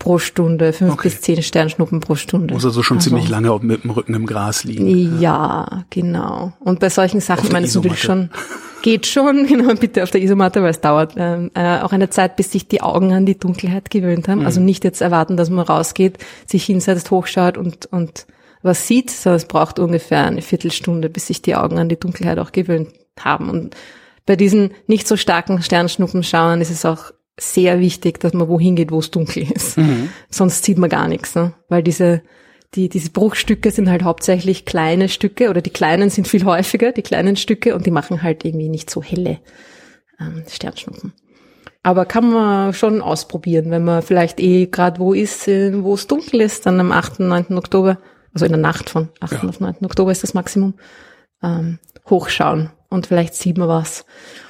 pro 0.00 0.18
Stunde, 0.18 0.72
fünf 0.72 0.94
Okay. 0.94 1.08
bis 1.08 1.20
zehn 1.20 1.42
Sternschnuppen 1.42 2.00
pro 2.00 2.14
Stunde. 2.16 2.54
Muss 2.54 2.64
also 2.64 2.82
schon 2.82 3.00
ziemlich 3.00 3.28
lange 3.28 3.56
mit 3.60 3.84
dem 3.84 3.90
Rücken 3.90 4.14
im 4.14 4.26
Gras 4.26 4.64
liegen. 4.64 5.20
Ja, 5.20 5.84
genau. 5.90 6.54
Und 6.58 6.80
bei 6.80 6.88
solchen 6.88 7.20
Sachen, 7.20 7.46
ich 7.46 7.52
meine, 7.52 7.66
es 7.66 7.74
natürlich 7.74 8.00
schon, 8.00 8.30
geht 8.82 9.06
schon, 9.06 9.46
genau, 9.48 9.74
bitte 9.74 10.02
auf 10.02 10.10
der 10.10 10.22
Isomatte, 10.22 10.62
weil 10.62 10.70
es 10.70 10.80
dauert 10.80 11.14
ähm, 11.16 11.50
äh, 11.54 11.80
auch 11.80 11.92
eine 11.92 12.08
Zeit, 12.08 12.36
bis 12.36 12.50
sich 12.50 12.66
die 12.66 12.80
Augen 12.80 13.12
an 13.12 13.26
die 13.26 13.38
Dunkelheit 13.38 13.90
gewöhnt 13.90 14.26
haben. 14.26 14.40
Mhm. 14.40 14.46
Also 14.46 14.60
nicht 14.60 14.84
jetzt 14.84 15.02
erwarten, 15.02 15.36
dass 15.36 15.50
man 15.50 15.66
rausgeht, 15.66 16.18
sich 16.46 16.64
hinsetzt, 16.64 17.10
hochschaut 17.10 17.58
und, 17.58 17.86
und 17.86 18.26
was 18.62 18.86
sieht, 18.86 19.10
sondern 19.10 19.36
es 19.36 19.44
braucht 19.44 19.78
ungefähr 19.78 20.24
eine 20.24 20.42
Viertelstunde, 20.42 21.10
bis 21.10 21.26
sich 21.26 21.42
die 21.42 21.56
Augen 21.56 21.78
an 21.78 21.90
die 21.90 22.00
Dunkelheit 22.00 22.38
auch 22.38 22.52
gewöhnt 22.52 22.88
haben. 23.18 23.50
Und 23.50 23.76
bei 24.30 24.36
diesen 24.36 24.70
nicht 24.86 25.08
so 25.08 25.16
starken 25.16 25.60
Sternschnuppenschauern 25.60 26.60
ist 26.60 26.70
es 26.70 26.84
auch 26.84 27.10
sehr 27.36 27.80
wichtig, 27.80 28.20
dass 28.20 28.32
man 28.32 28.46
wohin 28.46 28.76
geht, 28.76 28.92
wo 28.92 29.00
es 29.00 29.10
dunkel 29.10 29.50
ist. 29.50 29.76
Sonst 30.30 30.62
sieht 30.62 30.78
man 30.78 30.88
gar 30.88 31.08
nichts, 31.08 31.34
ne? 31.34 31.52
weil 31.68 31.82
diese 31.82 32.22
die, 32.76 32.88
diese 32.88 33.10
Bruchstücke 33.10 33.72
sind 33.72 33.90
halt 33.90 34.04
hauptsächlich 34.04 34.66
kleine 34.66 35.08
Stücke 35.08 35.50
oder 35.50 35.62
die 35.62 35.70
kleinen 35.70 36.10
sind 36.10 36.28
viel 36.28 36.44
häufiger, 36.44 36.92
die 36.92 37.02
kleinen 37.02 37.34
Stücke 37.34 37.74
und 37.74 37.86
die 37.86 37.90
machen 37.90 38.22
halt 38.22 38.44
irgendwie 38.44 38.68
nicht 38.68 38.88
so 38.88 39.02
helle 39.02 39.40
ähm, 40.20 40.44
Sternschnuppen. 40.48 41.12
Aber 41.82 42.04
kann 42.04 42.30
man 42.30 42.72
schon 42.72 43.02
ausprobieren, 43.02 43.72
wenn 43.72 43.82
man 43.82 44.00
vielleicht 44.00 44.38
eh 44.38 44.66
gerade 44.66 45.00
wo 45.00 45.12
ist, 45.12 45.48
äh, 45.48 45.82
wo 45.82 45.94
es 45.94 46.06
dunkel 46.06 46.40
ist, 46.40 46.66
dann 46.66 46.78
am 46.78 46.92
8. 46.92 47.18
9. 47.18 47.58
Oktober, 47.58 47.98
also 48.32 48.44
in 48.44 48.52
der 48.52 48.60
Nacht 48.60 48.90
von 48.90 49.08
8. 49.18 49.42
Ja. 49.42 49.48
auf 49.48 49.58
9. 49.58 49.78
Oktober 49.82 50.12
ist 50.12 50.22
das 50.22 50.34
Maximum, 50.34 50.74
ähm, 51.42 51.80
hochschauen 52.08 52.70
und 52.90 53.06
vielleicht 53.06 53.34
sieht 53.34 53.56
man 53.56 53.68
was. 53.68 54.04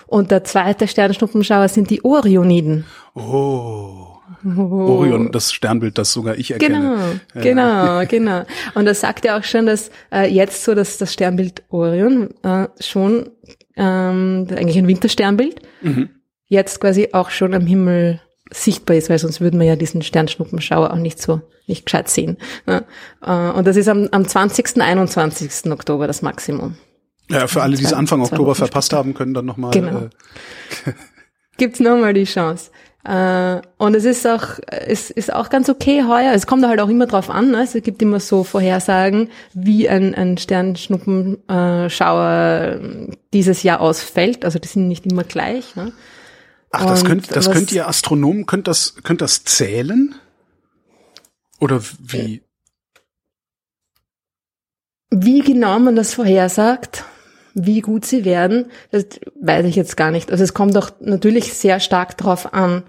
Und 0.07 0.33
der 0.33 0.43
zweite 0.43 0.89
Sternschnuppenschauer 0.89 1.69
sind 1.69 1.89
die 1.91 2.05
Orioniden. 2.05 2.85
Oh. 3.15 4.09
Orion, 4.45 5.33
das 5.33 5.53
Sternbild, 5.53 5.99
das 5.99 6.13
sogar 6.13 6.37
ich 6.37 6.51
erkenne. 6.51 7.21
Genau, 7.35 8.01
genau, 8.01 8.07
genau. 8.07 8.43
Und 8.75 8.87
das 8.87 9.01
sagt 9.01 9.25
ja 9.25 9.39
auch 9.39 9.45
schon, 9.45 9.67
dass 9.67 9.91
äh, 10.13 10.33
jetzt 10.33 10.65
so, 10.65 10.75
dass 10.75 10.99
das 10.99 11.13
Sternbild 11.13 11.63
Orion 11.69 12.31
äh, 12.43 12.69
schon 12.81 13.31
ähm, 13.77 14.47
eigentlich 14.51 14.79
ein 14.79 14.89
Wintersternbild 14.89 15.61
Mhm. 15.83 16.11
jetzt 16.47 16.81
quasi 16.81 17.09
auch 17.13 17.31
schon 17.31 17.55
am 17.55 17.67
Himmel 17.67 18.21
sichtbar 18.53 18.97
ist, 18.97 19.11
weil 19.11 19.19
sonst 19.19 19.41
würden 19.41 19.61
wir 19.61 19.67
ja 19.67 19.77
diesen 19.77 20.03
Sternschnuppenschauer 20.03 20.93
auch 20.93 20.97
nicht 20.97 21.21
so 21.21 21.41
nicht 21.67 21.87
gescheit 21.87 22.09
sehen. 22.09 22.37
Ja. 22.67 22.83
Äh, 23.23 23.57
und 23.57 23.67
das 23.67 23.77
ist 23.77 23.89
am, 23.89 24.09
am 24.11 24.27
20. 24.27 24.81
21. 24.81 25.71
Oktober 25.71 26.07
das 26.07 26.23
Maximum. 26.23 26.77
Ja, 27.31 27.47
für 27.47 27.63
alle, 27.63 27.77
die 27.77 27.85
es 27.85 27.93
Anfang 27.93 28.21
Oktober 28.23 28.55
verpasst 28.55 28.93
haben, 28.93 29.15
können 29.15 29.35
dann 29.35 29.47
nochmal. 29.47 29.71
Genau. 29.73 30.09
Äh, 30.87 30.87
gibt's 31.57 31.81
nochmal 31.81 32.15
die 32.15 32.25
Chance. 32.25 32.71
Äh, 33.05 33.61
und 33.79 33.95
es 33.95 34.05
ist 34.05 34.27
auch, 34.27 34.59
es 34.67 35.11
ist 35.11 35.33
auch 35.33 35.49
ganz 35.49 35.69
okay 35.71 36.05
heuer. 36.07 36.33
Es 36.35 36.47
kommt 36.47 36.67
halt 36.67 36.81
auch 36.81 36.89
immer 36.91 37.07
drauf 37.07 37.31
an. 37.31 37.51
Ne? 37.51 37.63
Es 37.63 37.73
gibt 37.83 38.03
immer 38.03 38.21
so 38.21 38.45
Vorhersagen, 38.45 39.31
wie 39.55 39.89
ein, 39.89 40.15
ein 40.15 40.37
Sternschnuppenschauer 40.37 42.81
äh, 42.81 43.09
dieses 43.33 43.63
Jahr 43.63 43.81
ausfällt. 43.81 44.45
Also 44.45 44.59
die 44.59 44.69
sind 44.69 44.89
nicht 44.89 45.07
immer 45.07 45.25
gleich. 45.25 45.77
Ne? 45.77 45.93
ach, 46.73 46.85
das 46.87 47.01
Und 47.03 47.09
könnt, 47.09 47.35
das 47.35 47.47
was- 47.47 47.55
könnt 47.55 47.73
ihr 47.73 47.89
Astronomen, 47.89 48.45
könnt 48.47 48.69
das, 48.69 48.97
könnt 49.03 49.23
das 49.23 49.45
zählen? 49.45 50.15
Oder 51.59 51.81
wie? 52.01 52.43
Wie 55.11 55.41
genau 55.41 55.79
man 55.81 55.97
das 55.97 56.15
vorhersagt, 56.15 57.05
wie 57.55 57.81
gut 57.81 58.05
sie 58.05 58.25
werden, 58.25 58.67
das 58.91 59.07
weiß 59.41 59.67
ich 59.67 59.77
jetzt 59.77 59.97
gar 59.97 60.11
nicht. 60.11 60.31
Also 60.31 60.45
es 60.45 60.55
kommt 60.55 60.77
auch 60.77 60.91
natürlich 61.01 61.53
sehr 61.55 61.81
stark 61.81 62.17
drauf 62.17 62.53
an, 62.53 62.85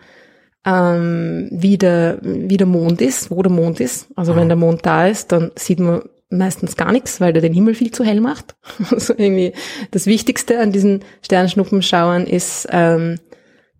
ähm, 0.66 1.50
wie, 1.52 1.78
der, 1.78 2.20
wie 2.22 2.58
der 2.58 2.68
Mond 2.68 3.02
ist, 3.02 3.32
wo 3.32 3.42
der 3.42 3.52
Mond 3.52 3.80
ist. 3.80 4.08
Also 4.16 4.36
wenn 4.36 4.48
der 4.50 4.58
Mond 4.58 4.86
da 4.86 5.08
ist, 5.08 5.32
dann 5.32 5.52
sieht 5.56 5.80
man 5.80 6.04
meistens 6.30 6.78
gar 6.78 6.92
nichts, 6.92 7.20
weil 7.20 7.34
der 7.34 7.42
den 7.42 7.54
Himmel 7.54 7.76
viel 7.76 7.92
zu 7.92 8.04
hell 8.04 8.22
macht. 8.22 8.56
Also 8.92 9.14
irgendwie 9.18 9.54
das 9.92 10.06
Wichtigste 10.06 10.60
an 10.60 10.72
diesen 10.72 11.04
Sternschnuppenschauern 11.24 12.26
ist, 12.26 12.68
ähm, 12.72 13.20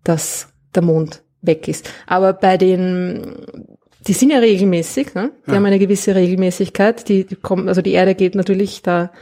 dass 0.04 0.48
der 0.74 0.82
Mond 0.82 1.22
weg 1.40 1.68
ist. 1.68 1.88
Aber 2.06 2.32
bei 2.32 2.56
den 2.56 3.36
die 4.06 4.14
sind 4.14 4.30
ja 4.30 4.38
regelmäßig, 4.38 5.14
ne? 5.14 5.30
Die 5.46 5.50
Ja. 5.50 5.56
haben 5.56 5.66
eine 5.66 5.78
gewisse 5.78 6.14
Regelmäßigkeit. 6.14 7.08
Die, 7.08 7.24
die 7.24 7.36
kommen, 7.36 7.68
also 7.68 7.82
die 7.82 7.92
Erde 7.92 8.14
geht 8.16 8.34
natürlich 8.34 8.82
da 8.82 9.12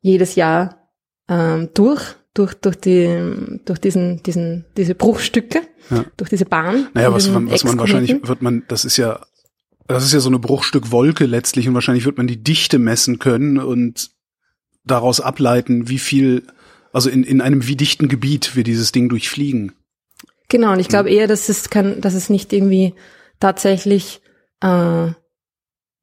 jedes 0.00 0.34
Jahr 0.34 0.85
ähm, 1.28 1.70
durch, 1.74 2.02
durch, 2.34 2.54
durch 2.54 2.76
die, 2.76 3.58
durch 3.64 3.78
diesen, 3.78 4.22
diesen, 4.22 4.64
diese 4.76 4.94
Bruchstücke, 4.94 5.62
Ja. 5.90 6.04
durch 6.16 6.30
diese 6.30 6.44
Bahn. 6.46 6.88
Naja, 6.94 7.12
was 7.12 7.28
man, 7.28 7.50
was 7.50 7.64
man 7.64 7.78
wahrscheinlich 7.78 8.26
wird 8.26 8.42
man, 8.42 8.64
das 8.68 8.84
ist 8.84 8.96
ja, 8.96 9.20
das 9.88 10.04
ist 10.04 10.12
ja 10.12 10.20
so 10.20 10.28
eine 10.28 10.38
Bruchstück 10.38 10.90
Wolke 10.90 11.26
letztlich 11.26 11.68
und 11.68 11.74
wahrscheinlich 11.74 12.04
wird 12.04 12.18
man 12.18 12.26
die 12.26 12.42
Dichte 12.42 12.78
messen 12.78 13.18
können 13.18 13.58
und 13.58 14.10
daraus 14.84 15.20
ableiten, 15.20 15.88
wie 15.88 15.98
viel, 15.98 16.44
also 16.92 17.08
in, 17.10 17.22
in 17.24 17.40
einem 17.40 17.66
wie 17.66 17.76
dichten 17.76 18.08
Gebiet 18.08 18.56
wir 18.56 18.64
dieses 18.64 18.92
Ding 18.92 19.08
durchfliegen. 19.08 19.72
Genau, 20.48 20.72
und 20.72 20.80
ich 20.80 20.88
glaube 20.88 21.10
eher, 21.10 21.26
dass 21.26 21.48
es 21.48 21.70
kann, 21.70 22.00
dass 22.00 22.14
es 22.14 22.30
nicht 22.30 22.52
irgendwie 22.52 22.94
tatsächlich 23.40 24.20
äh, 24.60 25.08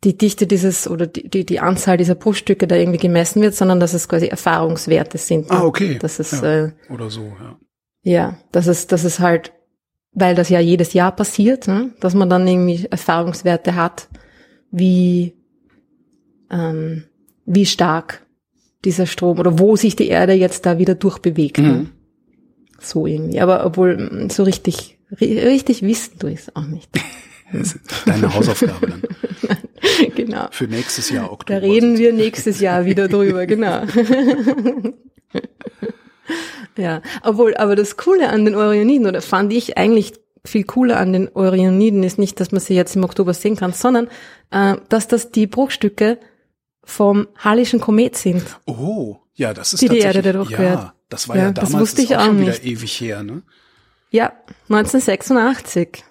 die 0.04 0.18
Dichte 0.18 0.48
dieses 0.48 0.88
oder 0.88 1.08
die, 1.08 1.30
die, 1.30 1.46
die 1.46 1.60
Anzahl 1.60 1.98
dieser 1.98 2.16
Bruchstücke 2.16 2.68
da 2.68 2.76
irgendwie 2.76 2.98
gemessen 3.00 3.42
wird, 3.42 3.56
sondern 3.56 3.80
dass 3.80 3.94
es 3.94 4.08
quasi 4.10 4.28
Erfahrungswerte 4.28 5.18
sind. 5.18 5.50
ne? 5.50 5.56
Ah, 5.58 5.64
okay. 5.64 5.98
Das 6.00 6.20
ist 6.20 6.34
Ja. 6.42 6.66
äh, 6.66 6.72
Oder 6.90 7.10
so, 7.10 7.22
ja. 7.42 7.58
Ja, 8.04 8.38
das 8.52 8.68
ist, 8.68 8.92
das 8.92 9.06
ist 9.06 9.20
halt, 9.20 9.54
weil 10.12 10.36
das 10.36 10.50
ja 10.50 10.60
jedes 10.60 10.94
Jahr 10.94 11.16
passiert, 11.16 11.68
ne? 11.68 11.92
dass 12.02 12.14
man 12.14 12.30
dann 12.30 12.48
irgendwie 12.48 12.86
Erfahrungswerte 12.90 13.76
hat, 13.76 14.10
wie, 14.72 15.34
ähm, 16.52 17.06
wie 17.46 17.66
stark 17.66 18.26
dieser 18.86 19.06
Strom 19.06 19.40
oder 19.40 19.58
wo 19.60 19.76
sich 19.78 19.96
die 19.96 20.08
Erde 20.10 20.34
jetzt 20.34 20.66
da 20.66 20.78
wieder 20.78 20.96
durchbewegt. 20.96 21.58
Ne? 21.60 21.68
Mhm. 21.68 21.90
So 22.82 23.06
irgendwie. 23.08 23.40
Aber 23.40 23.66
obwohl 23.66 24.28
so 24.30 24.44
richtig, 24.44 24.98
ri- 25.12 25.42
richtig 25.46 25.82
wissen 25.84 26.16
du 26.20 26.28
es 26.28 26.54
auch 26.56 26.68
nicht. 26.68 26.90
Das 27.52 27.74
ist 27.74 27.80
deine 28.06 28.34
Hausaufgabe 28.34 28.88
dann. 28.88 29.02
genau. 30.16 30.48
Für 30.52 30.66
nächstes 30.66 31.10
Jahr 31.10 31.26
Da 31.28 31.32
Oktober. 31.32 31.62
reden 31.62 31.98
wir 31.98 32.14
nächstes 32.14 32.60
Jahr 32.60 32.86
wieder 32.86 33.08
drüber, 33.08 33.46
genau. 33.48 33.84
ja, 36.78 37.02
obwohl, 37.24 37.56
aber 37.56 37.76
das 37.76 37.98
Coole 37.98 38.30
an 38.30 38.46
den 38.46 38.56
Orioniden, 38.56 39.08
oder 39.08 39.22
fand 39.22 39.54
ich 39.54 39.78
eigentlich 39.78 40.14
viel 40.46 40.64
cooler 40.64 40.98
an 41.00 41.14
den 41.14 41.30
Orioniden, 41.36 42.04
ist 42.04 42.18
nicht, 42.20 42.40
dass 42.40 42.52
man 42.52 42.60
sie 42.62 42.74
jetzt 42.76 42.96
im 42.96 43.04
Oktober 43.04 43.34
sehen 43.34 43.56
kann, 43.56 43.74
sondern 43.74 44.08
äh, 44.52 44.76
dass 44.90 45.08
das 45.08 45.32
die 45.32 45.48
Bruchstücke 45.48 46.18
vom 46.84 47.28
Hallischen 47.38 47.80
Komet 47.80 48.18
sind. 48.18 48.44
Oh, 48.66 49.18
Ja, 49.36 49.54
das 49.54 49.74
ist 49.74 49.82
Die 49.82 49.90
die 49.90 50.00
Erde 50.00 50.22
dadurch 50.22 50.50
ja, 50.50 50.58
quert. 50.58 50.94
das 51.10 51.30
war 51.30 51.38
Ja, 51.38 51.44
ja 51.44 51.52
das 51.52 51.70
damals 51.70 51.82
wusste 51.90 52.02
ist 52.02 52.10
ich 52.10 52.18
auch 52.18 52.22
auch 52.22 52.26
schon 52.26 52.40
nicht. 52.42 52.64
wieder 52.64 52.72
ewig 52.74 53.00
her, 53.02 53.24
ne? 53.24 53.42
Ja, 54.12 54.34
1986 54.70 56.04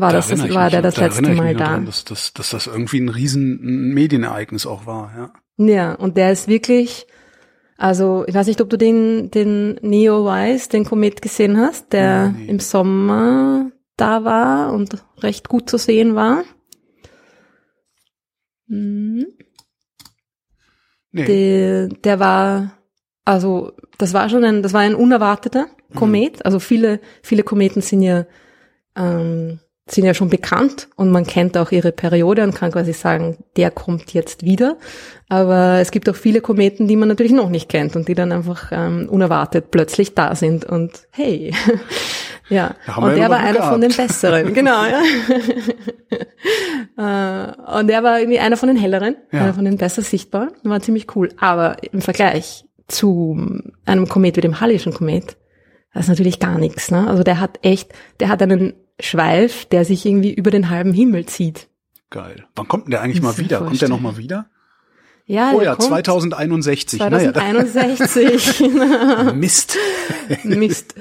war 0.00 0.12
das, 0.12 0.26
erinnere 0.28 0.46
das 0.48 0.50
ich 0.54 0.56
war 0.60 0.70
der 0.70 0.82
das 0.82 0.94
da 0.94 1.04
letzte 1.06 1.22
Mal 1.34 1.54
da. 1.54 1.64
dran, 1.64 1.86
dass, 1.86 2.04
dass, 2.04 2.32
dass 2.34 2.50
das 2.50 2.66
irgendwie 2.66 3.00
ein 3.00 3.08
riesen 3.08 3.92
Medienereignis 3.94 4.66
auch 4.66 4.86
war, 4.86 5.12
ja. 5.16 5.32
Ja, 5.66 5.92
und 5.94 6.16
der 6.16 6.32
ist 6.32 6.48
wirklich, 6.48 7.06
also 7.76 8.24
ich 8.26 8.34
weiß 8.34 8.46
nicht, 8.46 8.60
ob 8.60 8.70
du 8.70 8.78
den, 8.78 9.30
den 9.30 9.74
Neowise, 9.82 10.68
den 10.70 10.84
Komet 10.84 11.20
gesehen 11.22 11.58
hast, 11.58 11.92
der 11.92 12.30
Nee. 12.30 12.46
im 12.46 12.60
Sommer 12.60 13.70
da 13.96 14.24
war 14.24 14.72
und 14.72 15.04
recht 15.18 15.48
gut 15.48 15.68
zu 15.68 15.76
sehen 15.76 16.14
war. 16.14 16.44
Mhm. 18.66 19.26
Nee. 21.12 21.24
Der, 21.24 21.88
der 21.88 22.20
war, 22.20 22.72
also 23.24 23.72
das 23.98 24.14
war 24.14 24.28
schon 24.28 24.44
ein, 24.44 24.62
das 24.62 24.72
war 24.72 24.80
ein 24.80 24.94
unerwarteter 24.94 25.66
Komet. 25.94 26.44
Also 26.46 26.60
viele, 26.60 27.00
viele 27.22 27.42
Kometen 27.42 27.82
sind 27.82 28.02
ja, 28.02 28.26
ähm, 28.96 29.58
sind 29.90 30.04
ja 30.04 30.14
schon 30.14 30.28
bekannt 30.28 30.88
und 30.96 31.10
man 31.10 31.26
kennt 31.26 31.56
auch 31.56 31.72
ihre 31.72 31.90
Periode 31.92 32.42
und 32.44 32.54
kann 32.54 32.70
quasi 32.72 32.92
sagen, 32.92 33.38
der 33.56 33.70
kommt 33.70 34.12
jetzt 34.14 34.44
wieder. 34.44 34.76
Aber 35.28 35.78
es 35.80 35.90
gibt 35.90 36.08
auch 36.08 36.14
viele 36.16 36.40
Kometen, 36.40 36.86
die 36.88 36.96
man 36.96 37.08
natürlich 37.08 37.32
noch 37.32 37.48
nicht 37.50 37.68
kennt 37.68 37.96
und 37.96 38.06
die 38.08 38.14
dann 38.14 38.32
einfach 38.32 38.70
ähm, 38.72 39.08
unerwartet 39.10 39.70
plötzlich 39.70 40.14
da 40.14 40.34
sind 40.34 40.64
und 40.64 40.92
hey. 41.10 41.52
Ja, 42.48 42.74
haben 42.88 43.04
und 43.04 43.14
der 43.14 43.30
war 43.30 43.38
einer 43.38 43.62
von 43.62 43.80
den 43.80 43.90
gehabt. 43.90 44.08
besseren, 44.08 44.52
genau, 44.54 44.82
ja. 44.84 45.00
Äh, 46.96 47.78
und 47.78 47.86
der 47.86 48.02
war 48.02 48.18
irgendwie 48.18 48.40
einer 48.40 48.56
von 48.56 48.68
den 48.68 48.76
helleren, 48.76 49.14
Ja. 49.30 49.42
einer 49.42 49.54
von 49.54 49.64
den 49.64 49.76
besser 49.76 50.02
sichtbar. 50.02 50.48
War 50.64 50.80
ziemlich 50.80 51.14
cool. 51.14 51.28
Aber 51.38 51.76
im 51.92 52.00
Vergleich 52.00 52.64
zu 52.88 53.38
einem 53.86 54.08
Komet 54.08 54.36
wie 54.36 54.40
dem 54.40 54.60
Hallischen 54.60 54.92
Komet, 54.92 55.36
das 55.94 56.04
ist 56.04 56.08
natürlich 56.08 56.40
gar 56.40 56.58
nichts. 56.58 56.90
Ne? 56.90 57.06
Also 57.06 57.22
der 57.22 57.38
hat 57.40 57.58
echt, 57.62 57.92
der 58.18 58.28
hat 58.28 58.42
einen 58.42 58.74
Schweif, 59.00 59.64
der 59.66 59.84
sich 59.84 60.04
irgendwie 60.06 60.32
über 60.32 60.50
den 60.50 60.70
halben 60.70 60.92
Himmel 60.92 61.26
zieht. 61.26 61.68
Geil. 62.10 62.46
Wann 62.56 62.68
kommt 62.68 62.86
denn 62.86 62.90
der 62.92 63.02
eigentlich 63.02 63.22
mal 63.22 63.36
wieder? 63.38 63.58
Kommt 63.58 63.80
der 63.80 63.88
noch 63.88 64.00
mal 64.00 64.16
wieder? 64.16 64.46
Ja, 65.26 65.52
Oh 65.54 65.60
ja, 65.60 65.76
kommt 65.76 65.84
2061. 65.88 66.98
Naja, 66.98 67.32
2061. 67.32 68.62
da, 68.76 69.32
Mist. 69.34 69.76
Mist. 70.42 70.96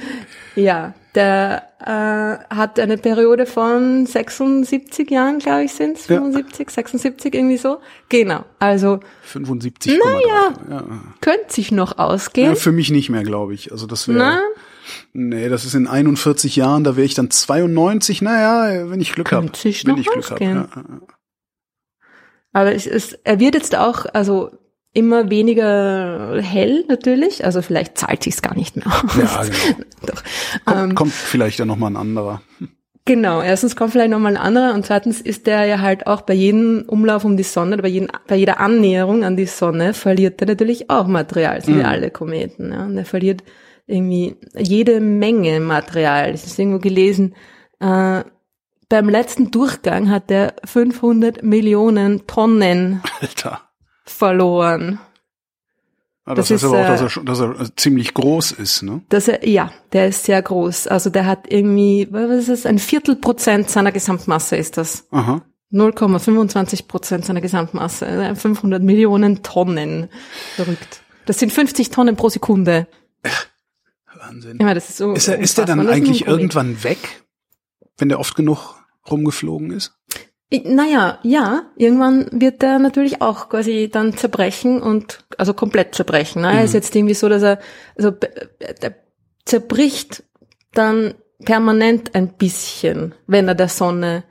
Ja, 0.55 0.93
der 1.15 1.63
äh, 1.79 2.55
hat 2.55 2.79
eine 2.79 2.97
Periode 2.97 3.47
von 3.47 4.05
76 4.05 5.09
Jahren, 5.09 5.39
glaube 5.39 5.63
ich, 5.63 5.73
sind's, 5.73 6.07
Ja. 6.07 6.17
75, 6.17 6.69
76, 6.69 7.33
irgendwie 7.33 7.57
so. 7.57 7.79
Genau. 8.09 8.45
Also 8.59 8.99
75,3. 9.33 9.97
Naja. 9.97 10.53
Ja. 10.69 10.83
könnte 11.21 11.51
sich 11.51 11.71
noch 11.71 11.97
ausgehen. 11.97 12.49
ja, 12.49 12.55
für 12.55 12.71
mich 12.71 12.91
nicht 12.91 13.09
mehr, 13.09 13.23
glaube 13.23 13.55
ich. 13.55 13.71
Also 13.71 13.87
das 13.87 14.07
wäre 14.07 14.41
Nee, 15.13 15.49
das 15.49 15.65
ist 15.65 15.73
in 15.73 15.87
41 15.87 16.55
Jahren, 16.55 16.83
da 16.83 16.95
wäre 16.95 17.05
ich 17.05 17.15
dann 17.15 17.31
92. 17.31 18.21
Naja, 18.21 18.89
wenn 18.89 19.01
ich 19.01 19.13
Glück 19.13 19.31
habe. 19.31 19.47
Wenn 19.63 19.97
ich 19.97 20.05
Glück 20.07 20.29
habe. 20.31 20.43
Ja. 20.43 20.67
Aber 22.53 22.73
es 22.73 22.85
ist, 22.87 23.19
er 23.23 23.39
wird 23.39 23.55
jetzt 23.55 23.75
auch, 23.75 24.05
also 24.13 24.51
immer 24.93 25.29
weniger 25.29 26.41
hell 26.41 26.83
natürlich. 26.87 27.45
Also 27.45 27.61
vielleicht 27.61 27.97
zahlt 27.97 28.23
sich's 28.23 28.41
gar 28.41 28.55
nicht 28.55 28.75
mehr 28.75 28.87
aus. 28.87 29.15
Ja, 29.17 29.43
genau. 29.43 29.83
Doch. 30.05 30.23
Kommt, 30.65 30.77
Ähm, 30.89 30.95
kommt 30.95 31.13
vielleicht 31.13 31.59
ja 31.59 31.65
noch 31.65 31.77
mal 31.77 31.87
ein 31.87 31.97
anderer. 31.97 32.41
Genau, 33.05 33.41
erstens 33.41 33.75
kommt 33.75 33.91
vielleicht 33.91 34.11
nochmal 34.11 34.35
ein 34.35 34.41
anderer 34.41 34.73
und 34.75 34.85
zweitens 34.85 35.19
ist 35.21 35.47
der 35.47 35.65
ja 35.65 35.79
halt 35.79 36.05
auch 36.05 36.21
bei 36.21 36.33
jedem 36.33 36.83
Umlauf 36.85 37.25
um 37.25 37.37
die 37.37 37.43
Sonne, 37.43 37.77
bei, 37.77 37.87
jedem, 37.87 38.09
bei 38.27 38.35
jeder 38.35 38.59
Annäherung 38.59 39.23
an 39.23 39.35
die 39.35 39.47
Sonne 39.47 39.93
verliert 39.95 40.41
er 40.41 40.47
natürlich 40.47 40.89
auch 40.91 41.07
Material, 41.07 41.61
so 41.61 41.69
wie 41.69 41.75
Mhm. 41.77 41.85
alle 41.85 42.11
Kometen. 42.11 42.71
Ja. 42.71 42.85
Und 42.85 42.97
er 42.97 43.05
verliert 43.05 43.41
irgendwie 43.89 44.35
jede 44.57 44.99
Menge 44.99 45.59
Material. 45.59 46.33
Ich 46.33 46.43
habe 46.43 46.61
irgendwo 46.61 46.79
gelesen, 46.79 47.35
äh, 47.79 48.23
beim 48.89 49.07
letzten 49.09 49.51
Durchgang 49.51 50.09
hat 50.09 50.31
er 50.31 50.55
500 50.65 51.43
Millionen 51.43 52.25
Tonnen 52.25 53.01
Alter. 53.21 53.61
verloren. 54.03 54.99
Ja, 56.27 56.35
das, 56.35 56.47
Das 56.49 56.63
heißt 56.63 56.73
aber 56.73 56.81
ist, 56.95 57.01
auch, 57.01 57.05
dass 57.05 57.15
äh, 57.15 57.19
er, 57.19 57.23
dass 57.25 57.39
er 57.69 57.75
ziemlich 57.75 58.13
groß 58.13 58.51
ist, 58.53 58.83
ne? 58.83 59.01
Das 59.09 59.27
er, 59.27 59.47
ja, 59.47 59.71
der 59.93 60.07
ist 60.07 60.25
sehr 60.25 60.41
groß. 60.41 60.87
Also 60.87 61.09
der 61.09 61.25
hat 61.25 61.51
irgendwie, 61.51 62.07
was 62.11 62.29
ist 62.31 62.49
es, 62.49 62.65
ein 62.65 62.79
Viertel 62.79 63.15
Prozent 63.15 63.69
seiner 63.69 63.91
Gesamtmasse 63.91 64.55
ist 64.55 64.77
das. 64.77 65.07
Aha. 65.11 65.41
0,25 65.71 66.87
Prozent 66.87 67.25
seiner 67.25 67.41
Gesamtmasse, 67.41 68.07
also 68.07 68.41
500 68.41 68.81
Millionen 68.81 69.43
Tonnen. 69.43 70.09
Verrückt. 70.55 71.01
Das 71.27 71.37
sind 71.37 71.51
50 71.53 71.91
Tonnen 71.91 72.15
pro 72.15 72.29
Sekunde. 72.29 72.87
Wahnsinn. 74.29 74.57
Meine, 74.57 74.75
das 74.75 74.89
ist 74.89 74.97
so. 74.97 75.13
Ist 75.13 75.27
er, 75.27 75.39
ist 75.39 75.57
er 75.57 75.65
dann 75.65 75.87
eigentlich 75.87 76.27
irgendwann 76.27 76.83
weg, 76.83 77.23
wenn 77.97 78.09
der 78.09 78.19
oft 78.19 78.35
genug 78.35 78.75
rumgeflogen 79.09 79.71
ist? 79.71 79.93
Naja, 80.51 81.19
ja, 81.21 81.71
irgendwann 81.77 82.27
wird 82.31 82.63
er 82.63 82.79
natürlich 82.79 83.21
auch 83.21 83.49
quasi 83.49 83.87
dann 83.91 84.17
zerbrechen 84.17 84.81
und, 84.81 85.25
also 85.37 85.53
komplett 85.53 85.93
zerbrechen. 85.93 86.41
Ne? 86.41 86.53
Er 86.53 86.63
ist 86.63 86.73
jetzt 86.73 86.95
irgendwie 86.95 87.13
so, 87.13 87.29
dass 87.29 87.43
er, 87.43 87.59
also, 87.95 88.09
der 88.09 88.95
zerbricht 89.45 90.23
dann 90.73 91.13
permanent 91.45 92.15
ein 92.15 92.33
bisschen, 92.33 93.13
wenn 93.27 93.47
er 93.47 93.55
der 93.55 93.69
Sonne 93.69 94.23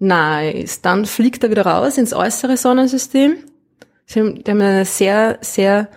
nahe 0.00 0.50
ist. 0.50 0.84
Dann 0.84 1.06
fliegt 1.06 1.44
er 1.44 1.50
wieder 1.50 1.66
raus 1.66 1.98
ins 1.98 2.14
äußere 2.14 2.56
Sonnensystem. 2.56 3.36
Sie 4.06 4.20
haben 4.20 4.42
eine 4.44 4.84
sehr, 4.84 5.38
sehr 5.40 5.88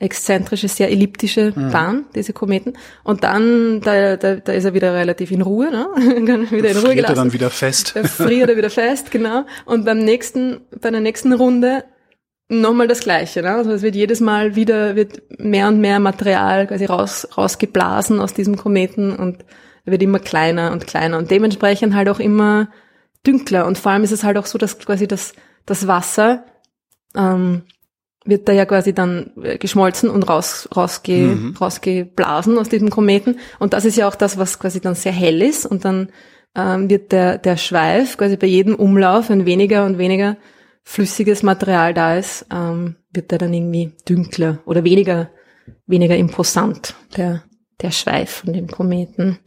exzentrische, 0.00 0.66
sehr 0.66 0.90
elliptische 0.90 1.52
Bahn, 1.52 2.06
diese 2.14 2.32
Kometen. 2.32 2.72
Und 3.04 3.22
dann, 3.22 3.82
da, 3.82 4.16
da, 4.16 4.36
da 4.36 4.52
ist 4.52 4.64
er 4.64 4.72
wieder 4.72 4.94
relativ 4.94 5.30
in 5.30 5.42
Ruhe, 5.42 5.70
ne? 5.70 5.88
Kann 6.26 6.50
wieder 6.50 6.70
in 6.70 6.76
Ruhe 6.76 6.86
Friert 6.86 6.86
er 6.86 6.94
gelassen. 6.94 7.14
dann 7.16 7.32
wieder 7.34 7.50
fest? 7.50 7.92
Da 7.94 8.04
friert 8.04 8.48
er 8.48 8.56
wieder 8.56 8.70
fest, 8.70 9.10
genau. 9.10 9.44
Und 9.66 9.84
beim 9.84 9.98
nächsten, 9.98 10.62
bei 10.80 10.90
der 10.90 11.00
nächsten 11.00 11.34
Runde 11.34 11.84
nochmal 12.48 12.88
das 12.88 13.00
Gleiche. 13.00 13.42
Ne? 13.42 13.50
Also 13.50 13.72
es 13.72 13.82
wird 13.82 13.94
jedes 13.94 14.20
Mal 14.20 14.56
wieder, 14.56 14.96
wird 14.96 15.22
mehr 15.38 15.68
und 15.68 15.80
mehr 15.80 16.00
Material 16.00 16.66
quasi 16.66 16.86
raus, 16.86 17.28
rausgeblasen 17.36 18.20
aus 18.20 18.32
diesem 18.32 18.56
Kometen 18.56 19.14
und 19.14 19.44
er 19.84 19.92
wird 19.92 20.02
immer 20.02 20.18
kleiner 20.18 20.72
und 20.72 20.86
kleiner 20.86 21.18
und 21.18 21.30
dementsprechend 21.30 21.94
halt 21.94 22.08
auch 22.08 22.20
immer 22.20 22.70
dünkler. 23.26 23.66
Und 23.66 23.76
vor 23.76 23.92
allem 23.92 24.02
ist 24.02 24.12
es 24.12 24.24
halt 24.24 24.38
auch 24.38 24.46
so, 24.46 24.58
dass 24.58 24.78
quasi 24.78 25.06
das, 25.06 25.34
das 25.66 25.86
Wasser 25.86 26.44
ähm, 27.14 27.62
wird 28.24 28.48
da 28.48 28.52
ja 28.52 28.66
quasi 28.66 28.92
dann 28.92 29.30
äh, 29.42 29.56
geschmolzen 29.58 30.10
und 30.10 30.24
raus, 30.28 30.68
rausge, 30.76 31.12
Mhm. 31.12 31.56
rausgeblasen 31.60 32.58
aus 32.58 32.68
diesem 32.68 32.90
Kometen. 32.90 33.38
Und 33.58 33.72
das 33.72 33.84
ist 33.84 33.96
ja 33.96 34.06
auch 34.08 34.14
das, 34.14 34.38
was 34.38 34.58
quasi 34.58 34.80
dann 34.80 34.94
sehr 34.94 35.12
hell 35.12 35.40
ist. 35.42 35.64
Und 35.66 35.84
dann 35.84 36.10
ähm, 36.54 36.90
wird 36.90 37.12
der, 37.12 37.38
der 37.38 37.56
Schweif 37.56 38.16
quasi 38.18 38.36
bei 38.36 38.46
jedem 38.46 38.74
Umlauf, 38.74 39.28
wenn 39.30 39.46
weniger 39.46 39.84
und 39.86 39.98
weniger 39.98 40.36
flüssiges 40.82 41.42
Material 41.42 41.94
da 41.94 42.16
ist, 42.16 42.46
ähm, 42.52 42.96
wird 43.12 43.30
der 43.30 43.38
dann 43.38 43.54
irgendwie 43.54 43.92
dünkler 44.08 44.58
oder 44.64 44.82
weniger, 44.84 45.30
weniger 45.86 46.16
imposant, 46.16 46.94
der, 47.16 47.44
der 47.80 47.90
Schweif 47.90 48.30
von 48.44 48.52
dem 48.52 48.66
Kometen. 48.68 49.38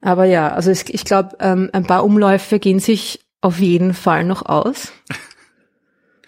Aber 0.00 0.24
ja, 0.24 0.48
also 0.52 0.70
es, 0.70 0.84
ich 0.88 1.04
glaube, 1.04 1.36
ähm, 1.40 1.68
ein 1.72 1.84
paar 1.86 2.04
Umläufe 2.04 2.58
gehen 2.58 2.80
sich 2.80 3.20
auf 3.42 3.58
jeden 3.60 3.94
Fall 3.94 4.24
noch 4.24 4.44
aus. 4.46 4.92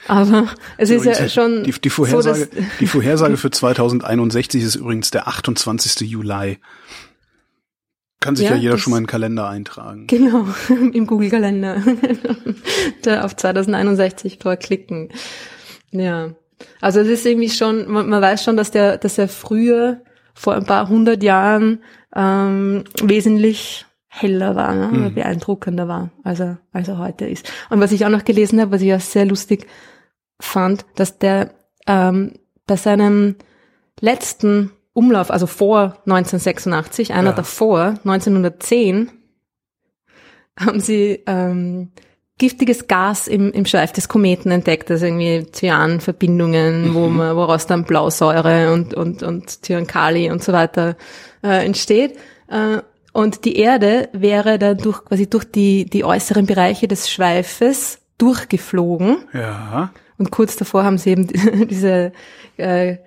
Aber 0.09 0.49
es 0.79 0.91
ist 0.91 1.05
ja 1.05 1.29
schon 1.29 1.65
Die, 1.65 1.73
die, 1.73 1.89
so, 1.89 1.95
Vorhersage, 1.95 2.47
dass, 2.47 2.65
die 2.81 2.87
Vorhersage 2.87 3.37
für 3.37 3.51
2061 3.53 4.63
ist 4.63 4.75
übrigens 4.77 5.11
der 5.11 5.29
28. 5.29 6.09
Juli. 6.09 6.59
Kann 8.21 8.37
sich 8.37 8.49
ja, 8.49 8.55
Ja, 8.55 8.61
jeder 8.61 8.79
schon 8.79 8.93
mal 8.93 8.99
in 8.99 9.05
den 9.05 9.09
Kalender 9.09 9.49
eintragen. 9.49 10.07
Genau, 10.07 10.47
im 10.69 11.07
Google-Kalender. 11.07 11.83
da 13.03 13.25
auf 13.25 13.37
2061 13.37 14.39
vorklicken. 14.41 15.09
Ja. 15.91 16.35
Also 16.81 17.01
es 17.01 17.09
ist 17.09 17.27
irgendwie 17.27 17.51
schon, 17.51 17.91
man, 17.91 18.09
man 18.09 18.23
weiß 18.23 18.45
schon, 18.45 18.57
dass 18.57 18.71
der, 18.71 18.99
dass 18.99 19.19
er 19.19 19.29
früher, 19.29 20.03
vor 20.35 20.55
ein 20.55 20.65
paar 20.65 20.89
hundert 20.89 21.23
Jahren, 21.23 21.83
ähm, 22.15 22.85
wesentlich 23.03 23.87
heller 24.07 24.55
war, 24.55 24.75
ne? 24.75 24.87
Mhm. 24.87 25.15
beeindruckender 25.15 25.89
war, 25.89 26.11
als 26.23 26.39
er, 26.39 26.59
als 26.73 26.87
er 26.87 26.99
heute 26.99 27.27
ist. 27.27 27.51
Und 27.71 27.81
was 27.81 27.93
ich 27.93 28.05
auch 28.05 28.11
noch 28.11 28.25
gelesen 28.25 28.61
habe, 28.61 28.73
was 28.73 28.83
ich 28.83 28.93
auch 28.95 29.01
sehr 29.01 29.25
lustig 29.25 29.67
fand, 30.43 30.85
dass 30.97 31.19
der 31.19 31.51
ähm, 31.87 32.33
bei 32.67 32.77
seinem 32.77 33.37
letzten 34.01 34.71
Umlauf, 34.93 35.31
also 35.31 35.47
vor 35.47 35.97
1986, 36.07 37.13
einer 37.15 37.31
Ja. 37.31 37.37
davor, 37.37 37.95
1910, 38.05 39.11
haben 40.59 40.81
sie 40.81 41.23
ähm, 41.27 41.93
giftiges 42.39 42.89
Gas 42.89 43.29
im, 43.29 43.53
im 43.53 43.65
Schweif 43.65 43.93
des 43.93 44.09
Kometen 44.09 44.51
entdeckt, 44.51 44.91
also 44.91 45.07
irgendwie 45.07 45.47
Cyanverbindungen, 45.51 46.95
wo 46.95 47.09
man, 47.09 47.37
woraus 47.37 47.67
dann 47.67 47.85
Blausäure 47.85 48.73
und, 48.73 48.95
und, 48.95 49.23
und 49.23 49.65
Cyankali 49.65 50.31
und 50.31 50.43
so 50.43 50.53
weiter 50.53 50.97
äh, 51.43 51.65
entsteht. 51.65 52.19
Äh, 52.49 52.79
und 53.13 53.45
die 53.45 53.57
Erde 53.57 54.09
wäre 54.13 54.59
dann 54.59 54.79
durch, 54.79 55.05
quasi 55.05 55.29
durch 55.29 55.45
die, 55.45 55.85
die 55.87 56.05
äußeren 56.05 56.47
Bereiche 56.47 56.89
des 56.89 57.11
Schweifes 57.11 58.01
durchgeflogen 58.19 59.19
Ja. 59.33 59.93
Und 60.23 60.31
kurz 60.31 60.55
davor 60.55 60.85
haben 60.85 60.99
sie 60.99 61.11
eben 61.11 61.27
diese 61.69 62.13
äh, 62.57 62.99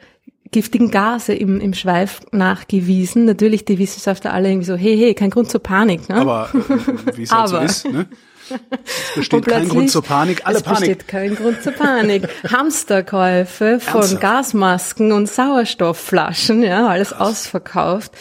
giftigen 0.51 0.91
Gase 0.91 1.33
im, 1.33 1.61
im 1.61 1.73
Schweif 1.73 2.19
nachgewiesen. 2.33 3.23
Natürlich 3.23 3.63
die 3.63 3.79
Wissenschaftler 3.79 4.33
alle 4.33 4.49
irgendwie 4.49 4.65
so, 4.65 4.75
hey, 4.75 4.97
hey, 4.97 5.13
kein 5.13 5.29
Grund 5.29 5.49
zur 5.49 5.63
Panik. 5.63 6.09
Ne? 6.09 6.15
Aber 6.15 6.49
äh, 6.53 7.17
wie 7.17 7.23
es 7.23 7.31
halt 7.31 7.49
so 7.49 7.57
ist, 7.57 7.89
ne? 7.89 8.07
Es 8.47 9.15
besteht 9.15 9.45
kein 9.47 9.69
Grund 9.69 9.89
zur 9.89 10.03
Panik, 10.03 10.45
alle 10.45 10.57
es 10.57 10.63
Panik. 10.63 10.79
besteht 10.79 11.07
kein 11.07 11.35
Grund 11.35 11.63
zur 11.63 11.71
Panik. 11.71 12.27
Hamsterkäufe 12.51 13.79
von 13.79 14.01
Ernsthaft? 14.01 14.21
Gasmasken 14.21 15.11
und 15.13 15.29
Sauerstoffflaschen, 15.29 16.61
ja, 16.61 16.85
alles 16.85 17.13
ausverkauft. 17.13 18.11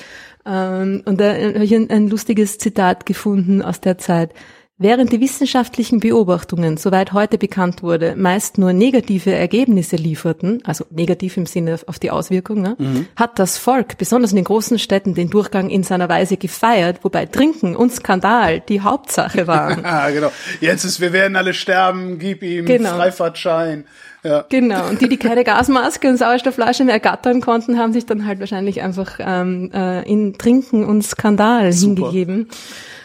Ähm, 0.47 1.03
und 1.05 1.21
da 1.21 1.35
habe 1.35 1.65
ich 1.65 1.75
ein, 1.75 1.91
ein 1.91 2.09
lustiges 2.09 2.57
Zitat 2.57 3.07
gefunden 3.07 3.61
aus 3.61 3.81
der 3.81 3.99
Zeit. 3.99 4.31
Während 4.77 5.13
die 5.13 5.21
wissenschaftlichen 5.21 6.01
Beobachtungen, 6.01 6.77
soweit 6.79 7.13
heute 7.13 7.39
bekannt 7.39 7.85
wurde, 7.85 8.17
meist 8.17 8.59
nur 8.59 8.73
negative 8.73 9.31
Ergebnisse 9.33 9.95
lieferten, 9.95 10.63
also 10.65 10.85
negativ 10.91 11.37
im 11.37 11.47
Sinne 11.47 11.79
auf 11.87 12.01
die 12.01 12.11
Auswirkung, 12.11 12.61
ne, 12.61 12.75
Mhm. 12.77 13.07
hat 13.15 13.39
das 13.39 13.57
Volk, 13.57 13.99
besonders 13.99 14.33
in 14.33 14.37
den 14.37 14.45
großen 14.45 14.81
Städten, 14.81 15.15
den 15.15 15.31
Durchgang 15.31 15.71
in 15.71 15.85
seiner 15.85 16.09
Weise 16.09 16.37
gefeiert, 16.37 16.99
wobei 17.05 17.27
Trinken 17.27 17.77
und 17.77 17.93
Skandal 17.93 18.61
die 18.69 18.81
Hauptsache 18.81 19.47
waren. 19.47 19.85
Ah, 19.85 20.11
genau. 20.11 20.33
Jetzt 20.61 20.83
ist, 20.85 21.01
wir 21.01 21.13
werden 21.13 21.37
alle 21.37 21.55
sterben, 21.55 22.19
gib 22.19 22.43
ihm 22.43 22.65
Genau. 22.67 22.97
Freifahrtschein. 22.97 23.85
Ja. 24.25 24.45
Genau, 24.49 24.89
und 24.89 25.01
die, 25.01 25.09
die 25.09 25.19
keine 25.19 25.45
Gasmaske 25.45 26.09
und 26.09 26.17
Sauerstoffflasche 26.17 26.83
mehr 26.85 26.95
ergattern 26.95 27.41
konnten, 27.43 27.79
haben 27.79 27.93
sich 27.93 28.07
dann 28.07 28.27
halt 28.27 28.41
wahrscheinlich 28.41 28.83
einfach 28.83 29.19
ähm, 29.21 29.71
äh, 29.73 30.03
in 30.11 30.37
Trinken 30.37 30.85
und 30.85 31.03
Skandal 31.03 31.73
Super. 31.73 32.11
hingegeben. 32.11 32.49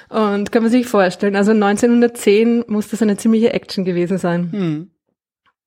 Und 0.10 0.52
kann 0.52 0.64
man 0.64 0.72
sich 0.72 0.88
vorstellen, 0.88 1.36
also 1.36 1.52
1910 1.52 2.66
muss 2.68 2.90
das 2.90 3.02
eine 3.02 3.18
ziemliche 3.18 3.54
Action 3.54 3.86
gewesen 3.86 4.18
sein. 4.18 4.52
Hm. 4.52 4.92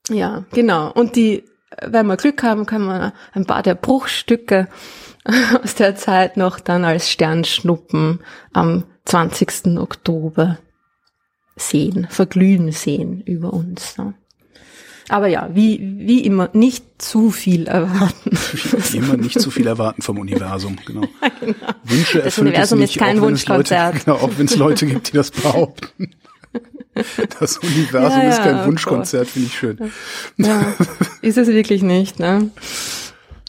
Ja, 0.09 0.45
genau. 0.53 0.91
Und 0.93 1.15
die, 1.15 1.45
wenn 1.81 2.07
wir 2.07 2.17
Glück 2.17 2.43
haben, 2.43 2.67
kann 2.67 2.83
man 2.83 3.13
ein 3.33 3.47
paar 3.47 3.63
der 3.63 3.77
Bruchstücke 3.77 4.69
aus 5.63 5.77
der 5.77 5.95
Zeit 5.95 6.37
noch 6.37 6.59
dann 6.59 6.85
als 6.85 7.09
Sternschnuppen 7.09 8.21
am 8.53 8.85
20. 9.05 9.79
Oktober 9.79 10.59
sehen, 11.57 12.07
verglühen 12.11 12.73
sehen 12.73 13.21
über 13.21 13.53
uns. 13.53 13.97
Ne? 13.99 14.15
Aber 15.13 15.27
ja, 15.27 15.51
wie, 15.53 15.79
wie 15.99 16.25
immer, 16.25 16.49
nicht 16.55 16.85
zu 16.97 17.31
viel 17.31 17.67
erwarten. 17.67 18.31
Wie 18.31 18.97
immer 18.97 19.19
nicht 19.19 19.39
zu 19.39 19.51
viel 19.51 19.67
erwarten 19.67 20.01
vom 20.01 20.19
Universum, 20.19 20.79
genau. 20.87 21.03
Wünsche 21.85 22.17
Das 22.17 22.25
erfüllt 22.25 22.47
Universum 22.47 22.81
es 22.81 22.91
ist 22.91 22.97
nicht, 22.97 22.99
kein 22.99 23.19
auch 23.19 23.29
es 23.29 23.47
Leute, 23.47 23.51
Wunschkonzert. 23.51 24.05
genau, 24.07 24.17
auch 24.17 24.31
wenn 24.39 24.47
es 24.47 24.57
Leute 24.57 24.87
gibt, 24.87 25.13
die 25.13 25.17
das 25.17 25.31
behaupten. 25.43 26.15
Das 27.41 27.59
Universum 27.59 28.23
Ja, 28.23 28.29
ist 28.31 28.39
ja, 28.39 28.45
kein 28.45 28.61
oh 28.61 28.67
Wunschkonzert, 28.69 29.29
finde 29.29 29.49
ich 29.49 29.55
schön. 29.55 29.93
Ja, 30.39 30.65
ist 31.21 31.37
es 31.37 31.49
wirklich 31.49 31.83
nicht, 31.83 32.19
ne? 32.19 32.51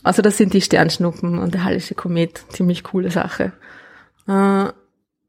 Also 0.03 0.21
das 0.21 0.35
sind 0.35 0.53
die 0.53 0.61
Sternschnuppen 0.61 1.37
und 1.37 1.53
der 1.53 1.63
Hallische 1.63 1.95
Komet. 1.95 2.43
Ziemlich 2.49 2.83
coole 2.83 3.09
Sache. 3.09 3.53
Äh, 4.27 4.67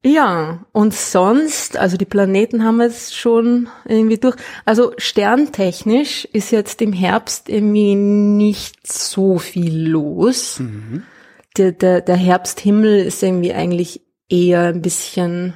ja, 0.05 0.66
und 0.72 0.92
sonst, 0.92 1.78
also 1.78 1.96
die 1.96 2.05
Planeten 2.05 2.62
haben 2.62 2.76
wir 2.76 2.84
jetzt 2.84 3.16
schon 3.16 3.68
irgendwie 3.86 4.18
durch. 4.18 4.36
Also 4.66 4.92
sterntechnisch 4.98 6.26
ist 6.26 6.50
jetzt 6.50 6.82
im 6.82 6.92
Herbst 6.92 7.48
irgendwie 7.48 7.94
nicht 7.94 8.86
so 8.86 9.38
viel 9.38 9.88
los. 9.88 10.61
Der, 11.57 11.72
der, 11.72 12.02
der 12.02 12.16
Herbsthimmel 12.16 13.00
ist 13.00 13.22
irgendwie 13.22 13.55
eigentlich 13.55 14.02
eher 14.28 14.64
ein 14.64 14.82
bisschen 14.82 15.55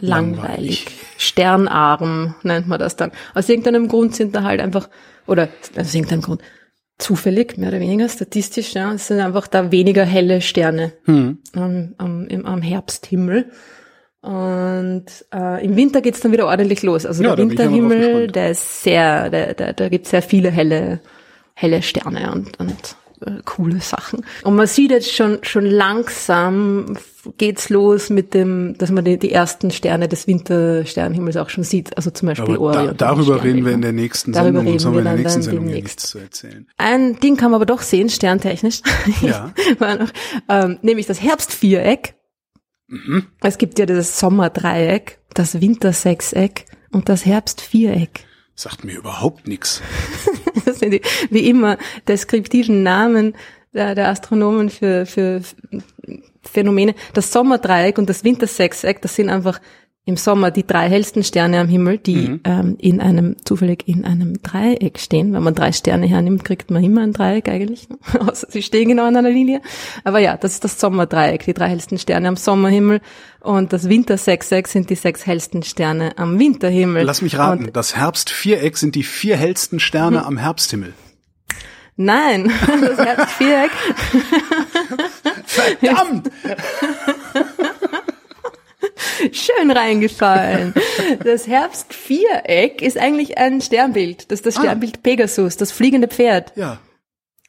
langweilig. 0.00 0.36
Langweilig. 0.42 0.86
Sternarm 1.16 2.36
nennt 2.44 2.68
man 2.68 2.78
das 2.78 2.94
dann. 2.94 3.10
Aus 3.34 3.48
irgendeinem 3.48 3.88
Grund 3.88 4.14
sind 4.14 4.36
da 4.36 4.44
halt 4.44 4.60
einfach, 4.60 4.90
oder 5.26 5.48
aus 5.76 5.92
irgendeinem 5.92 6.22
Grund, 6.22 6.40
zufällig, 6.98 7.58
mehr 7.58 7.68
oder 7.70 7.80
weniger, 7.80 8.08
statistisch, 8.08 8.74
ja, 8.74 8.92
es 8.92 9.08
sind 9.08 9.20
einfach 9.20 9.46
da 9.48 9.72
weniger 9.72 10.04
helle 10.04 10.40
Sterne 10.40 10.92
Hm. 11.04 11.38
am, 11.54 11.94
am, 11.98 12.26
im, 12.26 12.46
am 12.46 12.62
Herbsthimmel. 12.62 13.50
Und 14.20 15.06
äh, 15.34 15.64
im 15.64 15.74
Winter 15.74 16.00
geht's 16.00 16.20
dann 16.20 16.30
wieder 16.30 16.46
ordentlich 16.46 16.82
los. 16.84 17.04
Also 17.04 17.24
Ja, 17.24 17.34
der 17.34 17.48
Winterhimmel, 17.48 18.28
der 18.28 18.52
ist 18.52 18.84
sehr, 18.84 19.30
der, 19.30 19.54
der, 19.54 19.72
da 19.72 19.88
gibt's 19.88 20.10
sehr 20.10 20.22
viele 20.22 20.50
helle, 20.50 21.00
helle 21.54 21.82
Sterne 21.82 22.30
und, 22.30 22.60
und 22.60 22.96
äh, 23.26 23.40
coole 23.44 23.80
Sachen. 23.80 24.24
Und 24.44 24.56
man 24.56 24.66
sieht 24.66 24.90
jetzt 24.90 25.12
schon, 25.12 25.38
schon 25.42 25.66
langsam 25.66 26.96
geht's 27.38 27.68
los 27.68 28.10
mit 28.10 28.34
dem, 28.34 28.76
dass 28.78 28.90
man 28.90 29.04
die, 29.04 29.18
die 29.18 29.30
ersten 29.30 29.70
Sterne 29.70 30.08
des 30.08 30.26
Wintersternhimmels 30.26 31.36
auch 31.36 31.50
schon 31.50 31.64
sieht. 31.64 31.96
Also 31.96 32.10
zum 32.10 32.28
Beispiel 32.28 32.56
Aber 32.56 32.72
da, 32.72 32.80
Orion. 32.80 32.96
darüber 32.96 33.44
reden 33.44 33.64
wir 33.64 33.72
in 33.72 33.82
der 33.82 33.92
nächsten 33.92 34.32
Darüber 34.32 34.58
Sendung, 34.58 34.78
sonst 34.78 34.96
reden 34.96 35.04
wir 35.04 35.10
in 35.10 35.16
der 35.16 35.24
nächsten 35.24 35.42
Sendung 35.42 35.64
nichts 35.66 36.08
zu 36.08 36.18
erzählen. 36.18 36.66
Ein 36.78 37.20
Ding 37.20 37.36
kann 37.36 37.50
man 37.50 37.58
aber 37.58 37.66
doch 37.66 37.82
sehen, 37.82 38.08
sterntechnisch. 38.08 38.82
Ja. 39.20 39.52
Ähm, 40.48 40.78
nämlich 40.82 41.06
das 41.06 41.22
Herbstviereck. 41.22 42.14
Mhm. 42.88 43.26
Es 43.40 43.58
gibt 43.58 43.78
ja 43.78 43.86
das 43.86 44.18
Sommerdreieck, 44.18 45.18
das 45.34 45.60
Wintersechseck 45.60 46.66
und 46.90 47.08
das 47.08 47.24
Herbstviereck. 47.24 48.26
Sagt 48.54 48.84
mir 48.84 48.96
überhaupt 48.96 49.48
nichts. 49.48 49.82
Das 50.64 50.78
sind 50.78 50.92
die, 50.92 51.02
wie 51.30 51.48
immer, 51.48 51.76
deskriptiven 52.06 52.84
Namen 52.84 53.34
der, 53.72 53.96
der 53.96 54.08
Astronomen 54.08 54.70
für, 54.70 55.06
für 55.06 55.42
Phänomene. 56.42 56.94
Das 57.14 57.32
Sommerdreieck 57.32 57.98
und 57.98 58.08
das 58.08 58.22
Wintersechseck, 58.22 59.02
das 59.02 59.16
sind 59.16 59.28
einfach 59.28 59.60
im 60.04 60.16
Sommer 60.16 60.50
die 60.50 60.66
drei 60.66 60.88
hellsten 60.88 61.22
Sterne 61.22 61.60
am 61.60 61.68
Himmel, 61.68 61.98
die 61.98 62.16
Mhm. 62.16 62.40
ähm, 62.42 62.76
in 62.80 63.00
einem, 63.00 63.36
zufällig 63.44 63.86
in 63.86 64.04
einem 64.04 64.42
Dreieck 64.42 64.98
stehen. 64.98 65.32
Wenn 65.32 65.44
man 65.44 65.54
drei 65.54 65.70
Sterne 65.70 66.06
hernimmt, 66.08 66.44
kriegt 66.44 66.72
man 66.72 66.82
immer 66.82 67.02
ein 67.02 67.12
Dreieck 67.12 67.48
eigentlich. 67.48 67.88
ne? 67.88 67.98
Außer 68.20 68.48
sie 68.50 68.62
stehen 68.62 68.88
genau 68.88 69.06
an 69.06 69.16
einer 69.16 69.30
Linie. 69.30 69.60
Aber 70.02 70.18
ja, 70.18 70.36
das 70.36 70.54
ist 70.54 70.64
das 70.64 70.80
Sommerdreieck, 70.80 71.44
die 71.44 71.54
drei 71.54 71.68
hellsten 71.68 71.98
Sterne 71.98 72.26
am 72.26 72.36
Sommerhimmel. 72.36 73.00
Und 73.40 73.72
das 73.72 73.88
Wintersechseck 73.88 74.66
sind 74.66 74.90
die 74.90 74.96
sechs 74.96 75.24
hellsten 75.24 75.62
Sterne 75.62 76.18
am 76.18 76.36
Winterhimmel. 76.38 77.04
Lass 77.04 77.22
mich 77.22 77.38
raten, 77.38 77.66
Und 77.66 77.76
das 77.76 77.94
Herbstviereck 77.96 78.76
sind 78.76 78.96
die 78.96 79.04
vier 79.04 79.36
hellsten 79.36 79.78
Sterne 79.78 80.24
am 80.26 80.36
Herbsthimmel. 80.36 80.94
nein, 81.96 82.50
das 82.80 82.98
Herbstviereck 82.98 83.70
Verdammt! 85.46 86.30
Schön 89.32 89.70
reingefallen. 89.70 90.74
Das 91.24 91.46
Herbstviereck 91.46 92.82
ist 92.82 92.98
eigentlich 92.98 93.38
ein 93.38 93.60
Sternbild. 93.60 94.30
Das 94.30 94.40
ist 94.40 94.46
das 94.46 94.56
Ah. 94.58 94.60
Sternbild 94.62 95.02
Pegasus, 95.02 95.56
das 95.56 95.72
fliegende 95.72 96.08
Pferd. 96.08 96.52
Ja. 96.56 96.78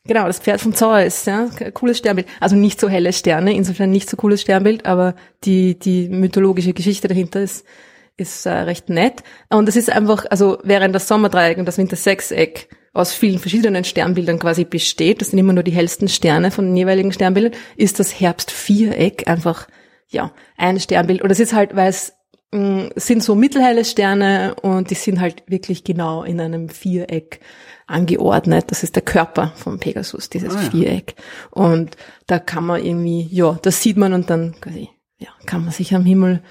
Genau, 0.05 0.25
das 0.27 0.39
Pferd 0.39 0.59
von 0.59 0.73
Zeus, 0.73 1.25
ja. 1.25 1.49
Cooles 1.73 1.97
Sternbild. 1.99 2.27
Also 2.41 2.55
nicht 2.55 2.79
so 2.79 2.89
helle 2.89 3.13
Sterne, 3.13 3.53
insofern 3.55 3.89
nicht 3.89 4.09
so 4.09 4.17
cooles 4.17 4.41
Sternbild, 4.41 4.85
aber 4.85 5.15
die, 5.45 5.79
die 5.79 6.09
mythologische 6.09 6.73
Geschichte 6.73 7.07
dahinter 7.07 7.41
ist, 7.41 7.65
ist 8.17 8.45
äh, 8.45 8.51
recht 8.51 8.89
nett. 8.89 9.23
Und 9.49 9.69
es 9.69 9.75
ist 9.75 9.89
einfach, 9.89 10.25
also 10.29 10.57
während 10.63 10.93
das 10.93 11.07
Sommerdreieck 11.07 11.57
und 11.57 11.65
das 11.65 11.77
Wintersechseck 11.77 12.67
aus 12.91 13.13
vielen 13.13 13.39
verschiedenen 13.39 13.85
Sternbildern 13.85 14.37
quasi 14.39 14.65
besteht, 14.65 15.21
das 15.21 15.29
sind 15.29 15.39
immer 15.39 15.53
nur 15.53 15.63
die 15.63 15.71
hellsten 15.71 16.07
Sterne 16.09 16.51
von 16.51 16.65
den 16.65 16.77
jeweiligen 16.77 17.11
Sternbildern, 17.11 17.53
ist 17.75 17.99
das 17.99 18.19
Herbstviereck 18.19 19.27
einfach, 19.27 19.67
ja, 20.13 20.31
ein 20.57 20.79
Sternbild. 20.79 21.21
Und 21.21 21.31
es 21.31 21.39
ist 21.39 21.53
halt, 21.53 21.75
weil 21.75 21.89
es 21.89 22.13
mh, 22.51 22.89
sind 22.95 23.23
so 23.23 23.35
mittelhelle 23.35 23.83
Sterne 23.85 24.55
und 24.61 24.89
die 24.89 24.95
sind 24.95 25.19
halt 25.19 25.43
wirklich 25.47 25.83
genau 25.83 26.23
in 26.23 26.39
einem 26.39 26.69
Viereck 26.69 27.39
angeordnet. 27.87 28.65
Das 28.69 28.83
ist 28.83 28.95
der 28.95 29.03
Körper 29.03 29.53
von 29.55 29.79
Pegasus, 29.79 30.29
dieses 30.29 30.55
Ah, 30.55 30.61
ja. 30.61 30.69
Viereck. 30.71 31.15
Und 31.51 31.97
da 32.27 32.39
kann 32.39 32.65
man 32.65 32.83
irgendwie, 32.83 33.27
ja, 33.31 33.57
das 33.61 33.81
sieht 33.81 33.97
man 33.97 34.13
und 34.13 34.29
dann 34.29 34.55
quasi, 34.61 34.89
ja, 35.17 35.29
kann 35.45 35.63
man 35.63 35.73
sich 35.73 35.93
am 35.93 36.05
Himmel 36.05 36.41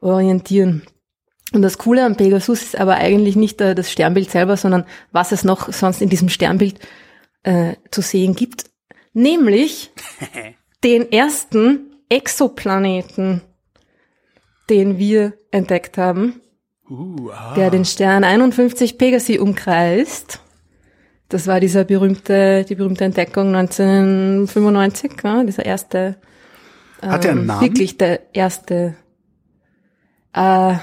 orientieren. 0.00 0.82
Und 1.52 1.62
das 1.62 1.78
Coole 1.78 2.04
am 2.04 2.16
Pegasus 2.16 2.62
ist 2.62 2.76
aber 2.76 2.96
eigentlich 2.96 3.36
nicht 3.36 3.60
äh, 3.60 3.74
das 3.74 3.90
Sternbild 3.90 4.30
selber, 4.30 4.56
sondern 4.56 4.84
was 5.12 5.32
es 5.32 5.44
noch 5.44 5.72
sonst 5.72 6.02
in 6.02 6.08
diesem 6.08 6.28
Sternbild 6.28 6.80
äh, 7.44 7.74
zu 7.90 8.02
sehen 8.02 8.34
gibt. 8.34 8.66
Nämlich 9.12 9.92
den 10.84 11.10
ersten 11.10 11.95
Exoplaneten, 12.08 13.42
den 14.68 14.98
wir 14.98 15.34
entdeckt 15.50 15.98
haben, 15.98 16.40
Uh, 16.88 17.30
ah. 17.32 17.54
der 17.54 17.70
den 17.70 17.84
Stern 17.84 18.22
51 18.22 18.96
Pegasi 18.96 19.38
umkreist. 19.38 20.40
Das 21.28 21.48
war 21.48 21.58
dieser 21.58 21.82
berühmte, 21.82 22.64
die 22.64 22.76
berühmte 22.76 23.04
Entdeckung 23.04 23.56
1995, 23.56 25.12
ja, 25.24 25.42
dieser 25.42 25.66
erste, 25.66 26.16
Hat 27.02 27.24
er 27.24 27.32
einen 27.32 27.40
ähm, 27.40 27.46
Namen? 27.46 27.62
wirklich 27.62 27.98
der 27.98 28.32
erste, 28.32 28.94
äh, 30.32 30.74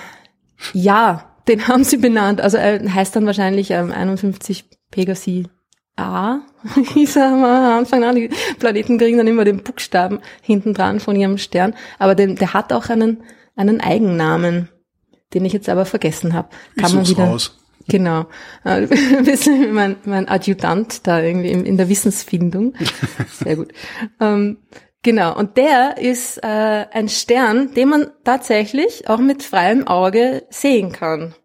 ja, 0.73 1.37
den 1.47 1.67
haben 1.69 1.85
sie 1.85 1.97
benannt. 1.97 2.41
Also 2.41 2.57
er 2.57 2.93
heißt 2.93 3.15
dann 3.15 3.25
wahrscheinlich 3.25 3.71
ähm, 3.71 3.93
51 3.93 4.65
Pegasi 4.91 5.47
A, 5.95 6.39
hieß 6.93 7.17
er 7.17 7.27
am 7.33 7.43
Anfang 7.43 8.03
an. 8.03 8.15
Die 8.15 8.29
Planeten 8.59 8.97
kriegen 8.97 9.17
dann 9.17 9.27
immer 9.27 9.45
den 9.45 9.63
Buchstaben 9.63 10.19
hinten 10.41 10.73
dran 10.73 10.99
von 10.99 11.15
ihrem 11.15 11.37
Stern. 11.37 11.75
Aber 11.99 12.15
den, 12.15 12.35
der 12.35 12.53
hat 12.53 12.73
auch 12.73 12.89
einen, 12.89 13.23
einen 13.55 13.81
Eigennamen, 13.81 14.69
den 15.33 15.45
ich 15.45 15.53
jetzt 15.53 15.69
aber 15.69 15.85
vergessen 15.85 16.33
habe. 16.33 16.49
Ich 16.75 16.81
Kann 16.81 16.95
man 16.95 17.05
such's 17.05 17.17
wieder, 17.17 17.29
raus. 17.29 17.57
Genau. 17.87 18.25
Äh, 18.63 18.87
Ein 19.17 19.23
bisschen 19.23 19.61
wie 19.61 19.71
mein, 19.71 19.97
mein 20.05 20.27
Adjutant 20.27 21.05
da 21.05 21.21
irgendwie 21.21 21.51
in, 21.51 21.65
in 21.65 21.77
der 21.77 21.89
Wissensfindung. 21.89 22.73
Sehr 23.43 23.57
gut. 23.57 23.73
Ähm, 24.19 24.57
genau. 25.03 25.37
Und 25.37 25.57
der 25.57 25.97
ist 25.97 26.37
äh, 26.43 26.85
ein 26.91 27.09
Stern, 27.09 27.73
den 27.73 27.89
man 27.89 28.07
tatsächlich 28.23 29.07
auch 29.09 29.19
mit 29.19 29.43
freiem 29.43 29.87
Auge 29.87 30.43
sehen 30.49 30.91
kann. 30.91 31.35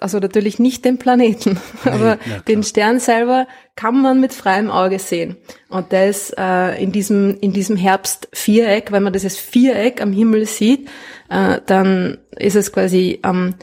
Also 0.00 0.18
natürlich 0.18 0.58
nicht 0.58 0.84
den 0.84 0.98
Planeten, 0.98 1.58
aber 1.84 2.16
klar. 2.16 2.40
den 2.46 2.62
Stern 2.62 3.00
selber 3.00 3.46
kann 3.76 4.00
man 4.00 4.20
mit 4.20 4.32
freiem 4.32 4.70
Auge 4.70 4.98
sehen. 4.98 5.36
Und 5.68 5.92
der 5.92 6.08
ist 6.08 6.36
äh, 6.38 6.80
in 6.82 6.92
diesem 6.92 7.38
in 7.40 7.52
diesem 7.52 7.76
Herbstviereck, 7.76 8.92
wenn 8.92 9.02
man 9.02 9.12
dieses 9.12 9.36
Viereck 9.36 10.00
am 10.00 10.12
Himmel 10.12 10.46
sieht, 10.46 10.88
äh, 11.28 11.60
dann 11.66 12.18
ist 12.36 12.56
es 12.56 12.72
quasi 12.72 13.18
am 13.22 13.54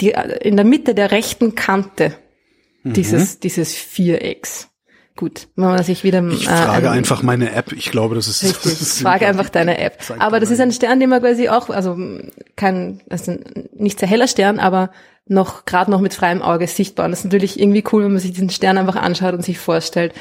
die, 0.00 0.14
in 0.40 0.56
der 0.56 0.64
Mitte 0.64 0.94
der 0.94 1.10
rechten 1.10 1.54
Kante 1.54 2.16
dieses, 2.84 3.40
dieses 3.40 3.74
Vierecks. 3.74 4.68
Gut, 5.16 5.46
wenn 5.54 5.66
man 5.66 5.82
sich 5.84 6.02
wieder... 6.02 6.26
Ich 6.28 6.46
äh, 6.48 6.56
frage 6.56 6.90
ein- 6.90 6.98
einfach 6.98 7.22
meine 7.22 7.52
App. 7.52 7.72
Ich 7.72 7.90
glaube, 7.92 8.16
das 8.16 8.26
ist. 8.26 8.42
Richtig, 8.42 8.62
das 8.78 8.80
ist 8.80 9.02
frage 9.02 9.26
einfach 9.26 9.48
deine 9.48 9.78
App. 9.78 9.98
Aber 10.18 10.40
das 10.40 10.50
ist 10.50 10.60
ein 10.60 10.72
Stern, 10.72 10.98
den 10.98 11.10
man 11.10 11.20
quasi 11.20 11.48
auch, 11.48 11.70
also 11.70 11.96
kein, 12.56 13.00
also 13.08 13.36
nicht 13.76 14.00
sehr 14.00 14.08
heller 14.08 14.26
Stern, 14.26 14.58
aber 14.58 14.90
noch 15.26 15.64
gerade 15.66 15.90
noch 15.90 16.00
mit 16.00 16.14
freiem 16.14 16.42
Auge 16.42 16.66
sichtbar. 16.66 17.06
Und 17.06 17.12
das 17.12 17.20
ist 17.20 17.26
natürlich 17.26 17.60
irgendwie 17.60 17.84
cool, 17.92 18.04
wenn 18.04 18.12
man 18.12 18.20
sich 18.20 18.32
diesen 18.32 18.50
Stern 18.50 18.76
einfach 18.76 18.96
anschaut 18.96 19.34
und 19.34 19.44
sich 19.44 19.58
vorstellt. 19.58 20.12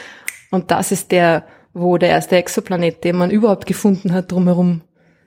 Und 0.51 0.69
das 0.69 0.91
ist 0.91 1.11
der, 1.11 1.43
wo 1.73 1.97
der 1.97 2.09
erste 2.09 2.35
Exoplanet, 2.35 3.03
den 3.03 3.17
man 3.17 3.31
überhaupt 3.31 3.65
gefunden 3.65 4.13
hat, 4.13 4.31
drumherum 4.31 4.81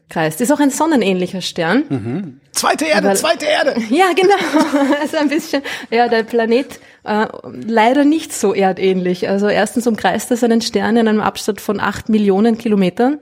kreist. 0.09 0.41
Ist 0.41 0.53
auch 0.53 0.61
ein 0.61 0.71
sonnenähnlicher 0.71 1.41
Stern. 1.41 2.41
Zweite 2.53 2.85
Erde, 2.87 3.09
Weil- 3.09 3.17
zweite 3.17 3.47
Erde. 3.47 3.75
Ja, 3.91 4.07
genau. 4.15 4.85
Also 5.01 5.17
ein 5.19 5.29
bisschen, 5.29 5.63
ja, 5.91 6.09
der 6.09 6.23
Planet 6.23 6.81
äh, 7.05 7.27
leider 7.45 8.05
nicht 8.05 8.33
so 8.33 8.55
erdähnlich. 8.55 9.29
Also 9.29 9.49
erstens 9.49 9.87
umkreist 9.87 10.31
er 10.31 10.37
seinen 10.37 10.61
Stern 10.63 10.97
in 10.97 11.09
einem 11.09 11.21
Abstand 11.21 11.61
von 11.61 11.81
acht 11.81 12.09
Millionen 12.09 12.57
Kilometern. 12.59 13.19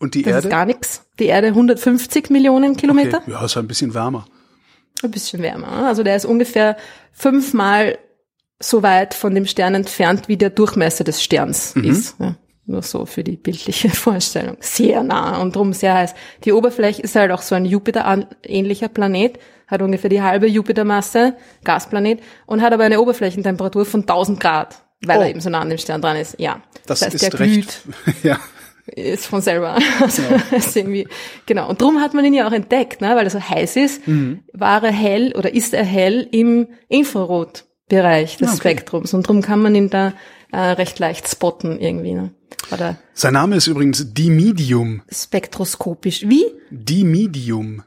Und 0.00 0.14
die 0.14 0.22
Das 0.22 0.32
Erde? 0.34 0.48
ist 0.48 0.50
gar 0.50 0.64
nichts. 0.66 1.06
Die 1.18 1.26
Erde 1.26 1.48
150 1.48 2.30
Millionen 2.30 2.76
Kilometer. 2.76 3.18
Okay. 3.18 3.30
Ja, 3.32 3.44
ist 3.44 3.56
ein 3.56 3.66
bisschen 3.66 3.94
wärmer. 3.94 4.26
Ein 5.02 5.10
bisschen 5.10 5.42
wärmer. 5.42 5.86
Also 5.86 6.02
der 6.02 6.16
ist 6.16 6.24
ungefähr 6.24 6.76
fünfmal 7.12 7.98
so 8.60 8.82
weit 8.82 9.14
von 9.14 9.34
dem 9.34 9.46
Stern 9.46 9.74
entfernt, 9.74 10.28
wie 10.28 10.36
der 10.36 10.50
Durchmesser 10.50 11.04
des 11.04 11.22
Sterns 11.22 11.74
ist. 11.76 12.16
Ja, 12.18 12.34
nur 12.68 12.82
so 12.82 13.06
für 13.06 13.24
die 13.24 13.36
bildliche 13.36 13.88
Vorstellung. 14.04 14.56
Sehr 14.60 15.02
nah 15.02 15.40
und 15.40 15.56
drum 15.56 15.72
sehr 15.72 15.94
heiß. 15.94 16.14
Die 16.44 16.52
Oberfläche 16.52 17.02
ist 17.02 17.16
halt 17.16 17.32
auch 17.32 17.42
so 17.42 17.54
ein 17.54 17.64
Jupiter-ähnlicher 17.64 18.88
Planet, 18.88 19.38
hat 19.66 19.82
ungefähr 19.82 20.10
die 20.10 20.22
halbe 20.22 20.46
Jupitermasse, 20.46 21.34
Gasplanet, 21.64 22.20
und 22.46 22.62
hat 22.62 22.72
aber 22.72 22.84
eine 22.84 23.00
Oberflächentemperatur 23.00 23.84
von 23.84 24.00
1000 24.02 24.40
Grad, 24.40 24.82
weil 25.04 25.18
Oh. 25.18 25.22
er 25.22 25.30
eben 25.30 25.40
so 25.40 25.50
nah 25.50 25.60
an 25.60 25.68
dem 25.68 25.78
Stern 25.78 26.00
dran 26.02 26.16
ist. 26.16 26.36
Ja. 26.38 26.62
Das, 26.86 27.02
heißt, 27.02 27.14
ist 27.14 27.22
der 27.22 27.30
glüht 27.30 27.66
recht. 27.66 27.82
ja. 28.24 28.38
ist 28.86 29.26
von 29.26 29.40
selber. 29.42 29.76
Also 30.00 30.22
ist 30.56 30.74
irgendwie, 30.76 31.06
genau. 31.46 31.68
Und 31.68 31.80
drum 31.82 32.00
hat 32.00 32.14
man 32.14 32.24
ihn 32.24 32.32
ja 32.34 32.48
auch 32.48 32.52
entdeckt, 32.52 33.00
ne? 33.02 33.14
weil 33.14 33.24
er 33.24 33.30
so 33.30 33.40
heiß 33.40 33.76
ist, 33.76 34.02
war 34.54 34.82
er 34.82 34.92
hell 34.92 35.34
oder 35.36 35.52
ist 35.52 35.74
er 35.74 35.84
hell 35.84 36.26
im 36.32 36.68
Infrarotbereich 36.88 38.36
des 38.38 38.48
Ah, 38.48 38.52
okay. 38.52 38.60
Spektrums. 38.60 39.12
Und 39.14 39.28
drum 39.28 39.42
kann 39.42 39.60
man 39.60 39.74
ihn 39.74 39.90
da 39.90 40.12
äh, 40.52 40.58
recht 40.58 40.98
leicht 40.98 41.28
spotten 41.28 41.78
irgendwie. 41.78 42.14
Ne? 42.14 42.30
Oder 42.70 42.98
Sein 43.14 43.34
Name 43.34 43.56
ist 43.56 43.66
übrigens 43.66 44.12
Dimidium. 44.14 45.02
spektroskopisch. 45.10 46.22
Wie? 46.28 46.44
Dimidium. 46.70 47.82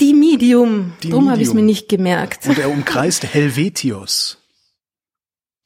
Die 0.00 0.14
Medium. 0.14 0.94
Drum 1.02 1.30
habe 1.30 1.40
ich 1.42 1.48
es 1.48 1.54
mir 1.54 1.60
Dimidium. 1.60 1.66
nicht 1.66 1.88
gemerkt. 1.88 2.46
Und 2.46 2.58
er 2.58 2.70
umkreist 2.70 3.24
Helvetios. 3.24 4.38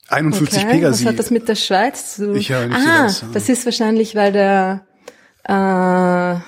51 0.09 0.63
Okay, 0.63 0.71
Pegasi. 0.73 1.05
Was 1.05 1.13
hat 1.13 1.19
das 1.19 1.31
mit 1.31 1.49
der 1.49 1.55
Schweiz 1.57 2.17
zu 2.17 2.27
tun? 2.27 2.37
Ich 2.37 2.51
höre 2.51 2.67
nicht 2.67 2.77
ah, 2.77 3.09
so 3.09 3.27
das, 3.27 3.33
das 3.33 3.49
ist 3.49 3.65
wahrscheinlich, 3.65 4.15
weil 4.15 4.33
der 4.33 4.87
äh, 5.45 6.41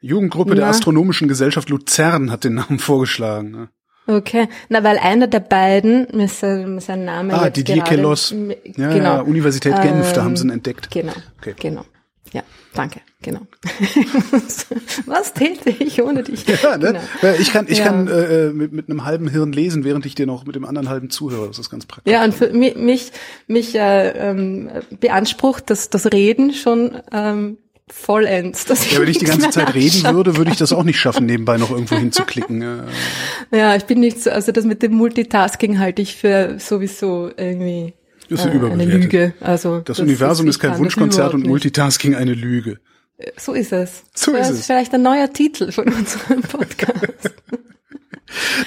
Jugendgruppe 0.00 0.54
der 0.54 0.64
Na. 0.64 0.70
Astronomischen 0.70 1.28
Gesellschaft 1.28 1.68
Luzern 1.68 2.30
hat 2.30 2.44
den 2.44 2.54
Namen 2.54 2.78
vorgeschlagen. 2.78 3.50
ne? 3.50 3.68
Okay, 4.08 4.48
na 4.68 4.84
weil 4.84 4.98
einer 4.98 5.26
der 5.26 5.40
beiden, 5.40 6.06
mir 6.12 6.26
ist 6.26 6.40
sein, 6.40 6.80
Name 7.04 7.34
Ah, 7.34 7.46
jetzt 7.46 7.56
Didier 7.56 7.76
gerade, 7.76 7.96
Queloz. 7.96 8.30
Ja, 8.76 8.92
genau, 8.92 9.14
ja, 9.16 9.20
Universität 9.22 9.80
Genf, 9.82 10.12
da 10.12 10.22
haben 10.24 10.36
sie 10.36 10.44
ihn 10.44 10.50
Ähm, 10.50 10.54
entdeckt. 10.56 10.90
Genau, 10.90 11.12
Okay. 11.40 11.54
genau. 11.58 11.84
Ja, 12.32 12.42
danke, 12.74 13.00
genau. 13.22 13.40
Was 15.06 15.32
täte 15.32 15.70
ich 15.70 16.02
ohne 16.02 16.22
dich? 16.22 16.44
Ja, 16.62 16.76
ne? 16.76 16.86
Genau. 16.86 17.00
Äh, 17.22 17.40
Ich 17.40 17.52
kann, 17.52 17.66
ich 17.68 17.78
Ja. 17.78 17.84
kann 17.84 18.08
äh, 18.08 18.48
mit, 18.50 18.72
mit 18.72 18.88
einem 18.88 19.04
halben 19.04 19.28
Hirn 19.28 19.52
lesen, 19.52 19.84
während 19.84 20.06
ich 20.06 20.14
dir 20.14 20.26
noch 20.26 20.44
mit 20.44 20.54
dem 20.56 20.64
anderen 20.64 20.88
halben 20.88 21.10
zuhöre. 21.10 21.46
Das 21.48 21.58
ist 21.58 21.70
ganz 21.70 21.86
praktisch. 21.86 22.12
Ja, 22.12 22.24
und 22.24 22.34
für 22.34 22.46
mi- 22.52 22.76
mich, 22.76 23.12
mich 23.46 23.74
äh, 23.76 24.08
ähm, 24.10 24.70
beansprucht 25.00 25.70
das, 25.70 25.88
das 25.90 26.12
Reden 26.12 26.52
schon 26.52 27.00
ähm, 27.12 27.58
vollends. 27.90 28.64
dass 28.64 28.90
Ja, 28.90 29.00
wenn 29.00 29.08
ich 29.08 29.18
die 29.18 29.24
ganze 29.24 29.50
Zeit 29.50 29.74
reden 29.74 30.02
würde, 30.14 30.36
würde 30.36 30.50
ich 30.50 30.56
das 30.56 30.72
auch 30.72 30.82
nicht 30.84 30.98
schaffen, 30.98 31.26
nebenbei 31.26 31.56
noch 31.56 31.70
irgendwo 31.70 31.96
hinzuklicken. 31.96 32.62
Äh, 32.62 32.76
Ja, 33.56 33.76
ich 33.76 33.84
bin 33.84 34.00
nicht 34.00 34.22
so, 34.22 34.30
also 34.30 34.52
das 34.52 34.64
mit 34.64 34.82
dem 34.82 34.94
Multitasking 34.94 35.78
halte 35.78 36.02
ich 36.02 36.16
für 36.16 36.56
sowieso 36.58 37.30
irgendwie 37.36 37.94
Ist 38.28 38.44
äh, 38.44 38.50
eine. 38.50 38.84
Lüge. 38.84 39.34
Also 39.40 39.80
Das, 39.80 40.00
Universum 40.00 40.48
ist 40.48 40.56
ich 40.56 40.60
kein 40.62 40.70
das 40.72 40.80
Wunschkonzert 40.80 41.34
und. 41.34 41.46
Multitasking 41.46 42.14
eine 42.16 42.34
Lüge. 42.34 42.80
So 43.38 43.52
ist 43.54 43.72
es. 43.72 44.02
So 44.14 44.32
das 44.32 44.50
ist 44.50 44.60
es. 44.60 44.66
vielleicht 44.66 44.92
ein 44.92 45.02
neuer 45.02 45.32
Titel 45.32 45.72
von 45.72 45.88
unserem 45.92 46.42
Podcast. 46.42 47.34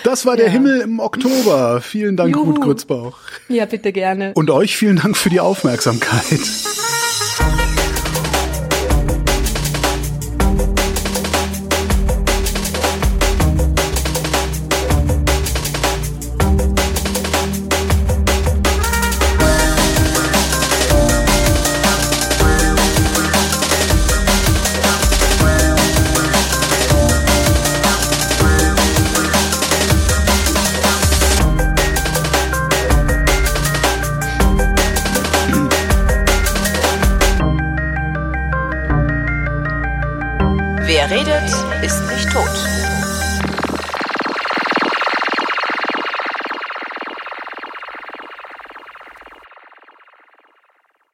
Das 0.05 0.26
war 0.26 0.38
der 0.38 0.45
Ja. 0.47 0.51
Himmel 0.53 0.80
im 0.82 0.99
Oktober. 1.01 1.82
Vielen 1.82 2.15
Dank, 2.15 2.34
Juhu. 2.34 2.51
Ruth 2.51 2.61
Kurzbauch. 2.61 3.17
ja, 3.49 3.65
bitte 3.65 3.91
gerne. 3.91 4.32
Und 4.34 4.49
euch 4.49 4.78
vielen 4.78 4.95
Dank 4.95 5.17
für 5.17 5.30
die 5.30 5.41
Aufmerksamkeit. 5.41 6.39